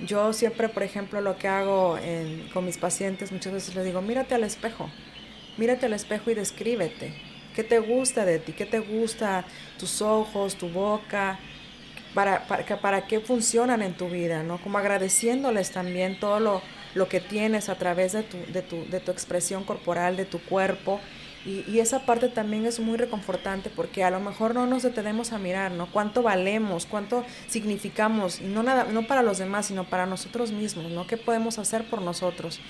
Yo 0.00 0.32
siempre, 0.32 0.68
por 0.68 0.82
ejemplo, 0.82 1.20
lo 1.20 1.36
que 1.38 1.48
hago 1.48 1.98
en, 1.98 2.48
con 2.52 2.64
mis 2.64 2.78
pacientes, 2.78 3.32
muchas 3.32 3.52
veces 3.52 3.74
les 3.74 3.84
digo, 3.84 4.02
mírate 4.02 4.34
al 4.34 4.44
espejo, 4.44 4.90
mírate 5.56 5.86
al 5.86 5.92
espejo 5.92 6.30
y 6.30 6.34
descríbete. 6.34 7.12
¿Qué 7.54 7.62
te 7.62 7.78
gusta 7.78 8.24
de 8.24 8.38
ti? 8.38 8.52
¿Qué 8.52 8.66
te 8.66 8.80
gusta 8.80 9.44
tus 9.78 10.02
ojos, 10.02 10.56
tu 10.56 10.68
boca? 10.68 11.38
Para, 12.12 12.46
para, 12.46 12.80
para 12.80 13.06
qué 13.06 13.20
funcionan 13.20 13.82
en 13.82 13.94
tu 13.94 14.08
vida, 14.08 14.42
¿no? 14.42 14.58
Como 14.58 14.78
agradeciéndoles 14.78 15.70
también 15.72 16.18
todo 16.18 16.40
lo, 16.40 16.62
lo 16.94 17.08
que 17.08 17.20
tienes 17.20 17.68
a 17.68 17.76
través 17.76 18.12
de 18.12 18.22
tu, 18.22 18.38
de, 18.52 18.62
tu, 18.62 18.84
de 18.88 19.00
tu 19.00 19.10
expresión 19.10 19.64
corporal, 19.64 20.16
de 20.16 20.24
tu 20.24 20.40
cuerpo. 20.40 21.00
Y, 21.44 21.64
y, 21.68 21.80
esa 21.80 22.06
parte 22.06 22.28
también 22.28 22.64
es 22.64 22.80
muy 22.80 22.96
reconfortante 22.96 23.68
porque 23.68 24.02
a 24.02 24.10
lo 24.10 24.18
mejor 24.18 24.54
no 24.54 24.66
nos 24.66 24.82
detenemos 24.82 25.32
a 25.32 25.38
mirar, 25.38 25.72
¿no? 25.72 25.90
Cuánto 25.92 26.22
valemos, 26.22 26.86
cuánto 26.86 27.24
significamos, 27.48 28.40
no, 28.40 28.62
nada, 28.62 28.84
no 28.84 29.06
para 29.06 29.22
los 29.22 29.38
demás, 29.38 29.66
sino 29.66 29.84
para 29.84 30.06
nosotros 30.06 30.52
mismos, 30.52 30.90
¿no? 30.90 31.06
¿Qué 31.06 31.18
podemos 31.18 31.58
hacer 31.58 31.84
por 31.84 32.00
nosotros? 32.00 32.60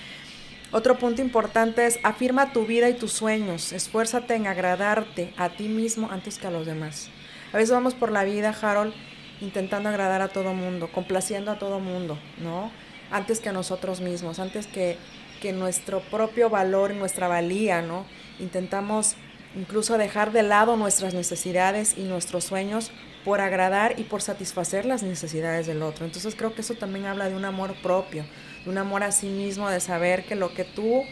Otro 0.75 0.99
punto 0.99 1.21
importante 1.21 1.85
es 1.85 1.99
afirma 2.03 2.51
tu 2.51 2.65
vida 2.65 2.89
y 2.89 2.95
tus 2.95 3.13
sueños, 3.13 3.71
esfuérzate 3.71 4.35
en 4.35 4.45
agradarte 4.45 5.33
a 5.37 5.47
ti 5.47 5.69
mismo 5.69 6.11
antes 6.11 6.37
que 6.37 6.47
a 6.47 6.51
los 6.51 6.65
demás. 6.65 7.07
A 7.53 7.55
veces 7.55 7.71
vamos 7.71 7.93
por 7.93 8.11
la 8.11 8.25
vida, 8.25 8.53
Harold, 8.61 8.93
intentando 9.39 9.87
agradar 9.87 10.21
a 10.21 10.27
todo 10.27 10.53
mundo, 10.53 10.89
complaciendo 10.91 11.49
a 11.49 11.59
todo 11.59 11.79
mundo, 11.79 12.19
¿no? 12.39 12.71
Antes 13.09 13.39
que 13.39 13.47
a 13.47 13.53
nosotros 13.53 14.01
mismos, 14.01 14.37
antes 14.39 14.67
que, 14.67 14.97
que 15.41 15.53
nuestro 15.53 16.01
propio 16.01 16.49
valor 16.49 16.93
nuestra 16.93 17.29
valía, 17.29 17.81
¿no? 17.81 18.05
Intentamos 18.39 19.15
incluso 19.55 19.97
dejar 19.97 20.33
de 20.33 20.43
lado 20.43 20.75
nuestras 20.75 21.13
necesidades 21.13 21.97
y 21.97 22.01
nuestros 22.01 22.43
sueños 22.43 22.91
por 23.23 23.39
agradar 23.39 23.97
y 23.97 24.03
por 24.03 24.21
satisfacer 24.21 24.85
las 24.85 25.03
necesidades 25.03 25.67
del 25.67 25.81
otro. 25.81 26.03
Entonces 26.03 26.35
creo 26.35 26.53
que 26.53 26.59
eso 26.59 26.73
también 26.73 27.05
habla 27.05 27.29
de 27.29 27.35
un 27.37 27.45
amor 27.45 27.75
propio, 27.81 28.25
de 28.65 28.71
un 28.71 28.77
amor 28.77 29.03
a 29.03 29.11
sí 29.11 29.27
mismo, 29.27 29.69
de 29.69 29.79
saber 29.79 30.25
que 30.25 30.35
lo 30.35 30.53
que 30.53 30.63
tú 30.63 31.03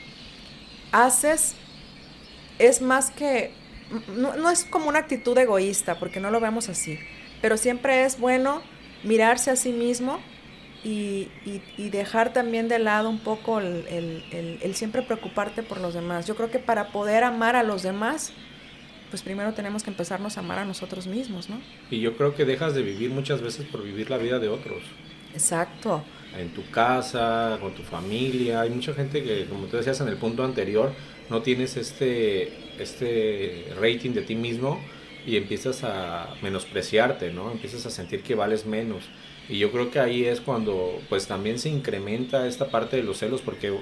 haces 0.91 1.55
es 2.59 2.81
más 2.81 3.11
que, 3.11 3.51
no, 4.15 4.35
no 4.35 4.49
es 4.49 4.65
como 4.65 4.89
una 4.89 4.99
actitud 4.99 5.37
egoísta, 5.37 5.99
porque 5.99 6.19
no 6.19 6.31
lo 6.31 6.39
vemos 6.39 6.69
así, 6.69 6.99
pero 7.41 7.57
siempre 7.57 8.03
es 8.03 8.19
bueno 8.19 8.61
mirarse 9.03 9.51
a 9.51 9.55
sí 9.55 9.71
mismo 9.71 10.19
y, 10.83 11.29
y, 11.45 11.61
y, 11.77 11.89
dejar 11.89 12.33
también 12.33 12.67
de 12.67 12.77
lado 12.77 13.09
un 13.09 13.19
poco 13.19 13.59
el, 13.59 13.87
el, 13.87 14.23
el, 14.31 14.59
el, 14.61 14.75
siempre 14.75 15.01
preocuparte 15.01 15.63
por 15.63 15.79
los 15.79 15.93
demás. 15.93 16.27
Yo 16.27 16.35
creo 16.35 16.51
que 16.51 16.59
para 16.59 16.91
poder 16.91 17.23
amar 17.23 17.55
a 17.55 17.63
los 17.63 17.83
demás, 17.83 18.33
pues 19.09 19.21
primero 19.21 19.53
tenemos 19.53 19.83
que 19.83 19.91
empezarnos 19.91 20.35
a 20.35 20.41
amar 20.41 20.59
a 20.59 20.65
nosotros 20.65 21.07
mismos, 21.07 21.49
¿no? 21.49 21.61
Y 21.89 22.01
yo 22.01 22.17
creo 22.17 22.35
que 22.35 22.43
dejas 22.43 22.73
de 22.73 22.81
vivir 22.81 23.11
muchas 23.11 23.41
veces 23.41 23.65
por 23.65 23.81
vivir 23.81 24.09
la 24.09 24.17
vida 24.17 24.39
de 24.39 24.49
otros. 24.49 24.83
Exacto. 25.33 26.03
En 26.39 26.49
tu 26.49 26.69
casa, 26.71 27.57
con 27.61 27.73
tu 27.73 27.83
familia. 27.83 28.61
Hay 28.61 28.69
mucha 28.69 28.93
gente 28.93 29.23
que, 29.23 29.45
como 29.45 29.67
tú 29.67 29.77
decías 29.77 30.01
en 30.01 30.07
el 30.07 30.17
punto 30.17 30.43
anterior, 30.43 30.91
no 31.29 31.41
tienes 31.41 31.77
este, 31.77 32.51
este 32.79 33.67
rating 33.79 34.11
de 34.11 34.21
ti 34.21 34.35
mismo 34.35 34.79
y 35.25 35.37
empiezas 35.37 35.83
a 35.83 36.35
menospreciarte, 36.41 37.31
¿no? 37.31 37.51
Empiezas 37.51 37.85
a 37.85 37.89
sentir 37.89 38.23
que 38.23 38.35
vales 38.35 38.65
menos. 38.65 39.03
Y 39.49 39.57
yo 39.57 39.71
creo 39.71 39.91
que 39.91 39.99
ahí 39.99 40.25
es 40.25 40.41
cuando 40.41 41.01
pues 41.09 41.27
también 41.27 41.59
se 41.59 41.69
incrementa 41.69 42.47
esta 42.47 42.69
parte 42.69 42.97
de 42.97 43.03
los 43.03 43.17
celos 43.17 43.41
porque 43.41 43.77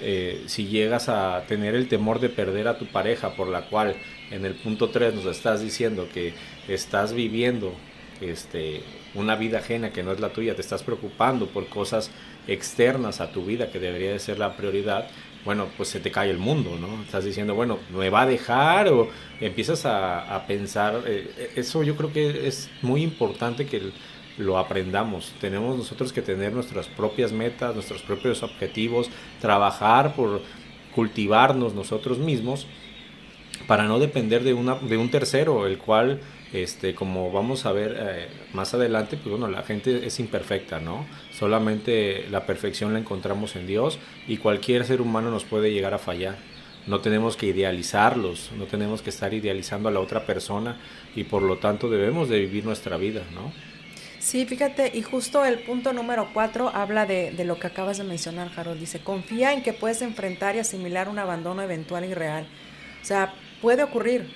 eh, 0.00 0.42
si 0.46 0.66
llegas 0.66 1.08
a 1.08 1.44
tener 1.46 1.74
el 1.74 1.88
temor 1.88 2.18
de 2.20 2.28
perder 2.28 2.66
a 2.66 2.78
tu 2.78 2.86
pareja 2.86 3.36
por 3.36 3.48
la 3.48 3.68
cual 3.68 3.94
en 4.30 4.44
el 4.44 4.54
punto 4.54 4.90
3 4.90 5.14
nos 5.14 5.26
estás 5.26 5.62
diciendo 5.62 6.08
que 6.12 6.34
estás 6.66 7.12
viviendo 7.12 7.72
este, 8.20 8.82
una 9.14 9.36
vida 9.36 9.58
ajena 9.58 9.90
que 9.90 10.02
no 10.02 10.12
es 10.12 10.20
la 10.20 10.30
tuya, 10.30 10.54
te 10.54 10.60
estás 10.60 10.82
preocupando 10.82 11.46
por 11.46 11.68
cosas 11.68 12.10
externas 12.46 13.20
a 13.20 13.32
tu 13.32 13.44
vida 13.44 13.70
que 13.70 13.78
debería 13.78 14.12
de 14.12 14.18
ser 14.18 14.38
la 14.38 14.56
prioridad, 14.56 15.08
bueno, 15.44 15.66
pues 15.76 15.90
se 15.90 16.00
te 16.00 16.10
cae 16.10 16.30
el 16.30 16.38
mundo, 16.38 16.78
¿no? 16.80 17.02
Estás 17.02 17.24
diciendo, 17.24 17.54
bueno, 17.54 17.78
¿me 17.94 18.08
va 18.08 18.22
a 18.22 18.26
dejar? 18.26 18.88
O 18.88 19.08
empiezas 19.40 19.84
a, 19.84 20.44
pensar, 20.46 21.02
eh, 21.06 21.52
eso 21.56 21.82
yo 21.82 21.96
creo 21.96 22.12
que 22.12 22.46
es 22.46 22.70
muy 22.82 23.02
importante 23.02 23.66
que... 23.66 23.92
Lo 24.36 24.58
aprendamos. 24.58 25.32
Tenemos 25.40 25.78
nosotros 25.78 26.12
que 26.12 26.20
tener 26.20 26.52
nuestras 26.52 26.88
propias 26.88 27.30
metas, 27.30 27.72
nuestros 27.72 28.02
propios 28.02 28.42
objetivos, 28.42 29.08
trabajar 29.40 30.16
por 30.16 30.42
cultivarnos 30.92 31.74
nosotros 31.74 32.18
mismos 32.18 32.66
para 33.66 33.84
no 33.84 33.98
depender 33.98 34.44
de, 34.44 34.54
una, 34.54 34.76
de 34.76 34.96
un 34.96 35.10
tercero, 35.10 35.66
el 35.66 35.78
cual, 35.78 36.20
este, 36.54 36.94
como 36.94 37.32
vamos 37.32 37.66
a 37.66 37.72
ver 37.72 37.96
eh, 37.98 38.28
más 38.52 38.74
adelante, 38.74 39.16
pues 39.16 39.30
bueno, 39.30 39.48
la 39.48 39.62
gente 39.62 40.06
es 40.06 40.20
imperfecta, 40.20 40.80
¿no? 40.80 41.06
Solamente 41.32 42.26
la 42.30 42.46
perfección 42.46 42.92
la 42.92 43.00
encontramos 43.00 43.56
en 43.56 43.66
Dios 43.66 43.98
y 44.28 44.36
cualquier 44.36 44.84
ser 44.84 45.00
humano 45.00 45.30
nos 45.30 45.44
puede 45.44 45.72
llegar 45.72 45.94
a 45.94 45.98
fallar. 45.98 46.36
No 46.86 47.00
tenemos 47.00 47.36
que 47.36 47.46
idealizarlos, 47.46 48.50
no 48.58 48.64
tenemos 48.64 49.02
que 49.02 49.10
estar 49.10 49.32
idealizando 49.32 49.88
a 49.88 49.92
la 49.92 50.00
otra 50.00 50.26
persona 50.26 50.76
y 51.16 51.24
por 51.24 51.42
lo 51.42 51.56
tanto 51.58 51.88
debemos 51.88 52.28
de 52.28 52.40
vivir 52.40 52.64
nuestra 52.64 52.96
vida, 52.96 53.22
¿no? 53.34 53.52
Sí, 54.24 54.46
fíjate, 54.46 54.90
y 54.94 55.02
justo 55.02 55.44
el 55.44 55.58
punto 55.58 55.92
número 55.92 56.30
cuatro 56.32 56.70
habla 56.72 57.04
de, 57.04 57.34
lo 57.44 57.58
que 57.58 57.66
acabas 57.66 57.98
de 57.98 58.04
mencionar, 58.04 58.50
Harold. 58.56 58.80
Dice, 58.80 59.00
confía 59.00 59.52
en 59.52 59.62
que 59.62 59.74
puedes 59.74 60.00
enfrentar 60.00 60.56
y 60.56 60.60
asimilar 60.60 61.10
un 61.10 61.18
abandono 61.18 61.60
eventual 61.60 62.06
y 62.06 62.14
real. 62.14 62.46
O 63.02 63.04
sea, 63.04 63.34
puede 63.60 63.82
ocurrir, 63.82 64.26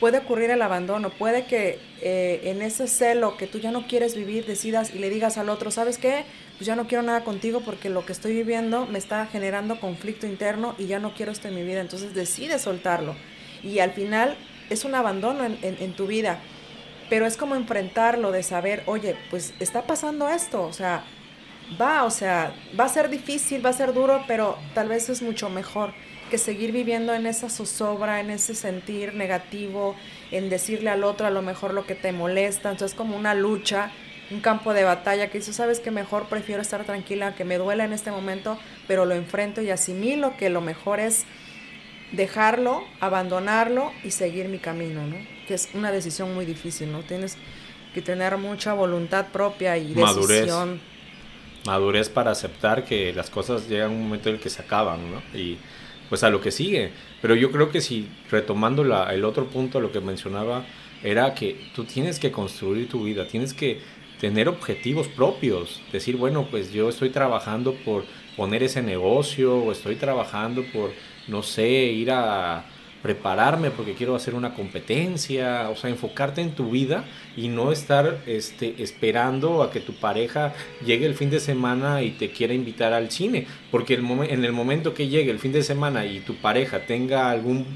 puede 0.00 0.18
ocurrir 0.18 0.50
el 0.50 0.62
abandono, 0.62 1.10
puede 1.10 1.44
que 1.46 1.78
eh, 2.00 2.40
en 2.44 2.62
ese 2.62 2.86
celo 2.86 3.36
que 3.36 3.46
tú 3.46 3.58
ya 3.58 3.70
no 3.70 3.86
quieres 3.86 4.14
vivir, 4.14 4.46
decidas 4.46 4.94
y 4.94 4.98
le 4.98 5.10
digas 5.10 5.38
al 5.38 5.48
otro, 5.48 5.70
¿sabes 5.70 5.98
qué? 5.98 6.24
Pues 6.56 6.66
ya 6.66 6.76
no 6.76 6.86
quiero 6.86 7.02
nada 7.02 7.24
contigo 7.24 7.60
porque 7.64 7.88
lo 7.88 8.06
que 8.06 8.12
estoy 8.12 8.34
viviendo 8.34 8.86
me 8.86 8.98
está 8.98 9.26
generando 9.26 9.80
conflicto 9.80 10.26
interno 10.26 10.74
y 10.78 10.86
ya 10.86 10.98
no 10.98 11.14
quiero 11.14 11.32
esto 11.32 11.48
en 11.48 11.54
mi 11.54 11.62
vida. 11.62 11.80
Entonces 11.80 12.14
decides 12.14 12.62
soltarlo. 12.62 13.14
Y 13.62 13.80
al 13.80 13.92
final 13.92 14.36
es 14.70 14.84
un 14.84 14.94
abandono 14.94 15.44
en, 15.44 15.58
en, 15.62 15.76
en 15.80 15.92
tu 15.94 16.06
vida 16.06 16.40
pero 17.08 17.26
es 17.26 17.36
como 17.36 17.54
enfrentarlo 17.54 18.32
de 18.32 18.42
saber, 18.42 18.82
oye, 18.86 19.16
pues 19.30 19.54
está 19.60 19.86
pasando 19.86 20.28
esto, 20.28 20.62
o 20.62 20.72
sea, 20.72 21.04
va, 21.80 22.04
o 22.04 22.10
sea, 22.10 22.54
va 22.78 22.84
a 22.84 22.88
ser 22.88 23.08
difícil, 23.08 23.64
va 23.64 23.70
a 23.70 23.74
ser 23.74 23.92
duro, 23.92 24.22
pero 24.26 24.58
tal 24.74 24.88
vez 24.88 25.08
es 25.08 25.22
mucho 25.22 25.48
mejor 25.50 25.92
que 26.28 26.38
seguir 26.38 26.72
viviendo 26.72 27.14
en 27.14 27.26
esa 27.26 27.48
zozobra, 27.48 28.20
en 28.20 28.30
ese 28.30 28.54
sentir 28.54 29.14
negativo, 29.14 29.96
en 30.30 30.48
decirle 30.48 30.90
al 30.90 31.04
otro 31.04 31.26
a 31.26 31.30
lo 31.30 31.42
mejor 31.42 31.74
lo 31.74 31.86
que 31.86 31.94
te 31.94 32.12
molesta, 32.12 32.70
entonces 32.70 32.92
es 32.92 32.98
como 32.98 33.16
una 33.16 33.34
lucha, 33.34 33.90
un 34.30 34.40
campo 34.40 34.74
de 34.74 34.84
batalla 34.84 35.28
que 35.30 35.38
dices, 35.38 35.56
sabes 35.56 35.80
que 35.80 35.90
mejor 35.90 36.26
prefiero 36.26 36.60
estar 36.60 36.84
tranquila, 36.84 37.34
que 37.34 37.44
me 37.44 37.58
duela 37.58 37.84
en 37.84 37.92
este 37.92 38.10
momento, 38.10 38.58
pero 38.86 39.06
lo 39.06 39.14
enfrento 39.14 39.62
y 39.62 39.70
asimilo 39.70 40.36
que 40.36 40.50
lo 40.50 40.60
mejor 40.60 41.00
es 41.00 41.24
dejarlo, 42.12 42.84
abandonarlo 43.00 43.92
y 44.04 44.10
seguir 44.10 44.48
mi 44.48 44.58
camino, 44.58 45.06
¿no? 45.06 45.16
Que 45.46 45.54
es 45.54 45.70
una 45.74 45.92
decisión 45.92 46.34
muy 46.34 46.44
difícil, 46.44 46.92
¿no? 46.92 47.00
Tienes 47.00 47.36
que 47.94 48.02
tener 48.02 48.36
mucha 48.36 48.74
voluntad 48.74 49.28
propia 49.28 49.76
y 49.76 49.94
decisión. 49.94 50.68
Madurez. 50.68 50.80
Madurez 51.66 52.08
para 52.08 52.30
aceptar 52.30 52.84
que 52.84 53.12
las 53.12 53.30
cosas 53.30 53.68
llegan 53.68 53.88
a 53.88 53.90
un 53.90 54.02
momento 54.02 54.28
en 54.28 54.36
el 54.36 54.40
que 54.40 54.50
se 54.50 54.62
acaban, 54.62 55.10
¿no? 55.10 55.22
Y 55.38 55.58
pues 56.08 56.22
a 56.22 56.30
lo 56.30 56.40
que 56.40 56.50
sigue. 56.50 56.90
Pero 57.22 57.34
yo 57.34 57.50
creo 57.50 57.70
que 57.70 57.80
si 57.80 58.08
retomando 58.30 58.84
la, 58.84 59.12
el 59.14 59.24
otro 59.24 59.46
punto, 59.46 59.80
lo 59.80 59.92
que 59.92 60.00
mencionaba, 60.00 60.64
era 61.02 61.34
que 61.34 61.70
tú 61.74 61.84
tienes 61.84 62.18
que 62.18 62.32
construir 62.32 62.88
tu 62.88 63.04
vida, 63.04 63.26
tienes 63.26 63.54
que 63.54 63.80
tener 64.20 64.48
objetivos 64.48 65.06
propios, 65.06 65.80
decir, 65.92 66.16
bueno, 66.16 66.48
pues 66.50 66.72
yo 66.72 66.88
estoy 66.88 67.10
trabajando 67.10 67.74
por 67.74 68.04
poner 68.36 68.62
ese 68.62 68.82
negocio 68.82 69.56
o 69.56 69.72
estoy 69.72 69.96
trabajando 69.96 70.64
por 70.72 70.90
no 71.28 71.42
sé, 71.42 71.68
ir 71.68 72.10
a 72.10 72.64
prepararme 73.02 73.70
porque 73.70 73.94
quiero 73.94 74.14
hacer 74.16 74.34
una 74.34 74.54
competencia, 74.54 75.68
o 75.70 75.76
sea, 75.76 75.90
enfocarte 75.90 76.40
en 76.40 76.52
tu 76.52 76.70
vida 76.70 77.04
y 77.36 77.48
no 77.48 77.70
estar 77.70 78.22
este, 78.26 78.74
esperando 78.82 79.62
a 79.62 79.70
que 79.70 79.80
tu 79.80 79.94
pareja 79.94 80.54
llegue 80.84 81.06
el 81.06 81.14
fin 81.14 81.30
de 81.30 81.40
semana 81.40 82.02
y 82.02 82.10
te 82.10 82.30
quiera 82.30 82.54
invitar 82.54 82.92
al 82.92 83.10
cine, 83.10 83.46
porque 83.70 83.94
el 83.94 84.08
en 84.28 84.44
el 84.44 84.52
momento 84.52 84.94
que 84.94 85.08
llegue 85.08 85.30
el 85.30 85.38
fin 85.38 85.52
de 85.52 85.62
semana 85.62 86.06
y 86.06 86.20
tu 86.20 86.34
pareja 86.36 86.86
tenga 86.86 87.30
algún 87.30 87.66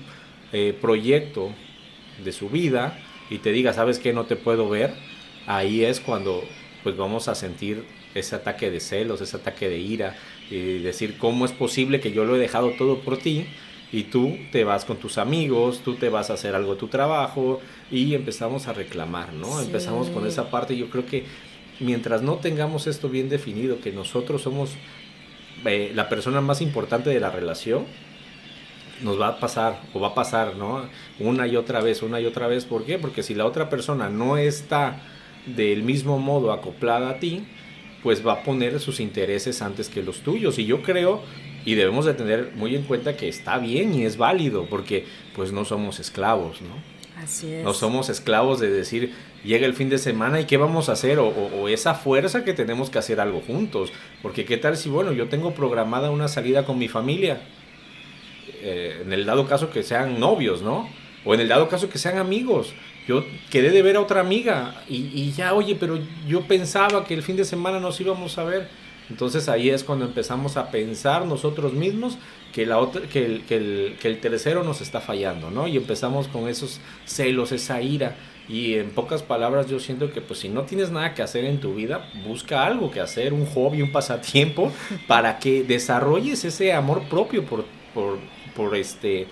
eh, 0.53 0.77
proyecto 0.81 1.51
de 2.25 2.33
su 2.33 2.49
vida 2.49 2.99
y 3.31 3.39
te 3.39 3.53
diga, 3.53 3.73
sabes 3.73 3.99
que 3.99 4.13
no 4.13 4.25
te 4.25 4.37
puedo 4.37 4.69
ver, 4.69 4.93
ahí 5.47 5.85
es 5.85 6.01
cuando 6.01 6.43
pues 6.83 6.97
vamos 6.97 7.29
a 7.29 7.35
sentir 7.35 7.85
ese 8.15 8.35
ataque 8.35 8.71
de 8.71 8.81
celos, 8.81 9.21
ese 9.21 9.37
ataque 9.37 9.69
de 9.69 9.79
ira, 9.79 10.17
y 10.51 10.79
decir 10.79 11.17
cómo 11.17 11.45
es 11.45 11.53
posible 11.53 12.01
que 12.01 12.13
yo 12.13 12.25
lo 12.25 12.37
he 12.37 12.39
dejado 12.39 12.73
todo 12.73 12.99
por 12.99 13.19
ti 13.19 13.47
y 13.93 14.05
tú 14.05 14.39
te 14.51 14.65
vas 14.65 14.85
con 14.85 14.97
tus 14.97 15.19
amigos, 15.19 15.83
tú 15.85 15.95
te 15.95 16.09
vas 16.09 16.31
a 16.31 16.35
hacer 16.35 16.55
algo 16.55 16.75
de 16.75 16.81
tu 16.81 16.89
trabajo 16.89 17.61
y 17.91 18.15
empezamos 18.15 18.67
a 18.67 18.73
reclamar, 18.73 19.35
¿no? 19.35 19.61
Empezamos 19.61 20.09
con 20.09 20.27
esa 20.27 20.51
parte, 20.51 20.77
yo 20.77 20.89
creo 20.89 21.05
que 21.05 21.25
mientras 21.79 22.23
no 22.23 22.37
tengamos 22.37 22.87
esto 22.87 23.09
bien 23.09 23.29
definido, 23.29 23.81
que 23.81 23.93
nosotros 23.93 24.43
somos 24.43 24.71
eh, 25.67 25.93
la 25.95 26.09
persona 26.09 26.41
más 26.41 26.63
importante 26.63 27.11
de 27.11 27.21
la 27.21 27.31
relación, 27.31 27.85
nos 29.03 29.21
va 29.21 29.29
a 29.29 29.41
pasar 29.41 29.81
o 29.93 30.01
va 30.01 30.09
a 30.09 30.15
pasar, 30.15 30.57
¿no? 30.57 30.85
Una 31.19 31.47
y 31.47 31.57
otra 31.57 31.81
vez, 31.81 32.03
una 32.03 32.21
y 32.21 32.27
otra 32.27 32.47
vez. 32.47 32.65
¿Por 32.65 32.85
qué? 32.85 32.99
Porque 32.99 33.23
si 33.23 33.35
la 33.35 33.47
otra 33.47 33.69
persona 33.69 34.09
no 34.09 34.37
está 34.37 35.01
del 35.47 35.83
mismo 35.83 36.19
modo 36.19 36.53
acoplada 36.53 37.11
a 37.11 37.19
ti, 37.19 37.45
pues 38.03 38.27
va 38.27 38.35
a 38.35 38.43
poner 38.43 38.79
sus 38.81 39.01
intereses 39.01 39.61
antes 39.61 39.89
que 39.89 40.03
los 40.03 40.21
tuyos. 40.21 40.59
Y 40.59 40.67
yo 40.67 40.83
creo, 40.83 41.21
y 41.65 41.75
debemos 41.75 42.05
de 42.05 42.15
tener 42.15 42.53
muy 42.55 42.75
en 42.75 42.83
cuenta 42.83 43.17
que 43.17 43.29
está 43.29 43.59
bien 43.59 43.95
y 43.95 44.05
es 44.05 44.17
válido, 44.17 44.67
porque 44.67 45.07
pues 45.35 45.53
no 45.53 45.65
somos 45.65 46.01
esclavos, 46.01 46.61
¿no? 46.61 47.23
Así 47.23 47.53
es. 47.53 47.65
No 47.65 47.73
somos 47.73 48.09
esclavos 48.09 48.59
de 48.59 48.71
decir, 48.71 49.13
llega 49.45 49.67
el 49.67 49.75
fin 49.75 49.89
de 49.89 49.99
semana 49.99 50.41
y 50.41 50.45
qué 50.47 50.57
vamos 50.57 50.89
a 50.89 50.93
hacer, 50.93 51.19
o, 51.19 51.69
esa 51.69 51.95
fuerza 51.95 52.45
que 52.45 52.53
tenemos 52.53 52.91
que 52.91 52.99
hacer 52.99 53.21
algo 53.21 53.41
juntos. 53.41 53.93
Porque 54.23 54.45
qué 54.45 54.57
tal 54.57 54.77
si, 54.77 54.89
bueno, 54.89 55.13
yo 55.13 55.29
tengo 55.29 55.55
programada 55.55 56.11
una 56.11 56.29
salida 56.29 56.65
con 56.65 56.79
mi 56.79 56.89
familia, 56.89 57.43
eh, 58.61 59.03
en 59.05 59.13
el 59.13 59.25
dado 59.25 59.47
caso 59.47 59.71
que 59.71 59.83
sean 59.83 60.19
novios, 60.19 60.63
¿no? 60.63 60.89
O 61.25 61.35
en 61.35 61.41
el 61.41 61.49
dado 61.49 61.69
caso 61.69 61.89
que 61.89 61.99
sean 61.99 62.19
amigos 62.19 62.75
yo 63.07 63.25
quedé 63.51 63.71
de 63.71 63.83
ver 63.83 63.97
a 63.97 64.01
otra 64.01 64.21
amiga 64.21 64.83
y, 64.89 65.33
ya, 65.33 65.55
oye, 65.55 65.77
pero 65.79 65.99
yo 66.29 66.43
pensaba 66.43 67.05
que 67.05 67.15
el 67.15 67.23
fin 67.23 67.37
de 67.37 67.45
semana 67.45 67.81
nos 67.81 68.01
íbamos 68.01 68.39
a 68.39 68.45
ver. 68.45 68.69
Entonces 69.11 69.49
ahí 69.49 69.71
es 69.71 69.85
cuando 69.85 70.05
empezamos 70.05 70.57
a 70.57 70.71
pensar 70.71 71.27
nosotros 71.27 71.73
mismos 71.73 72.19
que, 72.53 72.67
la 72.67 72.79
otra, 72.79 73.03
que, 73.03 73.25
el, 73.25 73.45
que, 73.45 73.57
el, 73.57 73.97
que 74.01 74.09
el 74.09 74.21
tercero 74.21 74.63
nos 74.65 74.81
está 74.81 75.01
fallando, 75.01 75.51
¿no? 75.51 75.67
Y 75.67 75.77
empezamos 75.77 76.29
con 76.29 76.49
esos 76.49 76.81
celos, 77.05 77.53
esa 77.53 77.81
ira. 77.81 78.17
Y 78.49 78.75
en 78.75 78.91
pocas 78.91 79.23
palabras 79.23 79.69
yo 79.69 79.79
siento 79.79 80.13
que 80.13 80.21
pues 80.21 80.41
si 80.41 80.49
no 80.49 80.63
tienes 80.63 80.91
nada 80.91 81.15
que 81.15 81.23
hacer 81.23 81.45
en 81.45 81.61
tu 81.61 81.75
vida, 81.75 82.11
busca 82.27 82.67
algo 82.67 82.91
que 82.91 83.01
hacer, 83.01 83.33
un 83.33 83.47
hobby, 83.47 83.83
un 83.83 83.93
pasatiempo, 83.93 84.73
para 85.07 85.39
que 85.39 85.63
desarrolles 85.63 86.45
ese 86.45 86.73
amor 86.73 87.05
propio 87.05 87.45
por, 87.45 87.65
por, 87.95 88.19
por 88.55 88.77
este 88.77 89.29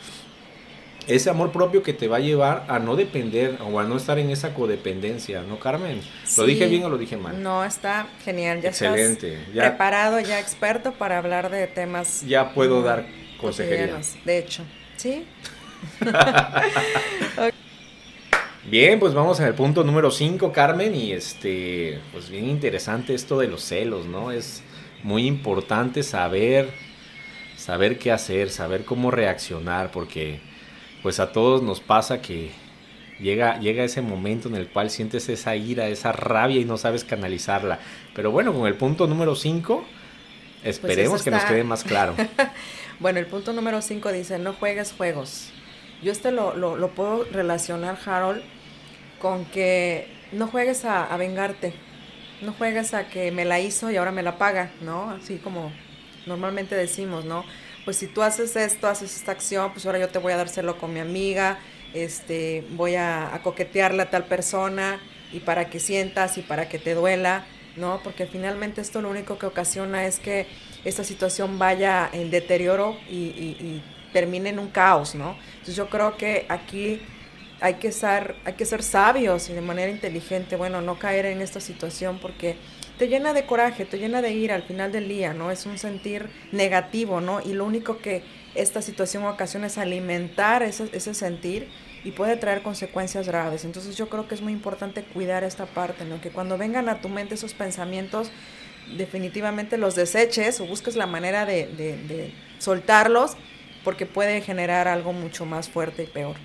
ese 1.07 1.31
amor 1.31 1.53
propio 1.53 1.83
que 1.83 1.93
te 1.93 2.09
va 2.09 2.19
a 2.19 2.21
llevar 2.21 2.65
a 2.69 2.79
no 2.79 2.97
depender 2.97 3.59
o 3.63 3.81
a 3.81 3.85
no 3.85 3.97
estar 3.97 4.19
en 4.19 4.31
esa 4.31 4.55
codependencia, 4.55 5.43
¿no, 5.43 5.59
Carmen? 5.59 6.01
¿Lo 6.37 6.45
dije 6.45 6.67
bien 6.67 6.85
o 6.85 6.89
lo 6.89 6.99
dije 6.99 7.17
mal? 7.17 7.43
No, 7.43 7.65
está 7.65 8.07
genial. 8.25 8.61
Ya 8.61 8.69
Excelente. 8.71 9.39
preparado, 9.55 10.21
ya 10.21 10.39
experto 10.39 10.93
para 10.93 11.19
hablar 11.19 11.51
de 11.51 11.67
temas. 11.67 12.25
Ya 12.27 12.55
puedo 12.55 12.83
dar 12.83 13.07
consejería. 13.41 14.01
De 14.25 14.39
hecho, 14.39 14.63
¿sí? 14.97 15.25
Bien, 18.71 19.01
pues 19.01 19.15
vamos 19.15 19.41
al 19.41 19.55
punto 19.55 19.83
número 19.83 20.11
5, 20.11 20.53
Carmen, 20.53 20.95
y 20.95 21.13
este, 21.13 21.99
pues 22.13 22.29
bien 22.29 22.47
interesante 22.49 23.15
esto 23.15 23.39
de 23.39 23.49
los 23.49 23.65
celos, 23.65 24.07
¿no? 24.07 24.31
Es 24.31 24.63
muy 25.03 25.27
importante 25.27 26.03
saber, 26.03 26.69
saber 27.57 27.99
qué 27.99 28.13
hacer, 28.13 28.51
saber 28.51 28.85
cómo 28.85 29.11
reaccionar, 29.11 29.91
porque 29.91 30.41
pues 31.03 31.21
a 31.21 31.33
todos 31.33 31.63
nos 31.63 31.81
pasa 31.81 32.21
que 32.21 32.51
llega, 33.21 33.59
llega 33.61 33.85
ese 33.85 34.03
momento 34.03 34.49
en 34.49 34.57
el 34.57 34.69
cual 34.69 34.91
sientes 34.91 35.29
esa 35.29 35.57
ira, 35.57 35.89
esa 35.89 36.13
rabia 36.13 36.61
y 36.61 36.65
no 36.65 36.77
sabes 36.77 37.05
canalizarla. 37.05 37.79
Pero 38.15 38.31
bueno, 38.31 38.53
con 38.53 38.67
el 38.67 38.75
punto 38.75 39.07
número 39.07 39.35
5, 39.35 39.85
esperemos 40.65 41.13
pues 41.13 41.23
que 41.23 41.31
nos 41.31 41.45
quede 41.45 41.65
más 41.65 41.85
claro. 41.85 42.15
bueno, 43.01 43.19
el 43.19 43.27
punto 43.27 43.53
número 43.53 43.83
5 43.83 44.13
dice, 44.13 44.39
no 44.39 44.53
juegues 44.55 44.93
juegos. 44.93 45.51
Yo 46.03 46.13
este 46.13 46.33
lo, 46.33 46.57
lo, 46.57 46.89
puedo 46.91 47.25
relacionar, 47.25 47.99
Harold, 48.05 48.43
con 49.21 49.45
que 49.45 50.09
no 50.33 50.47
juegues 50.47 50.85
a, 50.85 51.05
a 51.05 51.17
vengarte. 51.17 51.75
No 52.41 52.55
juegues 52.55 52.95
a 52.95 53.07
que 53.09 53.31
me 53.33 53.45
la 53.45 53.61
hizo 53.61 53.91
y 53.91 53.97
ahora 53.97 54.13
me 54.13 54.23
la 54.23 54.39
paga, 54.39 54.71
¿no? 54.81 55.11
Así 55.11 55.37
como 55.37 55.71
normalmente 56.27 56.75
decimos, 56.75 57.27
¿no? 57.27 57.45
Pues 57.85 57.97
si 57.97 58.07
tú 58.07 58.23
haces 58.23 58.57
esto, 58.57 58.89
haces 58.89 59.17
esta 59.17 59.33
acción, 59.33 59.73
pues 59.73 59.87
ahora 59.87 59.99
yo 59.99 60.09
te 60.09 60.19
voy 60.19 60.33
a 60.33 60.37
dárselo 60.37 60.79
con 60.79 60.93
mi 60.93 61.01
amiga, 61.01 61.59
este, 61.95 62.65
voy 62.71 62.97
a, 62.97 63.41
coquetearle 63.43 64.03
a 64.03 64.11
tal 64.11 64.25
persona 64.27 65.01
y 65.33 65.41
para 65.41 65.71
que 65.71 65.81
sientas 65.81 66.39
y 66.39 66.43
para 66.43 66.69
que 66.69 66.79
te 66.79 66.95
duela, 66.95 67.45
¿no? 67.77 68.01
Porque 68.03 68.27
finalmente 68.27 68.81
esto 68.81 69.01
lo 69.01 69.11
único 69.11 69.39
que 69.39 69.47
ocasiona 69.47 70.07
es 70.07 70.19
que 70.19 70.47
esta 70.85 71.05
situación 71.05 71.59
vaya 71.59 72.09
en 72.13 72.31
deterioro 72.31 72.97
y, 73.09 73.83
termine 74.13 74.49
en 74.49 74.59
un 74.59 74.67
caos, 74.71 75.15
¿no? 75.15 75.37
Entonces 75.53 75.77
yo 75.77 75.89
creo 75.89 76.17
que 76.17 76.45
aquí 76.49 77.01
hay 77.61 77.75
que 77.75 77.93
ser, 77.93 78.35
hay 78.45 78.55
que 78.55 78.67
ser 78.67 78.83
sabios 78.83 79.49
y 79.49 79.53
de 79.53 79.61
manera 79.61 79.89
inteligente, 79.89 80.57
bueno, 80.57 80.81
no 80.81 80.99
caer 80.99 81.27
en 81.27 81.41
esta 81.41 81.61
situación 81.61 82.19
porque 82.19 82.57
te 83.01 83.09
llena 83.09 83.33
de 83.33 83.47
coraje, 83.47 83.87
te 83.87 83.99
llena 83.99 84.21
de 84.21 84.35
ira 84.35 84.55
al 84.55 84.63
final 84.63 84.93
del 84.93 85.09
día, 85.09 85.33
¿no? 85.33 85.51
Es 85.51 85.65
un 85.65 85.79
sentir 85.79 86.29
negativo, 86.53 87.23
¿no? 87.23 87.41
Y 87.41 87.55
lo 87.55 87.65
único 87.65 87.97
que 87.97 88.23
esta 88.55 88.83
situación 88.83 89.25
ocasiona 89.25 89.69
es 89.69 89.79
alimentar 89.79 90.63
ese, 90.63 90.91
ese 90.93 91.15
sentir 91.15 91.67
y 92.05 92.11
puede 92.11 92.37
traer 92.37 92.61
consecuencias 92.61 93.27
graves. 93.27 93.65
Entonces 93.65 93.97
yo 93.97 94.11
creo 94.11 94.29
que 94.29 94.35
es 94.35 94.43
muy 94.43 94.53
importante 94.53 95.03
cuidar 95.03 95.45
esta 95.45 95.65
parte, 95.65 96.05
¿no? 96.05 96.21
Que 96.21 96.29
cuando 96.29 96.59
vengan 96.59 96.91
a 96.91 97.01
tu 97.01 97.09
mente 97.09 97.37
esos 97.37 97.55
pensamientos, 97.55 98.31
definitivamente 98.99 99.79
los 99.79 99.95
deseches 99.95 100.61
o 100.61 100.67
busques 100.67 100.95
la 100.95 101.07
manera 101.07 101.47
de, 101.47 101.69
de 101.69 102.35
soltarlos 102.59 103.33
porque 103.83 104.05
puede 104.05 104.43
generar 104.43 104.89
algo 104.89 105.15
mucho 105.15 105.47
más 105.47 105.71
fuerte 105.71 106.03
y 106.03 106.07
peor. 106.07 106.37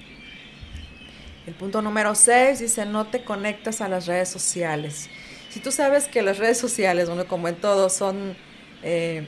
El 1.47 1.53
punto 1.53 1.81
número 1.81 2.15
6 2.15 2.59
dice 2.59 2.85
no 2.85 3.07
te 3.07 3.25
conectas 3.25 3.81
a 3.81 3.89
las 3.89 4.07
redes 4.07 4.29
sociales 4.29 5.09
si 5.55 5.61
tú 5.61 5.71
sabes 5.71 6.09
que 6.09 6.21
las 6.21 6.37
redes 6.37 6.57
sociales, 6.57 7.07
bueno, 7.07 7.27
como 7.27 7.47
en 7.47 7.55
todo, 7.55 7.89
son, 7.89 8.35
eh, 8.83 9.25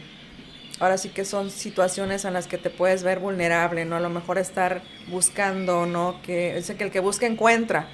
ahora 0.77 0.97
sí 0.97 1.07
que 1.07 1.23
son 1.23 1.49
situaciones 1.49 2.25
en 2.25 2.33
las 2.33 2.47
que 2.47 2.57
te 2.57 2.69
puedes 2.69 3.01
ver 3.01 3.19
vulnerable, 3.19 3.85
¿no? 3.85 3.95
A 3.95 4.01
lo 4.01 4.09
mejor 4.09 4.37
estar 4.37 4.81
buscando, 5.07 5.85
¿no? 5.85 6.21
Que, 6.23 6.57
es 6.57 6.69
que 6.69 6.83
el 6.83 6.91
que 6.91 6.99
busca 6.99 7.27
encuentra, 7.27 7.87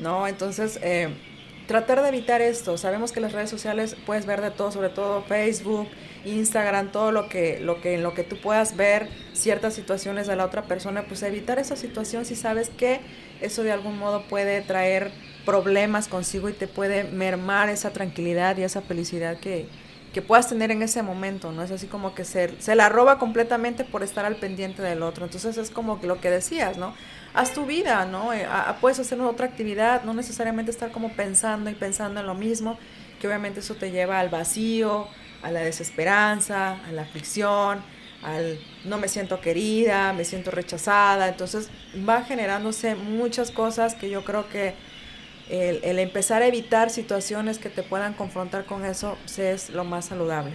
¿no? 0.00 0.26
Entonces, 0.26 0.78
eh, 0.82 1.10
tratar 1.66 2.00
de 2.00 2.08
evitar 2.08 2.40
esto. 2.40 2.78
Sabemos 2.78 3.12
que 3.12 3.20
las 3.20 3.32
redes 3.32 3.50
sociales 3.50 3.96
puedes 4.06 4.24
ver 4.24 4.40
de 4.40 4.50
todo, 4.50 4.72
sobre 4.72 4.88
todo 4.88 5.20
Facebook, 5.20 5.86
Instagram, 6.24 6.90
todo 6.90 7.12
lo 7.12 7.28
que, 7.28 7.60
lo 7.60 7.82
que, 7.82 7.96
en 7.96 8.02
lo 8.02 8.14
que 8.14 8.24
tú 8.24 8.38
puedas 8.40 8.78
ver 8.78 9.08
ciertas 9.34 9.74
situaciones 9.74 10.26
de 10.26 10.36
la 10.36 10.46
otra 10.46 10.62
persona, 10.62 11.04
pues 11.06 11.22
evitar 11.22 11.58
esa 11.58 11.76
situación 11.76 12.24
si 12.24 12.34
sabes 12.34 12.70
que 12.70 13.00
eso 13.42 13.62
de 13.62 13.72
algún 13.72 13.98
modo 13.98 14.26
puede 14.26 14.62
traer 14.62 15.12
problemas 15.44 16.08
consigo 16.08 16.48
y 16.48 16.52
te 16.52 16.66
puede 16.66 17.04
mermar 17.04 17.68
esa 17.68 17.90
tranquilidad 17.90 18.56
y 18.56 18.62
esa 18.62 18.82
felicidad 18.82 19.38
que, 19.38 19.68
que 20.12 20.22
puedas 20.22 20.48
tener 20.48 20.70
en 20.70 20.82
ese 20.82 21.02
momento, 21.02 21.52
¿no? 21.52 21.62
Es 21.62 21.70
así 21.70 21.86
como 21.86 22.14
que 22.14 22.24
se, 22.24 22.60
se 22.60 22.74
la 22.74 22.88
roba 22.88 23.18
completamente 23.18 23.84
por 23.84 24.02
estar 24.02 24.24
al 24.24 24.36
pendiente 24.36 24.80
del 24.80 25.02
otro. 25.02 25.24
Entonces 25.24 25.56
es 25.58 25.70
como 25.70 26.00
lo 26.02 26.20
que 26.20 26.30
decías, 26.30 26.78
¿no? 26.78 26.94
Haz 27.34 27.52
tu 27.52 27.66
vida, 27.66 28.06
¿no? 28.06 28.32
Eh, 28.32 28.46
puedes 28.80 28.98
hacer 29.00 29.20
otra 29.20 29.46
actividad, 29.46 30.04
no 30.04 30.14
necesariamente 30.14 30.70
estar 30.70 30.92
como 30.92 31.10
pensando 31.10 31.68
y 31.68 31.74
pensando 31.74 32.20
en 32.20 32.26
lo 32.26 32.34
mismo, 32.34 32.78
que 33.20 33.26
obviamente 33.26 33.60
eso 33.60 33.74
te 33.74 33.90
lleva 33.90 34.20
al 34.20 34.28
vacío, 34.28 35.08
a 35.42 35.50
la 35.50 35.60
desesperanza, 35.60 36.78
a 36.86 36.92
la 36.92 37.02
aflicción, 37.02 37.82
al 38.22 38.58
no 38.84 38.98
me 38.98 39.08
siento 39.08 39.40
querida, 39.40 40.12
me 40.12 40.24
siento 40.24 40.50
rechazada. 40.50 41.28
Entonces 41.28 41.70
va 42.08 42.22
generándose 42.22 42.94
muchas 42.94 43.50
cosas 43.50 43.94
que 43.94 44.08
yo 44.10 44.24
creo 44.24 44.48
que 44.48 44.74
el, 45.48 45.98
empezar 45.98 46.42
a 46.42 46.46
evitar 46.46 46.90
situaciones 46.90 47.58
que 47.58 47.68
te 47.68 47.82
puedan 47.82 48.14
confrontar 48.14 48.64
con 48.64 48.84
eso 48.84 49.18
es 49.36 49.70
lo 49.70 49.84
más 49.84 50.06
saludable. 50.06 50.52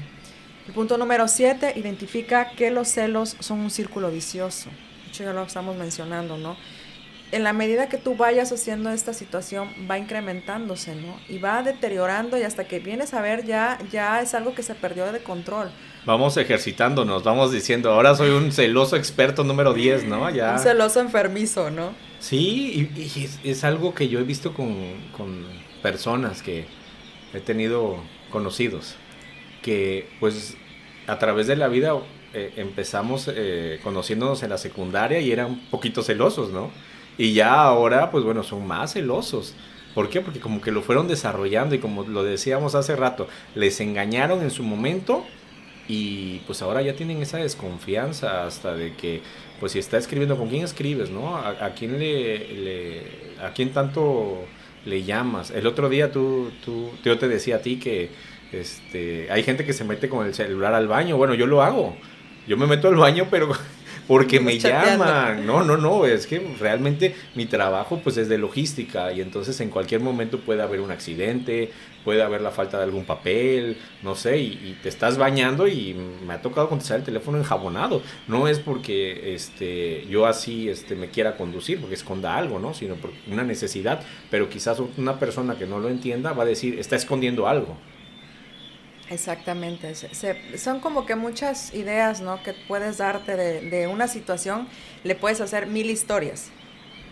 El 0.68 0.74
punto 0.74 0.98
número 0.98 1.28
7, 1.28 1.74
identifica 1.76 2.52
que 2.52 2.70
los 2.72 2.88
celos 2.90 3.36
son 3.40 3.60
un 3.60 3.72
círculo 3.72 4.12
vicioso. 4.12 4.70
De 4.70 5.10
hecho, 5.10 5.24
ya 5.24 5.34
lo 5.34 5.44
estamos 5.44 5.76
mencionando, 5.76 6.38
¿no? 6.38 6.58
En 7.32 7.44
la 7.44 7.54
medida 7.54 7.90
que 7.90 7.98
tú 7.98 8.16
vayas 8.16 8.52
haciendo 8.52 8.90
esta 8.90 9.14
situación, 9.14 9.70
va 9.90 10.00
incrementándose, 10.00 10.96
¿no? 10.96 11.16
Y 11.28 11.38
va 11.38 11.62
deteriorando 11.62 12.38
y 12.38 12.44
hasta 12.44 12.68
que 12.68 12.80
vienes 12.80 13.14
a 13.14 13.22
ver 13.22 13.46
ya, 13.46 13.78
ya 13.92 14.22
es 14.22 14.34
algo 14.34 14.56
que 14.56 14.64
se 14.64 14.74
perdió 14.74 15.12
de 15.12 15.20
control. 15.20 15.72
Vamos 16.06 16.38
ejercitándonos, 16.38 17.24
vamos 17.24 17.52
diciendo, 17.52 17.92
ahora 17.92 18.16
soy 18.16 18.32
un 18.32 18.52
celoso 18.52 18.96
experto 18.96 19.44
número 19.44 19.74
10, 19.74 20.06
¿no? 20.06 20.28
Ya. 20.32 20.54
Un 20.54 20.60
celoso 20.60 21.02
enfermizo, 21.02 21.70
¿no? 21.70 21.94
Sí, 22.20 22.92
y, 22.96 23.50
es, 23.50 23.64
algo 23.64 23.94
que 23.94 24.10
yo 24.10 24.20
he 24.20 24.24
visto 24.24 24.54
con, 24.54 24.76
personas 25.82 26.42
que 26.42 26.66
he 27.34 27.40
tenido 27.40 27.98
conocidos, 28.30 28.96
que 29.62 30.10
pues 30.20 30.58
a 31.08 31.18
través 31.18 31.48
de 31.48 31.56
la 31.56 31.70
vida 31.70 31.94
eh, 32.34 32.54
empezamos 32.58 33.30
eh, 33.34 33.80
conociéndonos 33.84 34.44
en 34.44 34.50
la 34.50 34.58
secundaria 34.58 35.22
y 35.22 35.32
eran 35.32 35.52
un 35.52 35.60
poquito 35.68 36.04
celosos, 36.04 36.52
¿no? 36.52 36.72
Y 37.18 37.34
ya 37.34 37.62
ahora, 37.62 38.12
pues 38.12 38.24
bueno, 38.24 38.44
son 38.44 38.68
más 38.68 38.94
celosos. 38.94 39.56
¿Por 39.96 40.10
qué? 40.10 40.22
Porque 40.22 40.40
como 40.40 40.62
que 40.62 40.72
lo 40.72 40.82
fueron 40.82 41.08
desarrollando 41.08 41.76
y 41.76 41.80
como 41.80 42.04
lo 42.04 42.24
decíamos 42.24 42.76
hace 42.76 42.96
rato, 42.96 43.28
les 43.56 43.80
engañaron 43.82 44.42
en 44.42 44.52
su 44.52 44.64
momento 44.64 45.26
y 45.90 46.42
pues 46.46 46.62
ahora 46.62 46.84
ya 46.84 46.96
tienen 46.96 47.20
esa 47.20 47.40
desconfianza 47.40 48.46
hasta 48.46 48.76
de 48.76 48.94
que, 48.94 49.22
pues 49.60 49.72
si 49.72 49.80
está 49.80 49.98
escribiendo, 49.98 50.38
¿con 50.38 50.48
quién 50.48 50.64
escribes, 50.64 51.10
no? 51.10 51.36
¿A, 51.36 51.74
quién 51.76 51.98
le, 51.98 53.02
a 53.42 53.52
quién 53.54 53.74
tanto 53.74 54.46
le 54.86 55.04
llamas? 55.04 55.50
El 55.50 55.66
otro 55.66 55.90
día 55.90 56.12
tú, 56.12 56.52
tú, 56.64 56.92
yo 57.04 57.18
te 57.18 57.28
decía 57.28 57.56
a 57.56 57.62
ti 57.64 57.80
que 57.80 58.12
este, 58.52 59.32
hay 59.32 59.42
gente 59.42 59.66
que 59.66 59.74
se 59.74 59.84
mete 59.84 60.10
con 60.10 60.28
el 60.28 60.36
celular 60.36 60.76
al 60.76 60.88
baño. 60.88 61.18
Bueno, 61.18 61.34
yo 61.34 61.48
lo 61.48 61.64
hago. 61.64 61.98
Yo 62.48 62.56
me 62.56 62.68
meto 62.68 62.88
al 62.88 62.96
baño, 62.96 63.28
pero 63.32 63.50
porque 64.10 64.40
me 64.40 64.58
llaman. 64.58 65.46
No, 65.46 65.64
no, 65.64 65.78
no, 65.78 66.04
es 66.08 66.26
que 66.26 66.40
realmente 66.60 67.16
mi 67.36 67.46
trabajo 67.46 68.02
pues 68.04 68.18
es 68.18 68.28
de 68.28 68.40
logística 68.40 69.14
y 69.14 69.22
entonces 69.22 69.62
en 69.62 69.70
cualquier 69.70 70.02
momento 70.02 70.40
puede 70.40 70.64
haber 70.64 70.82
un 70.82 70.90
accidente, 70.90 71.70
puede 72.04 72.24
haber 72.24 72.42
la 72.42 72.50
falta 72.50 72.78
de 72.78 72.86
algún 72.86 73.06
papel, 73.06 73.78
no 74.02 74.16
sé, 74.16 74.40
y, 74.40 74.80
te 74.82 74.90
estás 74.90 75.20
bañando 75.20 75.68
y 75.68 75.96
me 76.26 76.34
ha 76.34 76.42
tocado 76.42 76.70
contestar 76.70 76.98
el 76.98 77.06
teléfono 77.06 77.38
enjabonado. 77.38 78.02
No 78.28 78.48
es 78.48 78.58
porque 78.58 79.36
este, 79.36 80.08
yo 80.08 80.26
así 80.26 80.70
este, 80.70 80.96
me 80.96 81.10
quiera 81.10 81.38
conducir, 81.38 81.80
porque 81.80 81.94
esconda 81.94 82.36
algo, 82.36 82.58
¿no? 82.58 82.74
Sino 82.74 82.96
por 82.96 83.12
una 83.32 83.44
necesidad, 83.44 84.02
pero 84.32 84.50
quizás 84.50 84.82
una 84.98 85.20
persona 85.20 85.56
que 85.56 85.68
no 85.68 85.78
lo 85.78 85.88
entienda 85.88 86.34
va 86.34 86.44
a 86.44 86.48
decir, 86.48 86.80
está 86.80 86.96
escondiendo 86.96 87.48
algo. 87.48 87.78
Exactamente, 89.10 89.96
son 90.58 90.80
como 90.80 91.08
que 91.08 91.16
muchas 91.16 91.74
ideas, 91.74 92.22
¿no? 92.22 92.44
Que 92.44 92.54
puedes 92.54 93.00
darte 93.00 93.36
de, 93.36 93.88
una 93.88 94.08
situación, 94.08 94.68
le 95.04 95.16
puedes 95.16 95.42
hacer 95.42 95.66
mil 95.66 95.90
historias, 95.90 96.50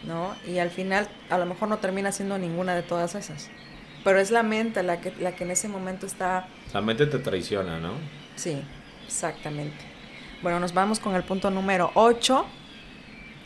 ¿no? 0.04 0.36
Y 0.48 0.60
al 0.60 0.70
final 0.70 1.10
a 1.32 1.40
lo 1.40 1.48
mejor 1.48 1.70
no 1.70 1.80
termina 1.80 2.12
siendo 2.12 2.38
ninguna 2.38 2.76
de 2.76 2.84
todas 2.84 3.16
esas. 3.16 3.50
Pero 4.04 4.20
es 4.20 4.30
la 4.30 4.44
mente 4.44 4.84
la 4.84 5.02
que, 5.02 5.12
la 5.20 5.36
que 5.36 5.44
en 5.44 5.52
ese 5.52 5.68
momento 5.68 6.06
está... 6.06 6.48
La 6.72 6.82
mente 6.82 7.08
te 7.08 7.18
traiciona, 7.18 7.80
¿no? 7.80 7.94
Sí, 8.36 8.62
exactamente. 9.08 9.84
Bueno, 10.44 10.60
nos 10.60 10.74
vamos 10.74 11.00
con 11.00 11.16
el 11.16 11.24
punto 11.24 11.50
número 11.50 11.92
8. 11.96 12.46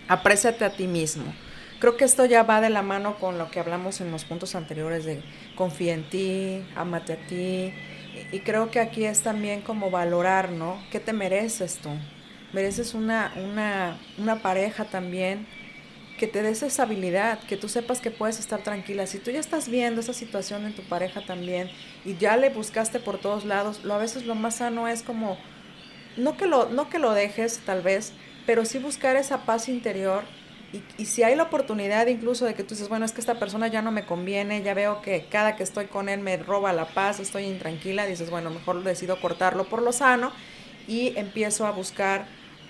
Apréciate 0.09 0.65
a 0.65 0.71
ti 0.71 0.87
mismo. 0.87 1.33
Creo 1.79 1.95
que 1.95 2.03
esto 2.03 2.25
ya 2.25 2.43
va 2.43 2.59
de 2.59 2.69
la 2.69 2.81
mano 2.81 3.15
con 3.15 3.37
lo 3.37 3.49
que 3.49 3.59
hablamos 3.59 4.01
en 4.01 4.11
los 4.11 4.25
puntos 4.25 4.53
anteriores 4.55 5.05
de 5.05 5.23
confía 5.55 5.93
en 5.93 6.03
ti, 6.03 6.63
amate 6.75 7.13
a 7.13 7.27
ti, 7.27 7.73
y 8.31 8.39
creo 8.39 8.71
que 8.71 8.79
aquí 8.79 9.05
es 9.05 9.21
también 9.21 9.61
como 9.61 9.91
valorar, 9.91 10.51
¿no? 10.51 10.81
¿Qué 10.91 10.99
te 10.99 11.13
mereces 11.13 11.77
tú? 11.77 11.89
Mereces 12.53 12.93
una, 12.93 13.33
una, 13.35 13.99
una 14.17 14.41
pareja 14.41 14.85
también 14.85 15.47
que 16.17 16.27
te 16.27 16.43
des 16.43 16.61
esa 16.61 16.83
habilidad, 16.83 17.39
que 17.39 17.57
tú 17.57 17.67
sepas 17.67 17.99
que 17.99 18.11
puedes 18.11 18.39
estar 18.39 18.61
tranquila. 18.61 19.07
Si 19.07 19.17
tú 19.17 19.31
ya 19.31 19.39
estás 19.39 19.67
viendo 19.67 20.01
esa 20.01 20.13
situación 20.13 20.65
en 20.65 20.75
tu 20.75 20.83
pareja 20.83 21.25
también 21.25 21.69
y 22.05 22.15
ya 22.17 22.37
le 22.37 22.49
buscaste 22.49 22.99
por 22.99 23.17
todos 23.17 23.43
lados, 23.43 23.83
lo, 23.83 23.95
a 23.95 23.97
veces 23.97 24.25
lo 24.25 24.35
más 24.35 24.57
sano 24.57 24.87
es 24.87 25.01
como, 25.01 25.37
no 26.17 26.37
que 26.37 26.45
lo, 26.45 26.69
no 26.69 26.89
que 26.89 26.99
lo 26.99 27.13
dejes 27.13 27.59
tal 27.65 27.81
vez, 27.81 28.13
pero 28.45 28.65
sí 28.65 28.77
buscar 28.77 29.15
esa 29.15 29.45
paz 29.45 29.67
interior 29.67 30.23
y, 30.97 31.05
si 31.05 31.23
hay 31.23 31.35
la 31.35 31.43
oportunidad 31.43 32.07
incluso 32.07 32.45
de 32.45 32.53
que 32.53 32.63
tú 32.63 32.75
dices, 32.75 32.87
bueno, 32.87 33.05
es 33.05 33.11
que 33.11 33.19
esta 33.19 33.39
persona 33.39 33.67
ya 33.67 33.81
no 33.81 33.91
me 33.91 34.05
conviene, 34.05 34.61
ya 34.61 34.73
veo 34.73 35.01
que 35.01 35.25
cada 35.29 35.55
que 35.55 35.63
estoy 35.63 35.85
con 35.85 36.07
él 36.07 36.21
me 36.21 36.37
roba 36.37 36.71
la 36.71 36.85
paz, 36.85 37.19
estoy 37.19 37.43
intranquila, 37.43 38.05
dices, 38.05 38.29
bueno, 38.29 38.49
mejor 38.49 38.83
decido 38.83 39.19
cortarlo 39.19 39.65
por 39.65 39.81
lo 39.81 39.91
sano 39.91 40.31
y 40.87 41.17
empiezo 41.17 41.65
a 41.67 41.71
buscar 41.71 42.25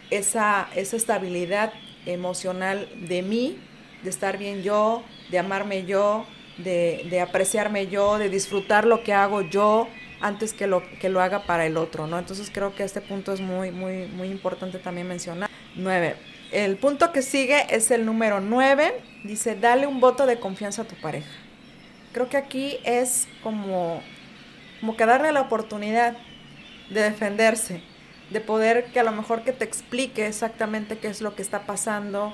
esa, 0.09 0.67
esa 0.75 0.95
estabilidad 0.95 1.73
emocional 2.05 2.89
de 3.07 3.21
mí, 3.21 3.59
de 4.03 4.09
estar 4.09 4.37
bien 4.37 4.63
yo, 4.63 5.03
de 5.29 5.39
amarme 5.39 5.85
yo, 5.85 6.25
de, 6.57 7.05
de, 7.09 7.21
apreciarme 7.21 7.87
yo, 7.87 8.17
de 8.17 8.29
disfrutar 8.29 8.85
lo 8.85 9.03
que 9.03 9.13
hago 9.13 9.41
yo 9.41 9.87
antes 10.21 10.53
que 10.53 10.67
lo, 10.67 10.83
que 10.99 11.09
lo 11.09 11.21
haga 11.21 11.43
para 11.43 11.65
el 11.65 11.77
otro, 11.77 12.07
¿no? 12.07 12.17
Entonces 12.19 12.51
creo 12.51 12.75
que 12.75 12.83
este 12.83 13.01
punto 13.01 13.33
es 13.33 13.41
muy, 13.41 13.71
muy, 13.71 14.07
muy 14.07 14.29
importante 14.29 14.79
también 14.79 15.07
mencionar. 15.07 15.49
Nueve, 15.75 16.15
el 16.51 16.77
punto 16.77 17.11
que 17.11 17.21
sigue 17.21 17.65
es 17.69 17.91
el 17.91 18.05
número 18.05 18.41
9. 18.41 19.01
Dice, 19.23 19.55
dale 19.55 19.87
un 19.87 19.99
voto 19.99 20.25
de 20.25 20.39
confianza 20.39 20.81
a 20.81 20.85
tu 20.85 20.95
pareja. 20.95 21.29
Creo 22.11 22.27
que 22.27 22.37
aquí 22.37 22.77
es 22.83 23.27
como, 23.41 24.01
como 24.81 24.97
que 24.97 25.05
darle 25.05 25.31
la 25.31 25.41
oportunidad 25.41 26.17
de 26.89 27.01
defenderse, 27.01 27.81
de 28.29 28.41
poder 28.41 28.85
que 28.91 28.99
a 28.99 29.03
lo 29.03 29.13
mejor 29.13 29.43
que 29.43 29.53
te 29.53 29.63
explique 29.63 30.27
exactamente 30.27 30.97
qué 30.97 31.07
es 31.07 31.21
lo 31.21 31.35
que 31.35 31.41
está 31.41 31.65
pasando, 31.65 32.33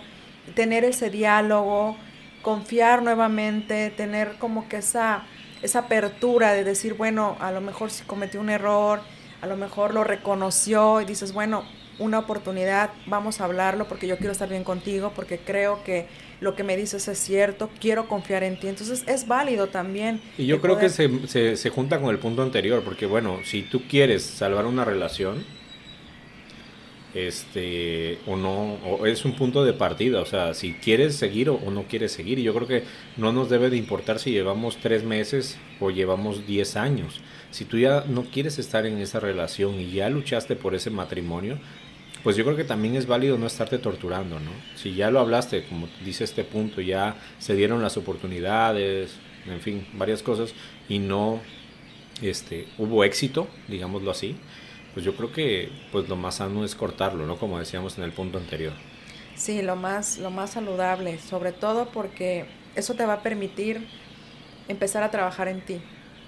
tener 0.55 0.83
ese 0.83 1.11
diálogo, 1.11 1.95
confiar 2.41 3.03
nuevamente, 3.03 3.91
tener 3.91 4.37
como 4.39 4.67
que 4.67 4.77
esa, 4.77 5.25
esa 5.61 5.79
apertura 5.79 6.53
de 6.53 6.63
decir, 6.63 6.95
bueno, 6.95 7.37
a 7.39 7.51
lo 7.51 7.61
mejor 7.61 7.91
si 7.91 8.03
cometió 8.03 8.41
un 8.41 8.49
error, 8.49 9.01
a 9.41 9.47
lo 9.47 9.57
mejor 9.57 9.93
lo 9.93 10.03
reconoció 10.03 11.01
y 11.01 11.05
dices, 11.05 11.33
bueno, 11.33 11.65
una 11.99 12.19
oportunidad, 12.19 12.91
vamos 13.05 13.41
a 13.41 13.45
hablarlo 13.45 13.87
porque 13.87 14.07
yo 14.07 14.17
quiero 14.17 14.31
estar 14.31 14.49
bien 14.49 14.63
contigo, 14.63 15.11
porque 15.15 15.39
creo 15.39 15.83
que 15.83 16.07
lo 16.39 16.55
que 16.55 16.63
me 16.63 16.77
dices 16.77 17.07
es 17.07 17.17
cierto, 17.17 17.69
quiero 17.79 18.07
confiar 18.07 18.43
en 18.43 18.59
ti. 18.59 18.67
Entonces 18.67 19.03
es 19.07 19.27
válido 19.27 19.67
también. 19.67 20.21
Y 20.37 20.45
yo 20.45 20.61
creo 20.61 20.77
que 20.77 20.89
se, 20.89 21.27
se, 21.27 21.57
se, 21.57 21.69
junta 21.69 21.99
con 21.99 22.11
el 22.11 22.19
punto 22.19 22.43
anterior, 22.43 22.83
porque 22.83 23.05
bueno, 23.05 23.39
si 23.43 23.63
tú 23.63 23.81
quieres 23.87 24.23
salvar 24.23 24.65
una 24.65 24.85
relación, 24.85 25.43
este, 27.17 28.19
o 28.27 28.35
no, 28.35 28.75
o 28.85 29.05
es 29.05 29.25
un 29.25 29.33
punto 29.35 29.63
de 29.65 29.73
partida, 29.73 30.21
o 30.21 30.25
sea, 30.25 30.53
si 30.53 30.73
quieres 30.73 31.15
seguir 31.15 31.49
o, 31.49 31.59
no 31.71 31.83
quieres 31.83 32.11
seguir, 32.11 32.37
y 32.37 32.43
yo 32.43 32.53
creo 32.53 32.67
que 32.67 32.83
no 33.17 33.31
nos 33.31 33.49
debe 33.49 33.69
de 33.69 33.77
importar 33.77 34.19
si 34.19 34.31
llevamos 34.31 34.77
tres 34.77 35.03
meses 35.03 35.57
o 35.79 35.89
llevamos 35.89 36.45
diez 36.45 36.75
años. 36.75 37.21
Si 37.49 37.65
tú 37.65 37.79
ya 37.79 38.03
no 38.07 38.23
quieres 38.25 38.59
estar 38.59 38.85
en 38.85 38.99
esa 38.99 39.19
relación 39.19 39.79
y 39.79 39.91
ya 39.91 40.09
luchaste 40.09 40.55
por 40.55 40.75
ese 40.75 40.89
matrimonio, 40.89 41.59
pues 42.27 42.35
yo 42.35 42.43
creo 42.43 42.57
que 42.57 42.65
también 42.65 42.97
es 42.97 43.07
válido 43.07 43.37
no 43.37 43.47
estarte 43.47 43.77
torturando, 43.77 44.37
¿no? 44.37 44.51
Si 44.75 44.93
ya 44.93 45.09
lo 45.11 45.21
hablaste, 45.21 45.63
como 45.63 45.87
dice 46.03 46.25
este 46.25 46.43
punto, 46.43 46.81
ya 46.81 47.15
se 47.39 47.55
dieron 47.55 47.81
las 47.81 47.95
oportunidades, 47.95 49.13
en 49.45 49.61
fin, 49.61 49.87
varias 49.93 50.23
cosas, 50.23 50.53
y 50.89 50.99
no 50.99 51.39
este, 52.21 52.67
hubo 52.77 53.05
éxito, 53.05 53.47
digámoslo 53.69 54.11
así, 54.11 54.35
pues 54.93 55.05
yo 55.05 55.15
creo 55.15 55.31
que 55.31 55.69
pues 55.93 56.09
lo 56.09 56.17
más 56.17 56.35
sano 56.35 56.65
es 56.65 56.75
cortarlo, 56.75 57.25
¿no? 57.25 57.37
Como 57.37 57.59
decíamos 57.59 57.97
en 57.97 58.03
el 58.03 58.11
punto 58.11 58.39
anterior. 58.39 58.73
Sí, 59.35 59.61
lo 59.61 59.77
más, 59.77 60.17
lo 60.17 60.29
más 60.29 60.49
saludable, 60.49 61.19
sobre 61.19 61.53
todo 61.53 61.91
porque 61.93 62.45
eso 62.75 62.93
te 62.93 63.05
va 63.05 63.13
a 63.13 63.23
permitir 63.23 63.87
empezar 64.67 65.01
a 65.01 65.11
trabajar 65.11 65.47
en 65.47 65.61
ti, 65.61 65.79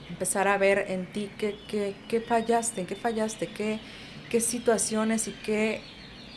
empezar 0.10 0.48
a 0.48 0.58
ver 0.58 0.86
en 0.88 1.08
ti 1.08 1.30
qué, 1.38 1.58
qué, 1.68 1.94
qué 2.08 2.22
fallaste, 2.22 2.86
qué 2.86 2.96
fallaste, 2.96 3.48
qué, 3.48 3.82
qué 4.30 4.42
situaciones 4.42 5.28
y 5.28 5.32
qué 5.32 5.82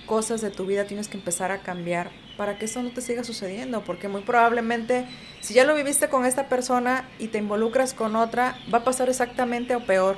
cosas 0.06 0.40
de 0.40 0.50
tu 0.50 0.66
vida 0.66 0.84
tienes 0.84 1.08
que 1.08 1.16
empezar 1.16 1.52
a 1.52 1.62
cambiar 1.62 2.10
para 2.36 2.58
que 2.58 2.64
eso 2.64 2.82
no 2.82 2.90
te 2.90 3.00
siga 3.00 3.24
sucediendo, 3.24 3.84
porque 3.84 4.08
muy 4.08 4.22
probablemente 4.22 5.06
si 5.40 5.54
ya 5.54 5.64
lo 5.64 5.74
viviste 5.74 6.08
con 6.08 6.24
esta 6.24 6.48
persona 6.48 7.08
y 7.18 7.28
te 7.28 7.38
involucras 7.38 7.94
con 7.94 8.16
otra, 8.16 8.58
va 8.72 8.78
a 8.78 8.84
pasar 8.84 9.08
exactamente 9.08 9.76
o 9.76 9.84
peor. 9.84 10.16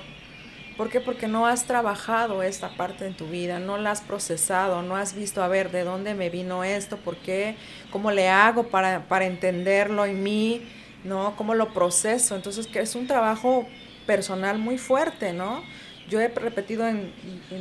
¿Por 0.77 0.89
qué? 0.89 1.01
Porque 1.01 1.29
no 1.29 1.47
has 1.47 1.67
trabajado 1.67 2.43
esta 2.43 2.77
parte 2.77 3.07
en 3.07 3.17
tu 3.17 3.27
vida, 3.27 3.61
no 3.61 3.79
la 3.79 3.93
has 3.93 4.01
procesado, 4.01 4.83
no 4.83 4.97
has 4.97 5.15
visto, 5.15 5.43
a 5.43 5.49
ver, 5.49 5.71
de 5.71 5.85
dónde 5.85 6.15
me 6.15 6.31
vino 6.31 6.65
esto, 6.65 6.97
por 6.97 7.17
qué, 7.19 7.57
cómo 7.91 8.11
le 8.11 8.29
hago 8.29 8.65
para, 8.65 9.07
para 9.07 9.27
entenderlo 9.27 10.05
en 10.05 10.23
mí, 10.23 10.63
¿no? 11.05 11.37
¿Cómo 11.37 11.55
lo 11.55 11.73
proceso? 11.73 12.35
Entonces, 12.35 12.67
que 12.67 12.81
es 12.81 12.97
un 12.97 13.07
trabajo 13.07 13.69
personal 14.07 14.59
muy 14.59 14.79
fuerte, 14.79 15.33
¿no? 15.33 15.63
Yo 16.09 16.21
he 16.21 16.29
repetido 16.29 16.87
en, 16.87 17.13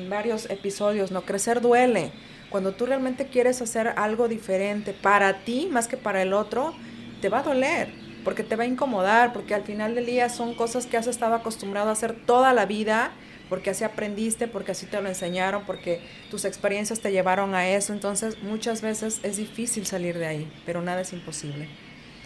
varios 0.10 0.50
episodios, 0.50 1.12
¿no? 1.12 1.22
Crecer 1.24 1.62
duele. 1.62 2.12
Cuando 2.50 2.74
tú 2.74 2.86
realmente 2.86 3.28
quieres 3.28 3.62
hacer 3.62 3.88
algo 3.96 4.28
diferente 4.28 4.94
para 4.94 5.40
ti 5.44 5.68
más 5.72 5.88
que 5.88 5.98
para 5.98 6.22
el 6.22 6.34
otro, 6.34 6.74
te 7.22 7.30
va 7.30 7.40
a 7.40 7.44
doler, 7.44 7.90
porque 8.24 8.44
te 8.44 8.56
va 8.56 8.64
a 8.64 8.68
incomodar, 8.68 9.34
porque 9.34 9.56
al 9.56 9.64
final 9.64 9.96
del 9.96 10.06
día 10.06 10.30
son 10.30 10.54
cosas 10.54 10.86
que 10.86 10.98
has 10.98 11.08
estado 11.08 11.36
acostumbrado 11.36 11.90
a 11.90 11.94
hacer 11.94 12.14
toda 12.14 12.54
la 12.54 12.66
vida, 12.66 13.12
porque 13.50 13.72
así 13.72 13.84
aprendiste, 13.84 14.48
porque 14.48 14.72
así 14.72 14.86
te 14.86 15.02
lo 15.02 15.10
enseñaron, 15.10 15.64
porque 15.66 16.02
tus 16.30 16.46
experiencias 16.46 17.00
te 17.00 17.12
llevaron 17.12 17.56
a 17.56 17.68
eso. 17.68 17.94
Entonces 17.94 18.42
muchas 18.44 18.82
veces 18.82 19.20
es 19.24 19.38
difícil 19.38 19.86
salir 19.86 20.18
de 20.20 20.28
ahí, 20.28 20.52
pero 20.66 20.82
nada 20.82 21.02
es 21.02 21.14
imposible. 21.14 21.68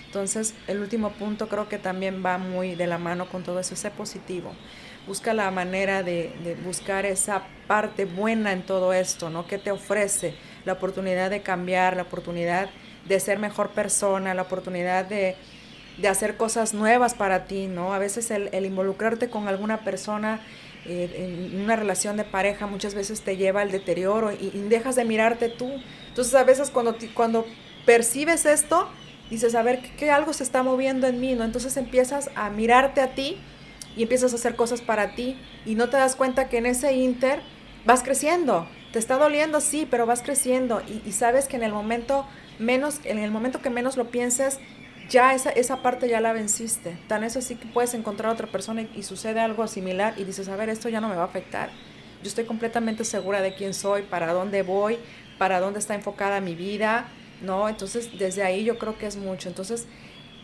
Entonces 0.07 0.53
el 0.67 0.79
último 0.79 1.11
punto 1.11 1.47
creo 1.47 1.69
que 1.69 1.77
también 1.77 2.23
va 2.25 2.37
muy 2.37 2.75
de 2.75 2.87
la 2.87 2.97
mano 2.97 3.29
con 3.29 3.43
todo 3.43 3.59
eso, 3.59 3.75
sé 3.75 3.91
positivo 3.91 4.53
busca 5.07 5.33
la 5.33 5.49
manera 5.51 6.03
de, 6.03 6.57
buscar 6.63 7.05
esa 7.05 7.43
parte 7.65 8.05
buena 8.05 8.51
en 8.51 8.63
todo 8.63 8.93
esto, 8.93 9.29
¿no? 9.29 9.47
¿Qué 9.47 9.57
te 9.57 9.71
ofrece? 9.71 10.35
La 10.65 10.73
oportunidad 10.73 11.29
de 11.29 11.41
cambiar, 11.41 11.95
la 11.95 12.03
oportunidad 12.03 12.69
de 13.07 13.19
ser 13.19 13.39
mejor 13.39 13.69
persona, 13.69 14.33
la 14.33 14.41
oportunidad 14.43 15.05
de, 15.05 15.35
hacer 16.07 16.37
cosas 16.37 16.73
nuevas 16.73 17.15
para 17.15 17.45
ti, 17.45 17.67
¿no? 17.67 17.93
A 17.93 17.99
veces 17.99 18.29
el, 18.29 18.65
involucrarte 18.65 19.29
con 19.29 19.47
alguna 19.47 19.79
persona 19.79 20.41
eh, 20.85 21.49
en 21.51 21.61
una 21.61 21.75
relación 21.75 22.17
de 22.17 22.23
pareja 22.23 22.67
muchas 22.67 22.93
veces 22.93 23.21
te 23.21 23.35
lleva 23.35 23.61
al 23.61 23.71
deterioro 23.71 24.31
y, 24.31 24.49
dejas 24.69 24.95
de 24.95 25.05
mirarte 25.05 25.49
tú. 25.49 25.71
Entonces 26.09 26.35
a 26.35 26.43
veces 26.43 26.69
cuando, 26.69 26.95
cuando 27.13 27.47
percibes 27.85 28.45
esto, 28.45 28.89
dices, 29.29 29.55
a 29.55 29.63
ver, 29.63 29.79
¿qué, 29.97 30.11
algo 30.11 30.33
se 30.33 30.43
está 30.43 30.63
moviendo 30.63 31.07
en 31.07 31.19
mí? 31.19 31.33
¿no? 31.33 31.45
Entonces 31.45 31.77
empiezas 31.77 32.29
a 32.35 32.49
mirarte 32.49 33.01
a 33.01 33.15
ti 33.15 33.37
y 33.97 34.03
empiezas 34.03 34.31
a 34.31 34.35
hacer 34.35 34.55
cosas 34.55 34.81
para 34.81 35.15
ti 35.15 35.37
y 35.65 35.75
no 35.75 35.89
te 35.89 35.97
das 35.97 36.15
cuenta 36.15 36.47
que 36.47 36.59
en 36.59 36.67
ese 36.67 36.93
inter 36.93 37.41
vas 37.85 38.03
creciendo. 38.03 38.67
Te 38.93 38.99
está 38.99 39.17
doliendo, 39.17 39.59
sí, 39.59 39.87
pero 39.89 40.05
vas 40.05 40.21
creciendo 40.21 40.81
y, 40.87 41.01
y 41.05 41.11
sabes 41.11 41.47
que 41.47 41.57
en 41.57 41.63
el 41.63 41.73
momento 41.73 42.25
menos, 42.59 43.01
en 43.03 43.17
el 43.17 43.31
momento 43.31 43.61
que 43.61 43.69
menos 43.69 43.97
lo 43.97 44.09
pienses, 44.09 44.59
ya 45.09 45.33
esa, 45.33 45.49
esa 45.51 45.81
parte 45.81 46.09
ya 46.09 46.21
la 46.21 46.33
venciste. 46.33 46.97
Tan 47.07 47.23
eso 47.23 47.41
sí 47.41 47.55
que 47.55 47.67
puedes 47.67 47.93
encontrar 47.93 48.29
a 48.29 48.33
otra 48.33 48.47
persona 48.47 48.87
y, 48.93 49.03
sucede 49.03 49.39
algo 49.39 49.67
similar 49.67 50.13
y 50.17 50.23
dices, 50.23 50.49
a 50.49 50.55
ver, 50.55 50.69
esto 50.69 50.89
ya 50.89 51.01
no 51.01 51.09
me 51.09 51.15
va 51.15 51.23
a 51.23 51.25
afectar. 51.25 51.69
Yo 52.21 52.29
estoy 52.29 52.45
completamente 52.45 53.05
segura 53.05 53.41
de 53.41 53.55
quién 53.55 53.73
soy, 53.73 54.03
para 54.03 54.33
dónde 54.33 54.63
voy, 54.63 54.97
para 55.37 55.59
dónde 55.59 55.79
está 55.79 55.95
enfocada 55.95 56.41
mi 56.41 56.55
vida, 56.55 57.07
¿no? 57.41 57.69
Entonces, 57.69 58.17
desde 58.17 58.43
ahí 58.43 58.63
yo 58.63 58.77
creo 58.77 58.97
que 58.97 59.05
es 59.05 59.15
mucho. 59.15 59.49
Entonces, 59.49 59.87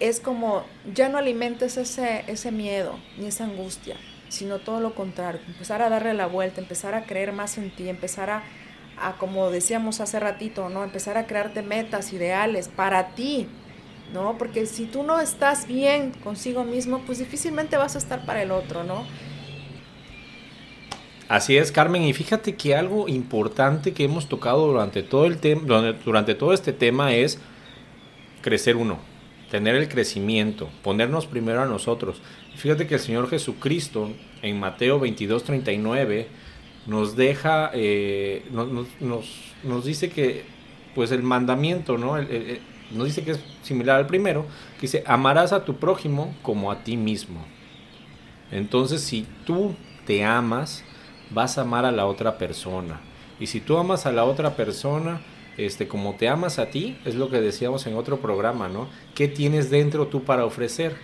es 0.04 0.20
como, 0.20 0.66
ya 0.94 1.08
no 1.08 1.18
alimentes 1.18 1.78
ese, 1.78 2.26
ese 2.28 2.52
miedo 2.52 3.00
ni 3.18 3.28
esa 3.28 3.46
angustia, 3.46 3.96
sino 4.28 4.60
todo 4.60 4.82
lo 4.82 4.96
contrario, 4.96 5.40
empezar 5.48 5.82
a 5.82 5.88
darle 5.88 6.14
la 6.14 6.28
vuelta, 6.28 6.60
empezar 6.60 6.94
a 6.94 7.06
creer 7.06 7.32
más 7.32 7.58
en 7.58 7.74
ti, 7.74 7.88
empezar 7.88 8.30
a, 8.30 8.44
a 9.02 9.14
como 9.14 9.50
decíamos 9.50 10.02
hace 10.02 10.20
ratito, 10.20 10.68
¿no? 10.68 10.84
Empezar 10.84 11.18
a 11.18 11.26
crearte 11.26 11.62
metas, 11.62 12.12
ideales 12.12 12.68
para 12.68 13.16
ti, 13.16 13.48
¿no? 14.14 14.38
Porque 14.38 14.66
si 14.66 14.88
tú 14.88 15.04
no 15.04 15.22
estás 15.22 15.68
bien 15.68 16.12
consigo 16.22 16.66
mismo, 16.66 17.00
pues 17.06 17.20
difícilmente 17.20 17.78
vas 17.78 17.96
a 17.96 18.00
estar 18.00 18.26
para 18.26 18.44
el 18.44 18.52
otro, 18.52 18.84
¿no? 18.84 19.06
Así 21.30 21.56
es, 21.56 21.72
Carmen, 21.72 22.04
y 22.04 22.12
fíjate 22.12 22.56
que 22.56 22.76
algo 22.76 23.08
importante 23.08 23.94
que 23.94 24.04
hemos 24.04 24.28
tocado 24.28 24.68
durante 24.68 25.02
todo 25.02 25.26
el 25.26 25.40
durante 26.04 26.36
todo 26.36 26.52
este 26.52 26.74
tema 26.74 27.14
es 27.14 27.40
crecer 28.42 28.76
uno, 28.76 29.00
tener 29.54 29.76
el 29.76 29.88
crecimiento, 29.88 30.68
ponernos 30.82 31.28
primero 31.28 31.62
a 31.62 31.68
nosotros. 31.68 32.20
Fíjate 32.56 32.88
que 32.88 32.96
el 32.96 33.00
Señor 33.00 33.30
Jesucristo 33.30 34.10
en 34.42 34.60
Mateo 34.60 35.00
22, 35.00 35.44
39 35.44 36.28
nos 36.88 37.16
deja, 37.16 37.70
eh, 37.76 38.48
nos, 38.52 39.86
dice 39.86 40.10
que 40.10 40.44
pues 40.96 41.12
el 41.12 41.22
mandamiento, 41.22 42.00
¿no? 42.00 42.16
nos 42.90 43.06
dice 43.06 43.24
que 43.24 43.30
es 43.34 43.40
similar 43.62 43.98
al 43.98 44.08
primero, 44.08 44.48
que 44.78 44.88
dice, 44.88 45.04
amarás 45.06 45.54
a 45.54 45.66
tu 45.66 45.76
prójimo 45.76 46.36
como 46.42 46.72
a 46.72 46.84
ti 46.84 46.98
mismo. 46.98 47.46
Entonces, 48.50 49.02
si 49.02 49.28
tú 49.46 49.76
te 50.08 50.24
amas, 50.24 50.84
vas 51.30 51.60
a 51.60 51.62
amar 51.62 51.86
a 51.86 51.92
la 51.92 52.08
otra 52.08 52.40
persona. 52.40 53.02
Y 53.40 53.46
si 53.46 53.60
tú 53.60 53.78
amas 53.78 54.08
a 54.08 54.12
la 54.12 54.24
otra 54.24 54.56
persona, 54.56 55.22
este, 55.58 55.88
como 55.88 56.16
te 56.16 56.28
amas 56.28 56.60
a 56.60 56.70
ti, 56.70 56.98
es 57.06 57.16
lo 57.16 57.30
que 57.30 57.42
decíamos 57.42 57.86
en 57.88 57.96
otro 57.96 58.20
programa, 58.20 58.70
¿no? 58.70 58.88
¿Qué 59.16 59.28
tienes 59.28 59.70
dentro 59.70 60.08
tú 60.08 60.24
para 60.24 60.46
ofrecer? 60.46 60.96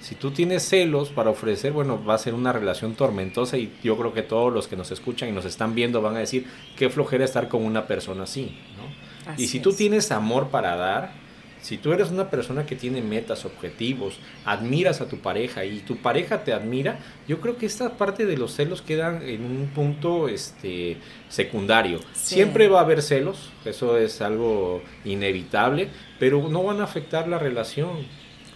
Si 0.00 0.14
tú 0.14 0.30
tienes 0.30 0.62
celos 0.62 1.10
para 1.10 1.30
ofrecer, 1.30 1.72
bueno, 1.72 2.02
va 2.04 2.14
a 2.14 2.18
ser 2.18 2.34
una 2.34 2.52
relación 2.52 2.94
tormentosa 2.94 3.56
y 3.58 3.76
yo 3.82 3.96
creo 3.96 4.14
que 4.14 4.22
todos 4.22 4.52
los 4.52 4.68
que 4.68 4.76
nos 4.76 4.92
escuchan 4.92 5.28
y 5.28 5.32
nos 5.32 5.44
están 5.44 5.74
viendo 5.74 6.00
van 6.00 6.16
a 6.16 6.20
decir 6.20 6.46
qué 6.76 6.88
flojera 6.88 7.24
estar 7.24 7.48
con 7.48 7.64
una 7.64 7.86
persona 7.86 8.22
así, 8.24 8.56
¿no? 8.76 9.08
y 9.36 9.48
si 9.48 9.60
tú 9.60 9.72
tienes 9.72 10.10
amor 10.10 10.48
para 10.48 10.76
dar, 10.76 11.12
si 11.60 11.76
tú 11.76 11.92
eres 11.92 12.10
una 12.10 12.30
persona 12.30 12.66
que 12.66 12.76
tiene 12.76 13.02
metas, 13.02 13.44
objetivos, 13.44 14.18
admiras 14.44 15.00
a 15.00 15.08
tu 15.08 15.18
pareja 15.18 15.64
y 15.64 15.80
tu 15.80 15.96
pareja 15.96 16.44
te 16.44 16.52
admira, 16.52 16.98
yo 17.26 17.40
creo 17.40 17.56
que 17.56 17.66
esta 17.66 17.96
parte 17.96 18.26
de 18.26 18.36
los 18.36 18.54
celos 18.54 18.82
quedan 18.82 19.22
en 19.22 19.44
un 19.44 19.68
punto 19.74 20.28
este, 20.28 20.98
secundario. 21.28 22.00
Siempre 22.12 22.68
va 22.68 22.80
a 22.80 22.82
haber 22.82 23.02
celos, 23.02 23.50
eso 23.64 23.98
es 23.98 24.20
algo 24.20 24.82
inevitable, 25.04 25.88
pero 26.18 26.48
no 26.48 26.62
van 26.62 26.80
a 26.80 26.84
afectar 26.84 27.28
la 27.28 27.38
relación. 27.38 28.06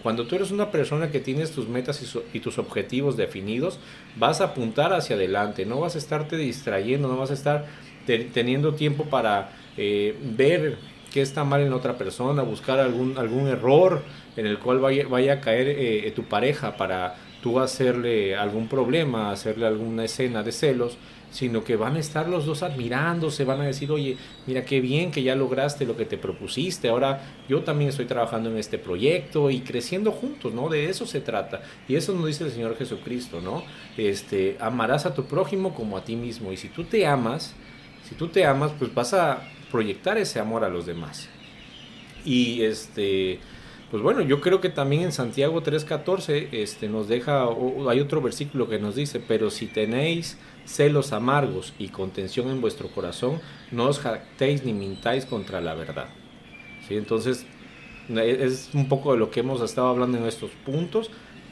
Cuando 0.01 0.27
tú 0.27 0.35
eres 0.35 0.51
una 0.51 0.69
persona 0.69 1.11
que 1.11 1.19
tienes 1.19 1.51
tus 1.51 1.69
metas 1.69 2.03
y, 2.33 2.39
tus 2.39 2.57
objetivos 2.57 3.15
definidos, 3.15 3.79
vas 4.17 4.41
a 4.41 4.45
apuntar 4.45 4.93
hacia 4.93 5.15
adelante, 5.15 5.65
no 5.65 5.79
vas 5.79 5.95
a 5.95 5.97
estarte 5.97 6.35
distrayendo, 6.35 7.07
no 7.07 7.17
vas 7.17 7.31
a 7.31 7.35
estar 7.35 7.67
teniendo 8.05 8.73
tiempo 8.73 9.05
para 9.05 9.51
eh, 9.77 10.13
ver 10.21 10.77
qué 11.13 11.21
está 11.21 11.43
mal 11.43 11.61
en 11.61 11.71
otra 11.73 11.95
persona, 11.95 12.41
buscar 12.41 12.79
algún, 12.79 13.17
algún 13.19 13.47
error 13.47 14.01
en 14.35 14.47
el 14.47 14.57
cual 14.57 14.79
vaya, 14.79 15.07
vaya 15.07 15.33
a 15.33 15.41
caer 15.41 15.67
eh, 15.69 16.11
tu 16.15 16.23
pareja 16.23 16.75
para 16.75 17.15
tú 17.43 17.59
hacerle 17.59 18.35
algún 18.35 18.67
problema, 18.67 19.29
hacerle 19.29 19.67
alguna 19.67 20.05
escena 20.05 20.41
de 20.41 20.51
celos, 20.51 20.97
sino 21.29 21.63
que 21.63 21.75
van 21.75 21.97
a 21.97 21.99
estar 21.99 22.27
los 22.27 22.45
dos 22.45 22.63
admirándose, 22.63 23.43
van 23.43 23.61
a 23.61 23.65
decir, 23.65 23.91
oye, 23.91 24.17
mira 24.47 24.65
qué 24.65 24.81
bien 24.81 25.11
que 25.11 25.21
ya 25.21 25.35
lograste 25.35 25.85
lo 25.85 25.95
que 25.95 26.05
te 26.05 26.17
propusiste, 26.17 26.89
ahora 26.89 27.21
yo 27.47 27.61
también 27.61 27.89
estoy 27.89 28.05
trabajando 28.05 28.49
en 28.49 28.57
este 28.57 28.79
proyecto 28.79 29.51
y 29.51 29.61
creciendo 29.61 30.11
juntos, 30.11 30.51
¿no? 30.53 30.67
De 30.67 30.89
eso 30.89 31.05
se 31.05 31.21
trata. 31.21 31.61
Y 31.87 31.95
eso 31.95 32.13
nos 32.13 32.25
dice 32.25 32.43
el 32.43 32.51
Señor 32.51 32.75
Jesucristo, 32.75 33.39
¿no? 33.39 33.63
Este, 33.97 34.57
amarás 34.59 35.05
a 35.05 35.13
tu 35.13 35.25
prójimo 35.25 35.75
como 35.75 35.97
a 35.97 36.03
ti 36.03 36.15
mismo. 36.15 36.51
Y 36.51 36.57
si 36.57 36.69
tú 36.69 36.85
te 36.85 37.05
amas, 37.05 37.53
si 38.07 38.15
tú 38.15 38.29
te 38.29 38.45
amas, 38.45 38.71
pues 38.77 38.93
vas 38.93 39.13
a 39.13 39.41
proyectar 39.73 40.19
ese 40.19 40.39
amor 40.39 40.63
a 40.63 40.69
los 40.69 40.85
demás. 40.85 41.27
Y 42.23 42.61
este, 42.61 43.39
pues 43.89 44.03
bueno, 44.03 44.21
yo 44.21 44.39
creo 44.39 44.61
que 44.61 44.69
también 44.69 45.01
en 45.01 45.11
Santiago 45.11 45.63
3:14 45.63 46.49
este, 46.51 46.87
nos 46.87 47.07
deja, 47.07 47.47
hay 47.89 47.99
otro 47.99 48.21
versículo 48.21 48.69
que 48.69 48.77
nos 48.77 48.95
dice, 48.95 49.19
pero 49.19 49.49
si 49.49 49.65
tenéis 49.65 50.37
celos 50.65 51.11
amargos 51.11 51.73
y 51.79 51.89
contención 51.89 52.49
en 52.49 52.61
vuestro 52.61 52.87
corazón, 52.89 53.41
no 53.71 53.85
os 53.87 53.99
jactéis 53.99 54.63
ni 54.63 54.73
mintáis 54.73 55.25
contra 55.25 55.59
la 55.59 55.73
verdad. 55.73 56.07
¿Sí? 56.87 56.95
Entonces, 56.95 57.45
es 58.09 58.69
un 58.73 58.87
poco 58.87 59.13
de 59.13 59.17
lo 59.17 59.31
que 59.31 59.39
hemos 59.39 59.59
estado 59.61 59.87
hablando 59.87 60.19
en 60.19 60.25
estos 60.25 60.51
puntos. 60.65 61.09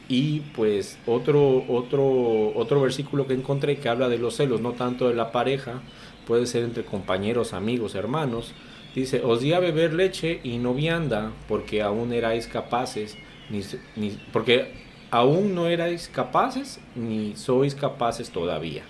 Y 0.10 0.42
pues 0.56 0.98
otro, 1.06 1.64
otro, 1.70 2.52
otro 2.56 2.82
versículo 2.82 3.28
que 3.28 3.34
encontré 3.34 3.78
que 3.78 3.88
habla 3.88 4.10
de 4.10 4.18
los 4.18 4.36
celos, 4.36 4.60
no 4.60 4.74
tanto 4.74 5.08
de 5.08 5.16
la 5.16 5.32
pareja, 5.32 5.82
puede 6.26 6.46
ser 6.46 6.64
entre 6.64 6.84
compañeros, 6.84 7.54
amigos, 7.54 7.96
hermanos. 7.96 8.54
Dice, 8.96 9.22
os 9.24 9.42
di 9.42 9.54
a 9.54 9.60
beber 9.60 9.94
leche 9.94 10.42
y 10.44 10.58
no 10.58 10.74
vianda, 10.74 11.32
porque 11.48 11.82
aún 11.82 12.12
erais 12.12 12.48
capaces, 12.48 13.18
ni, 13.50 13.62
ni, 13.96 14.18
porque 14.34 14.74
aún 15.12 15.56
no 15.56 15.68
erais 15.68 16.10
capaces, 16.10 16.80
ni 16.96 17.36
sois 17.36 17.74
capaces 17.74 18.32
todavía, 18.32 18.84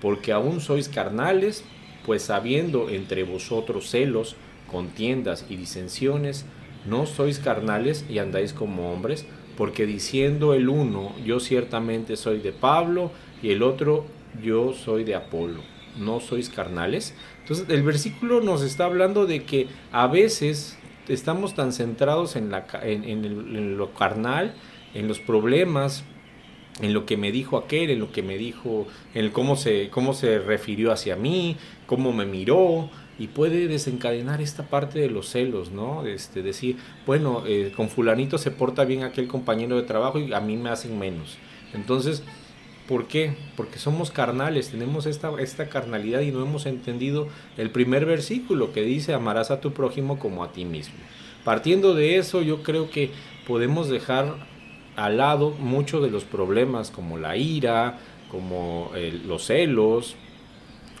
porque 0.00 0.32
aún 0.32 0.60
sois 0.60 0.88
carnales, 0.88 1.64
pues 2.04 2.22
sabiendo 2.22 2.90
entre 2.90 3.24
vosotros 3.24 3.88
celos, 3.88 4.36
contiendas 4.70 5.46
y 5.48 5.56
disensiones, 5.56 6.44
no 6.84 7.06
sois 7.06 7.38
carnales 7.38 8.04
y 8.10 8.18
andáis 8.18 8.52
como 8.52 8.92
hombres, 8.92 9.26
porque 9.56 9.86
diciendo 9.86 10.52
el 10.52 10.68
uno, 10.68 11.14
yo 11.24 11.40
ciertamente 11.40 12.16
soy 12.16 12.40
de 12.40 12.52
Pablo, 12.52 13.10
y 13.42 13.52
el 13.52 13.62
otro, 13.62 14.04
yo 14.42 14.74
soy 14.74 15.04
de 15.04 15.14
Apolo 15.14 15.75
no 15.98 16.20
sois 16.20 16.48
carnales. 16.48 17.14
Entonces 17.40 17.66
el 17.68 17.82
versículo 17.82 18.40
nos 18.40 18.62
está 18.62 18.84
hablando 18.84 19.26
de 19.26 19.44
que 19.44 19.68
a 19.92 20.06
veces 20.06 20.78
estamos 21.08 21.54
tan 21.54 21.72
centrados 21.72 22.36
en, 22.36 22.50
lo 22.50 23.94
carnal, 23.94 24.54
en 24.94 25.08
los 25.08 25.18
problemas, 25.20 26.04
en 26.80 26.92
lo 26.92 27.06
que 27.06 27.16
me 27.16 27.32
dijo 27.32 27.56
aquel, 27.56 27.90
en 27.90 28.00
lo 28.00 28.12
que 28.12 28.22
me 28.22 28.36
dijo, 28.36 28.86
en 29.14 29.30
cómo 29.30 29.56
se, 29.56 29.88
cómo 29.90 30.14
se 30.14 30.38
refirió 30.38 30.92
hacia 30.92 31.16
mí, 31.16 31.56
cómo 31.86 32.12
me 32.12 32.26
miró, 32.26 32.90
y 33.18 33.28
puede 33.28 33.66
desencadenar 33.66 34.42
esta 34.42 34.64
parte 34.64 34.98
de 34.98 35.08
los 35.08 35.30
celos, 35.30 35.70
¿no? 35.70 36.06
Este, 36.06 36.42
decir, 36.42 36.76
bueno, 37.06 37.44
eh, 37.46 37.72
con 37.74 37.88
fulanito 37.88 38.36
se 38.36 38.50
porta 38.50 38.84
bien 38.84 39.04
aquel 39.04 39.26
compañero 39.26 39.76
de 39.76 39.84
trabajo 39.84 40.18
y 40.18 40.32
a 40.34 40.40
mí 40.40 40.56
me 40.56 40.68
hacen 40.68 40.98
menos. 40.98 41.38
Entonces, 41.72 42.22
¿Por 42.88 43.08
qué? 43.08 43.34
Porque 43.56 43.78
somos 43.78 44.12
carnales, 44.12 44.70
tenemos 44.70 45.06
esta, 45.06 45.32
esta 45.40 45.68
carnalidad 45.68 46.20
y 46.20 46.30
no 46.30 46.42
hemos 46.42 46.66
entendido 46.66 47.28
el 47.56 47.70
primer 47.70 48.06
versículo 48.06 48.72
que 48.72 48.82
dice 48.82 49.12
amarás 49.12 49.50
a 49.50 49.60
tu 49.60 49.72
prójimo 49.72 50.18
como 50.20 50.44
a 50.44 50.52
ti 50.52 50.64
mismo. 50.64 50.94
Partiendo 51.44 51.94
de 51.94 52.16
eso, 52.16 52.42
yo 52.42 52.62
creo 52.62 52.90
que 52.90 53.10
podemos 53.46 53.88
dejar 53.88 54.36
al 54.94 55.16
lado 55.16 55.50
muchos 55.50 56.02
de 56.02 56.10
los 56.10 56.24
problemas 56.24 56.90
como 56.90 57.18
la 57.18 57.36
ira, 57.36 57.98
como 58.30 58.90
los 59.26 59.46
celos, 59.46 60.16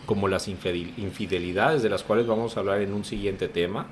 como 0.06 0.28
las 0.28 0.48
infidelidades 0.48 1.82
de 1.82 1.88
las 1.88 2.02
cuales 2.02 2.26
vamos 2.26 2.56
a 2.56 2.60
hablar 2.60 2.80
en 2.80 2.94
un 2.94 3.04
siguiente 3.04 3.48
tema. 3.48 3.88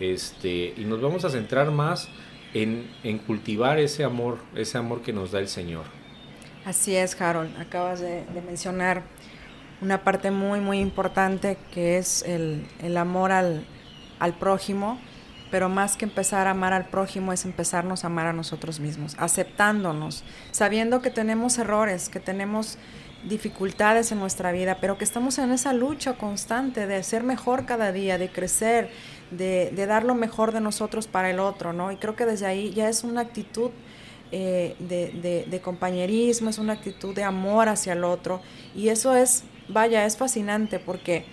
Este, 0.00 0.74
y 0.76 0.84
nos 0.84 1.00
vamos 1.00 1.24
a 1.24 1.30
centrar 1.30 1.70
más 1.70 2.08
en, 2.54 2.88
en 3.04 3.18
cultivar 3.18 3.78
ese 3.78 4.04
amor, 4.04 4.38
ese 4.54 4.78
amor 4.78 5.02
que 5.02 5.12
nos 5.12 5.32
da 5.32 5.38
el 5.38 5.48
Señor. 5.48 6.01
Así 6.64 6.94
es, 6.94 7.20
Harold. 7.20 7.60
Acabas 7.60 8.00
de, 8.00 8.24
mencionar 8.46 9.02
una 9.80 10.04
parte 10.04 10.30
muy, 10.30 10.60
muy 10.60 10.78
importante 10.78 11.58
que 11.74 11.98
es 11.98 12.22
el, 12.22 12.96
amor 12.96 13.32
al, 13.32 13.64
prójimo. 14.38 15.00
pero 15.50 15.68
más 15.68 15.96
que 15.96 16.04
empezar 16.04 16.46
a 16.46 16.50
amar 16.50 16.72
al 16.72 16.86
prójimo 16.86 17.32
es 17.32 17.44
empezarnos 17.44 18.04
a 18.04 18.06
amar 18.06 18.28
a 18.28 18.32
nosotros 18.32 18.78
mismos, 18.78 19.16
aceptándonos, 19.18 20.22
sabiendo 20.52 21.02
que 21.02 21.10
tenemos 21.10 21.58
errores, 21.58 22.08
que 22.08 22.20
tenemos 22.20 22.78
dificultades 23.28 24.12
en 24.12 24.20
nuestra 24.20 24.52
vida, 24.52 24.78
pero 24.80 24.98
que 24.98 25.04
estamos 25.04 25.38
en 25.38 25.50
esa 25.50 25.72
lucha 25.72 26.14
constante 26.14 26.86
de 26.86 27.02
ser 27.02 27.24
mejor 27.24 27.66
cada 27.66 27.92
día, 27.92 28.18
de 28.18 28.30
crecer, 28.30 28.90
de, 29.32 29.70
dar 29.86 30.04
lo 30.04 30.14
mejor 30.14 30.52
de 30.52 30.60
nosotros 30.60 31.08
para 31.08 31.30
el 31.30 31.40
otro, 31.40 31.72
¿no? 31.72 31.90
Y 31.90 31.96
creo 31.96 32.14
que 32.14 32.24
desde 32.24 32.46
ahí 32.46 32.72
ya 32.72 32.88
es 32.88 33.04
una 33.04 33.20
actitud 33.20 33.70
eh, 34.32 34.74
de, 34.78 35.46
de, 35.46 35.60
compañerismo, 35.60 36.50
es 36.50 36.58
una 36.58 36.72
actitud 36.72 37.14
de 37.14 37.22
amor 37.22 37.68
hacia 37.68 37.92
el 37.92 38.02
otro, 38.02 38.40
y 38.74 38.88
eso 38.88 39.14
es, 39.14 39.44
vaya, 39.68 40.04
es 40.06 40.16
fascinante 40.16 40.78
porque 40.78 41.24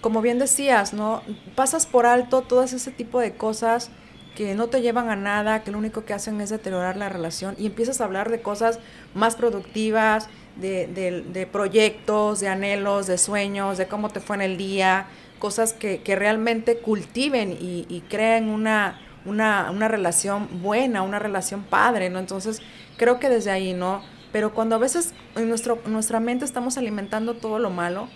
como 0.00 0.22
bien 0.22 0.38
decías, 0.38 0.92
¿no? 0.92 1.22
Pasas 1.54 1.86
por 1.86 2.06
alto 2.06 2.42
todo 2.42 2.62
ese 2.62 2.90
tipo 2.90 3.20
de 3.20 3.34
cosas 3.34 3.90
que 4.36 4.54
no 4.54 4.68
te 4.68 4.80
llevan 4.80 5.10
a 5.10 5.16
nada, 5.16 5.64
que 5.64 5.72
lo 5.72 5.78
único 5.78 6.04
que 6.04 6.14
hacen 6.14 6.40
es 6.40 6.50
deteriorar 6.50 6.96
la 6.96 7.08
relación 7.08 7.56
y 7.58 7.66
empiezas 7.66 8.00
a 8.00 8.04
hablar 8.04 8.30
de 8.30 8.40
cosas 8.40 8.78
más 9.14 9.34
productivas, 9.34 10.28
de, 10.56 11.48
proyectos, 11.50 12.40
de 12.40 12.48
anhelos, 12.48 13.06
de 13.06 13.18
sueños, 13.18 13.78
de 13.78 13.88
cómo 13.88 14.10
te 14.10 14.20
fue 14.20 14.36
en 14.36 14.42
el 14.42 14.56
día, 14.56 15.06
cosas 15.40 15.72
que, 15.72 16.00
realmente 16.06 16.78
cultiven 16.78 17.52
y, 17.52 17.86
y 17.88 18.02
creen 18.08 18.48
una, 18.48 19.00
una, 19.28 19.70
una, 19.70 19.88
relación 19.88 20.62
buena, 20.62 21.02
una 21.02 21.18
relación 21.18 21.62
padre, 21.62 22.10
¿no? 22.10 22.18
Entonces, 22.18 22.62
creo 22.96 23.18
que 23.18 23.28
desde 23.28 23.50
ahí, 23.50 23.74
¿no? 23.74 24.02
Pero 24.32 24.52
cuando 24.52 24.74
a 24.74 24.78
veces 24.78 25.14
en, 25.36 25.48
nuestro, 25.48 25.80
nuestra 25.86 26.20
mente 26.20 26.44
estamos 26.44 26.78
alimentando 26.78 27.34
todo 27.34 27.58
lo 27.58 27.70
malo, 27.70 28.08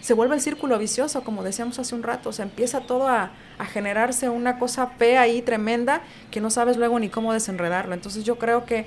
se 0.00 0.14
vuelve 0.14 0.34
el 0.34 0.40
círculo 0.40 0.78
vicioso, 0.78 1.22
como 1.22 1.42
decíamos 1.42 1.78
hace 1.78 1.94
un 1.94 2.02
rato, 2.02 2.32
se 2.32 2.42
empieza 2.42 2.80
todo 2.80 3.08
a, 3.08 3.32
generarse 3.72 4.30
una 4.30 4.58
cosa 4.58 4.86
fea 4.86 5.28
y 5.28 5.42
tremenda 5.42 6.00
que 6.30 6.40
no 6.40 6.48
sabes 6.48 6.78
luego 6.78 6.98
ni 6.98 7.10
cómo 7.10 7.34
desenredarlo. 7.34 7.92
Entonces 7.92 8.24
yo 8.24 8.38
creo 8.38 8.64
que 8.64 8.86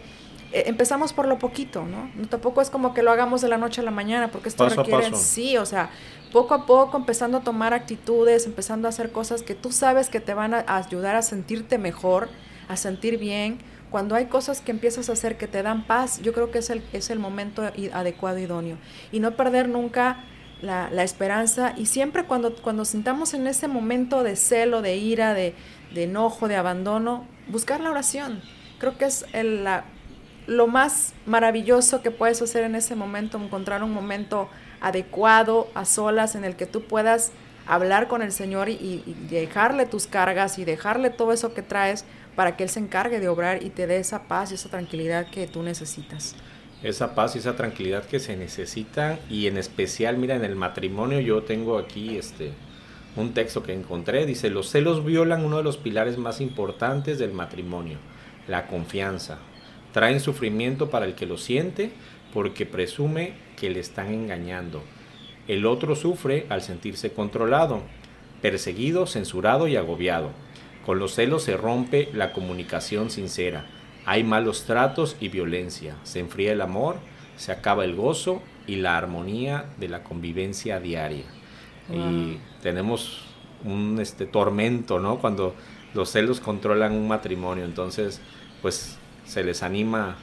empezamos 0.54 1.14
por 1.14 1.28
lo 1.28 1.40
poquito, 1.40 1.86
¿no? 1.86 2.10
Tampoco 2.28 2.62
es 2.62 2.70
como 2.70 2.94
que 2.94 3.02
lo 3.02 3.12
hagamos 3.12 3.42
de 3.42 3.48
la 3.48 3.58
noche 3.58 3.82
a 3.82 3.84
la 3.84 3.92
mañana, 3.92 4.30
porque 4.32 4.50
esto 4.50 4.68
requiere, 4.70 5.16
sí, 5.16 5.58
o 5.58 5.66
sea, 5.66 5.90
poco 6.32 6.54
a 6.54 6.66
poco 6.66 6.98
empezando 6.98 7.40
a 7.40 7.42
tomar 7.42 7.74
actitudes, 7.74 8.46
empezando 8.46 8.88
a 8.88 8.90
hacer 8.90 9.12
cosas 9.12 9.44
que 9.44 9.56
tú 9.56 9.72
sabes 9.72 10.10
que 10.10 10.20
te 10.20 10.34
van 10.34 10.54
a 10.54 10.64
ayudar 10.68 11.16
a 11.16 11.22
sentirte 11.22 11.78
mejor, 11.78 12.30
a 12.68 12.78
sentir 12.78 13.18
bien. 13.18 13.60
Cuando 13.90 14.16
hay 14.16 14.26
cosas 14.26 14.62
que 14.62 14.72
empiezas 14.72 15.10
a 15.10 15.14
hacer 15.14 15.38
que 15.38 15.48
te 15.48 15.62
dan 15.62 15.86
paz, 15.86 16.20
yo 16.22 16.34
creo 16.34 16.50
que 16.50 16.60
es 16.60 16.70
el, 16.70 16.84
es 16.94 17.10
el 17.10 17.20
momento 17.20 17.62
adecuado, 17.94 18.40
idóneo. 18.40 18.78
Y 19.12 19.20
no 19.20 19.36
perder 19.36 19.70
nunca 19.70 20.24
la, 20.64 21.04
esperanza 21.04 21.74
y 21.78 21.86
siempre 21.86 22.24
cuando, 22.24 22.56
cuando 22.56 22.86
sintamos 22.86 23.34
en 23.34 23.48
ese 23.48 23.68
momento 23.68 24.24
de 24.24 24.36
celo, 24.36 24.82
de 24.82 24.96
ira, 24.96 25.34
de, 25.34 25.54
enojo, 25.96 26.48
de 26.48 26.56
abandono, 26.56 27.28
buscar 27.48 27.82
la 27.82 27.92
oración. 27.92 28.42
Creo 28.80 28.98
que 28.98 29.06
es 29.06 29.26
el, 29.34 29.64
la, 29.64 29.86
lo 30.48 30.68
más 30.68 31.14
maravilloso 31.26 32.02
que 32.02 32.12
puedes 32.12 32.42
hacer 32.42 32.64
en 32.64 32.76
ese 32.76 32.96
momento, 32.96 33.38
encontrar 33.38 33.84
un 33.84 33.94
momento 33.94 34.50
adecuado, 34.82 35.70
a 35.76 35.86
solas, 35.86 36.36
en 36.36 36.44
el 36.44 36.56
que 36.56 36.66
tú 36.66 36.84
puedas 36.84 37.32
hablar 37.66 38.08
con 38.08 38.22
el 38.22 38.32
Señor 38.32 38.70
y, 38.70 39.04
dejarle 39.30 39.86
tus 39.86 40.08
cargas 40.08 40.60
y 40.60 40.66
dejarle 40.66 41.10
todo 41.10 41.32
eso 41.32 41.54
que 41.54 41.62
traes 41.62 42.06
para 42.36 42.58
que 42.58 42.64
Él 42.64 42.70
se 42.70 42.80
encargue 42.80 43.20
de 43.20 43.30
obrar 43.30 43.64
y 43.64 43.70
te 43.70 43.88
dé 43.88 43.98
esa 43.98 44.24
paz 44.24 44.52
y 44.52 44.56
esa 44.56 44.70
tranquilidad 44.70 45.28
que 45.30 45.48
tú 45.48 45.64
necesitas 45.64 46.36
esa 46.84 47.16
paz 47.16 47.36
y 47.36 47.40
esa 47.40 47.56
tranquilidad 47.56 48.04
que 48.04 48.20
se 48.20 48.36
necesita 48.36 49.18
y 49.30 49.48
en 49.48 49.58
especial, 49.58 50.18
mira, 50.18 50.36
en 50.36 50.44
el 50.44 50.58
matrimonio 50.58 51.22
yo 51.22 51.44
tengo 51.44 51.78
aquí 51.78 52.18
este 52.18 52.52
un 53.16 53.34
texto 53.34 53.64
que 53.64 53.74
encontré, 53.74 54.26
dice, 54.26 54.50
los 54.50 54.70
celos 54.70 55.06
violan 55.06 55.46
uno 55.46 55.58
de 55.58 55.64
los 55.64 55.78
pilares 55.78 56.18
más 56.18 56.42
importantes 56.42 57.20
del 57.20 57.32
matrimonio, 57.32 58.00
la 58.48 58.68
confianza. 58.68 59.38
Traen 59.94 60.20
sufrimiento 60.20 60.90
para 60.90 61.06
el 61.06 61.16
que 61.16 61.26
lo 61.26 61.38
siente 61.38 61.92
porque 62.34 62.66
presume 62.66 63.34
que 63.56 63.70
le 63.70 63.80
están 63.80 64.14
engañando. 64.14 64.84
El 65.48 65.66
otro 65.66 65.96
sufre 65.96 66.46
al 66.50 66.62
sentirse 66.62 67.14
controlado, 67.14 67.84
perseguido, 68.42 69.08
censurado 69.08 69.70
y 69.70 69.78
agobiado. 69.78 70.32
Con 70.86 71.00
los 71.00 71.14
celos 71.14 71.44
se 71.44 71.56
rompe 71.56 72.10
la 72.14 72.34
comunicación 72.34 73.10
sincera 73.10 73.66
hay 74.06 74.24
malos 74.24 74.66
tratos 74.66 75.16
y 75.20 75.30
violencia, 75.30 75.96
se 76.04 76.20
enfría 76.20 76.52
el 76.52 76.62
amor, 76.62 76.98
se 77.38 77.52
acaba 77.52 77.86
el 77.86 77.96
gozo 77.96 78.42
y 78.68 78.76
la 78.76 78.98
armonía 78.98 79.66
de 79.78 79.90
la 79.90 80.04
convivencia 80.04 80.80
diaria. 80.80 81.26
Y 81.92 82.38
tenemos 82.62 83.26
un 83.64 84.00
este, 84.00 84.26
tormento, 84.26 85.00
¿no? 85.00 85.20
Cuando 85.20 85.54
los 85.94 86.10
celos 86.10 86.40
controlan 86.40 86.94
un 86.94 87.08
matrimonio. 87.08 87.66
Entonces, 87.66 88.22
pues 88.62 88.98
se 89.26 89.44
les 89.44 89.64
anima 89.64 90.18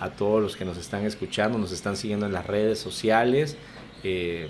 a 0.00 0.10
todos 0.10 0.42
los 0.42 0.56
que 0.56 0.64
nos 0.64 0.78
están 0.78 1.04
escuchando, 1.04 1.58
nos 1.58 1.72
están 1.72 1.96
siguiendo 1.96 2.26
en 2.26 2.32
las 2.32 2.46
redes 2.46 2.78
sociales. 2.78 3.56
Eh, 4.02 4.48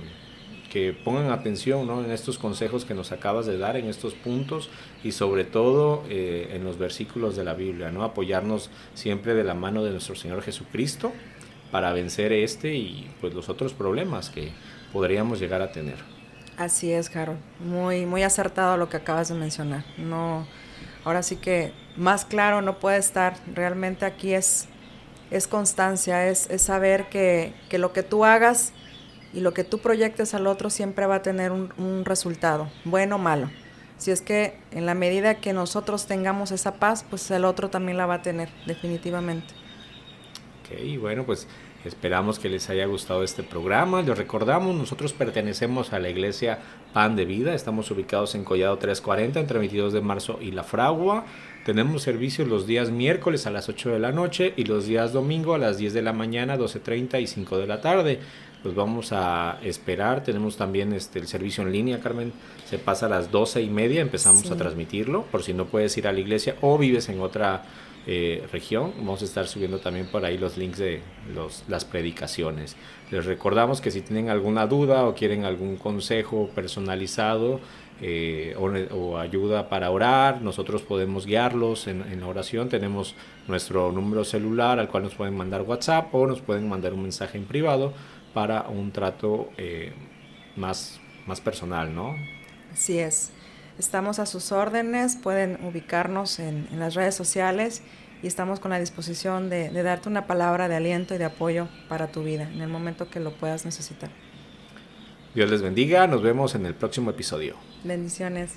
que 0.72 0.94
pongan 0.94 1.30
atención 1.30 1.86
¿no? 1.86 2.02
en 2.02 2.10
estos 2.10 2.38
consejos 2.38 2.86
que 2.86 2.94
nos 2.94 3.12
acabas 3.12 3.44
de 3.44 3.58
dar, 3.58 3.76
en 3.76 3.88
estos 3.88 4.14
puntos 4.14 4.70
y 5.04 5.12
sobre 5.12 5.44
todo 5.44 6.02
eh, 6.08 6.48
en 6.54 6.64
los 6.64 6.78
versículos 6.78 7.36
de 7.36 7.44
la 7.44 7.52
Biblia, 7.52 7.90
¿no? 7.90 8.04
apoyarnos 8.04 8.70
siempre 8.94 9.34
de 9.34 9.44
la 9.44 9.52
mano 9.52 9.84
de 9.84 9.90
nuestro 9.90 10.14
Señor 10.14 10.40
Jesucristo 10.40 11.12
para 11.70 11.92
vencer 11.92 12.32
este 12.32 12.74
y 12.74 13.10
pues 13.20 13.34
los 13.34 13.50
otros 13.50 13.74
problemas 13.74 14.30
que 14.30 14.50
podríamos 14.94 15.40
llegar 15.40 15.60
a 15.60 15.72
tener. 15.72 15.96
Así 16.56 16.90
es, 16.90 17.14
Harold. 17.14 17.38
Muy, 17.60 18.06
muy 18.06 18.22
acertado 18.22 18.78
lo 18.78 18.88
que 18.88 18.96
acabas 18.96 19.28
de 19.28 19.34
mencionar. 19.34 19.84
No, 19.98 20.46
ahora 21.04 21.22
sí 21.22 21.36
que 21.36 21.74
más 21.96 22.24
claro 22.24 22.62
no 22.62 22.78
puede 22.78 22.98
estar. 22.98 23.34
Realmente 23.54 24.04
aquí 24.04 24.34
es, 24.34 24.68
es 25.30 25.48
constancia, 25.48 26.28
es, 26.28 26.48
es 26.50 26.62
saber 26.62 27.08
que, 27.08 27.54
que 27.68 27.78
lo 27.78 27.92
que 27.92 28.02
tú 28.02 28.24
hagas 28.24 28.72
y 29.32 29.40
lo 29.40 29.54
que 29.54 29.64
tú 29.64 29.78
proyectes 29.78 30.34
al 30.34 30.46
otro 30.46 30.70
siempre 30.70 31.06
va 31.06 31.16
a 31.16 31.22
tener 31.22 31.52
un, 31.52 32.04
resultado, 32.04 32.70
bueno 32.84 33.16
o 33.16 33.18
malo. 33.18 33.50
Si 33.96 34.10
es 34.10 34.20
que 34.20 34.58
en 34.72 34.84
la 34.84 34.94
medida 34.94 35.36
que 35.36 35.52
nosotros 35.52 36.06
tengamos 36.06 36.50
esa 36.50 36.74
paz, 36.74 37.04
pues 37.08 37.30
el 37.30 37.44
otro 37.44 37.70
también 37.70 37.96
la 37.96 38.06
va 38.06 38.14
a 38.14 38.22
tener, 38.22 38.48
definitivamente. 38.66 39.54
Ok, 40.60 41.00
bueno, 41.00 41.24
pues 41.24 41.46
esperamos 41.84 42.38
que 42.38 42.48
les 42.48 42.68
haya 42.68 42.84
gustado 42.86 43.22
este 43.22 43.42
programa. 43.42 44.02
Les 44.02 44.18
recordamos, 44.18 44.74
nosotros 44.74 45.12
pertenecemos 45.12 45.92
a 45.92 46.00
la 46.00 46.08
iglesia 46.08 46.58
Pan 46.92 47.14
de 47.14 47.24
Vida. 47.24 47.54
Estamos 47.54 47.90
ubicados 47.90 48.34
en 48.34 48.44
Collado 48.44 48.76
340, 48.76 49.38
entre 49.38 49.58
22 49.60 49.92
de 49.92 50.00
marzo 50.00 50.38
y 50.40 50.50
La 50.50 50.64
Fragua. 50.64 51.24
Tenemos 51.64 52.02
servicios 52.02 52.48
los 52.48 52.66
días 52.66 52.90
miércoles 52.90 53.46
a 53.46 53.50
las 53.50 53.68
8 53.68 53.90
de 53.90 53.98
la 54.00 54.12
noche 54.12 54.52
y 54.56 54.64
los 54.64 54.86
días 54.86 55.12
domingo 55.12 55.54
a 55.54 55.58
las 55.58 55.78
10 55.78 55.94
de 55.94 56.02
la 56.02 56.12
mañana, 56.12 56.58
12.30 56.58 57.22
y 57.22 57.26
5 57.26 57.58
de 57.58 57.66
la 57.66 57.80
tarde 57.80 58.18
pues 58.62 58.74
vamos 58.74 59.12
a 59.12 59.58
esperar. 59.62 60.22
Tenemos 60.22 60.56
también 60.56 60.92
este, 60.92 61.18
el 61.18 61.26
servicio 61.26 61.64
en 61.64 61.72
línea, 61.72 62.00
Carmen. 62.00 62.32
Se 62.68 62.78
pasa 62.78 63.06
a 63.06 63.08
las 63.08 63.30
doce 63.30 63.60
y 63.60 63.68
media, 63.68 64.00
empezamos 64.00 64.50
a 64.50 64.56
transmitirlo. 64.56 65.24
Por 65.24 65.42
si 65.42 65.52
no 65.52 65.66
puedes 65.66 65.96
ir 65.98 66.06
a 66.06 66.12
la 66.12 66.20
iglesia 66.20 66.56
o 66.60 66.78
vives 66.78 67.08
en 67.08 67.20
otra 67.20 67.64
eh, 68.06 68.46
región, 68.52 68.92
vamos 68.98 69.22
a 69.22 69.24
estar 69.24 69.46
subiendo 69.46 69.78
también 69.78 70.06
por 70.06 70.24
ahí 70.24 70.38
los 70.38 70.56
links 70.56 70.78
de 70.78 71.00
los, 71.34 71.64
las 71.68 71.84
predicaciones. 71.84 72.76
Les 73.10 73.26
recordamos 73.26 73.80
que 73.80 73.90
si 73.90 74.00
tienen 74.00 74.28
alguna 74.28 74.66
duda 74.66 75.06
o 75.06 75.14
quieren 75.14 75.44
algún 75.44 75.76
consejo 75.76 76.48
personalizado, 76.54 77.60
eh, 78.04 78.56
o, 78.58 79.16
ayuda 79.16 79.68
para 79.68 79.88
orar, 79.90 80.42
nosotros 80.42 80.82
podemos 80.82 81.24
guiarlos 81.24 81.86
en, 81.86 82.02
en, 82.02 82.20
la 82.20 82.26
oración. 82.26 82.68
Tenemos 82.68 83.14
nuestro 83.46 83.92
número 83.92 84.24
celular 84.24 84.80
al 84.80 84.88
cual 84.88 85.04
nos 85.04 85.14
pueden 85.14 85.36
mandar 85.36 85.62
WhatsApp 85.62 86.12
o 86.12 86.26
nos 86.26 86.40
pueden 86.40 86.68
mandar 86.68 86.94
un 86.94 87.02
mensaje 87.02 87.38
en 87.38 87.44
privado 87.44 87.92
para 88.34 88.62
un 88.62 88.90
trato 88.90 89.50
eh, 89.56 89.92
más, 90.56 91.00
más 91.26 91.40
personal, 91.40 91.94
¿no? 91.94 92.16
Así 92.72 92.98
es. 92.98 93.30
Estamos 93.78 94.18
a 94.18 94.26
sus 94.26 94.50
órdenes, 94.50 95.16
pueden 95.16 95.64
ubicarnos 95.64 96.40
en, 96.40 96.66
las 96.78 96.94
redes 96.94 97.14
sociales 97.14 97.82
y 98.20 98.26
estamos 98.26 98.58
con 98.58 98.72
la 98.72 98.80
disposición 98.80 99.48
de, 99.48 99.70
de 99.70 99.82
darte 99.84 100.08
una 100.08 100.26
palabra 100.26 100.68
de 100.68 100.74
aliento 100.74 101.14
y 101.14 101.18
de 101.18 101.24
apoyo 101.24 101.68
para 101.88 102.08
tu 102.08 102.24
vida 102.24 102.50
en 102.52 102.60
el 102.60 102.68
momento 102.68 103.08
que 103.08 103.20
lo 103.20 103.32
puedas 103.32 103.64
necesitar. 103.64 104.10
Dios 105.34 105.48
les 105.48 105.62
bendiga, 105.62 106.06
nos 106.08 106.20
vemos 106.20 106.56
en 106.56 106.66
el 106.66 106.74
próximo 106.74 107.10
episodio. 107.10 107.56
Bendiciones. 107.84 108.52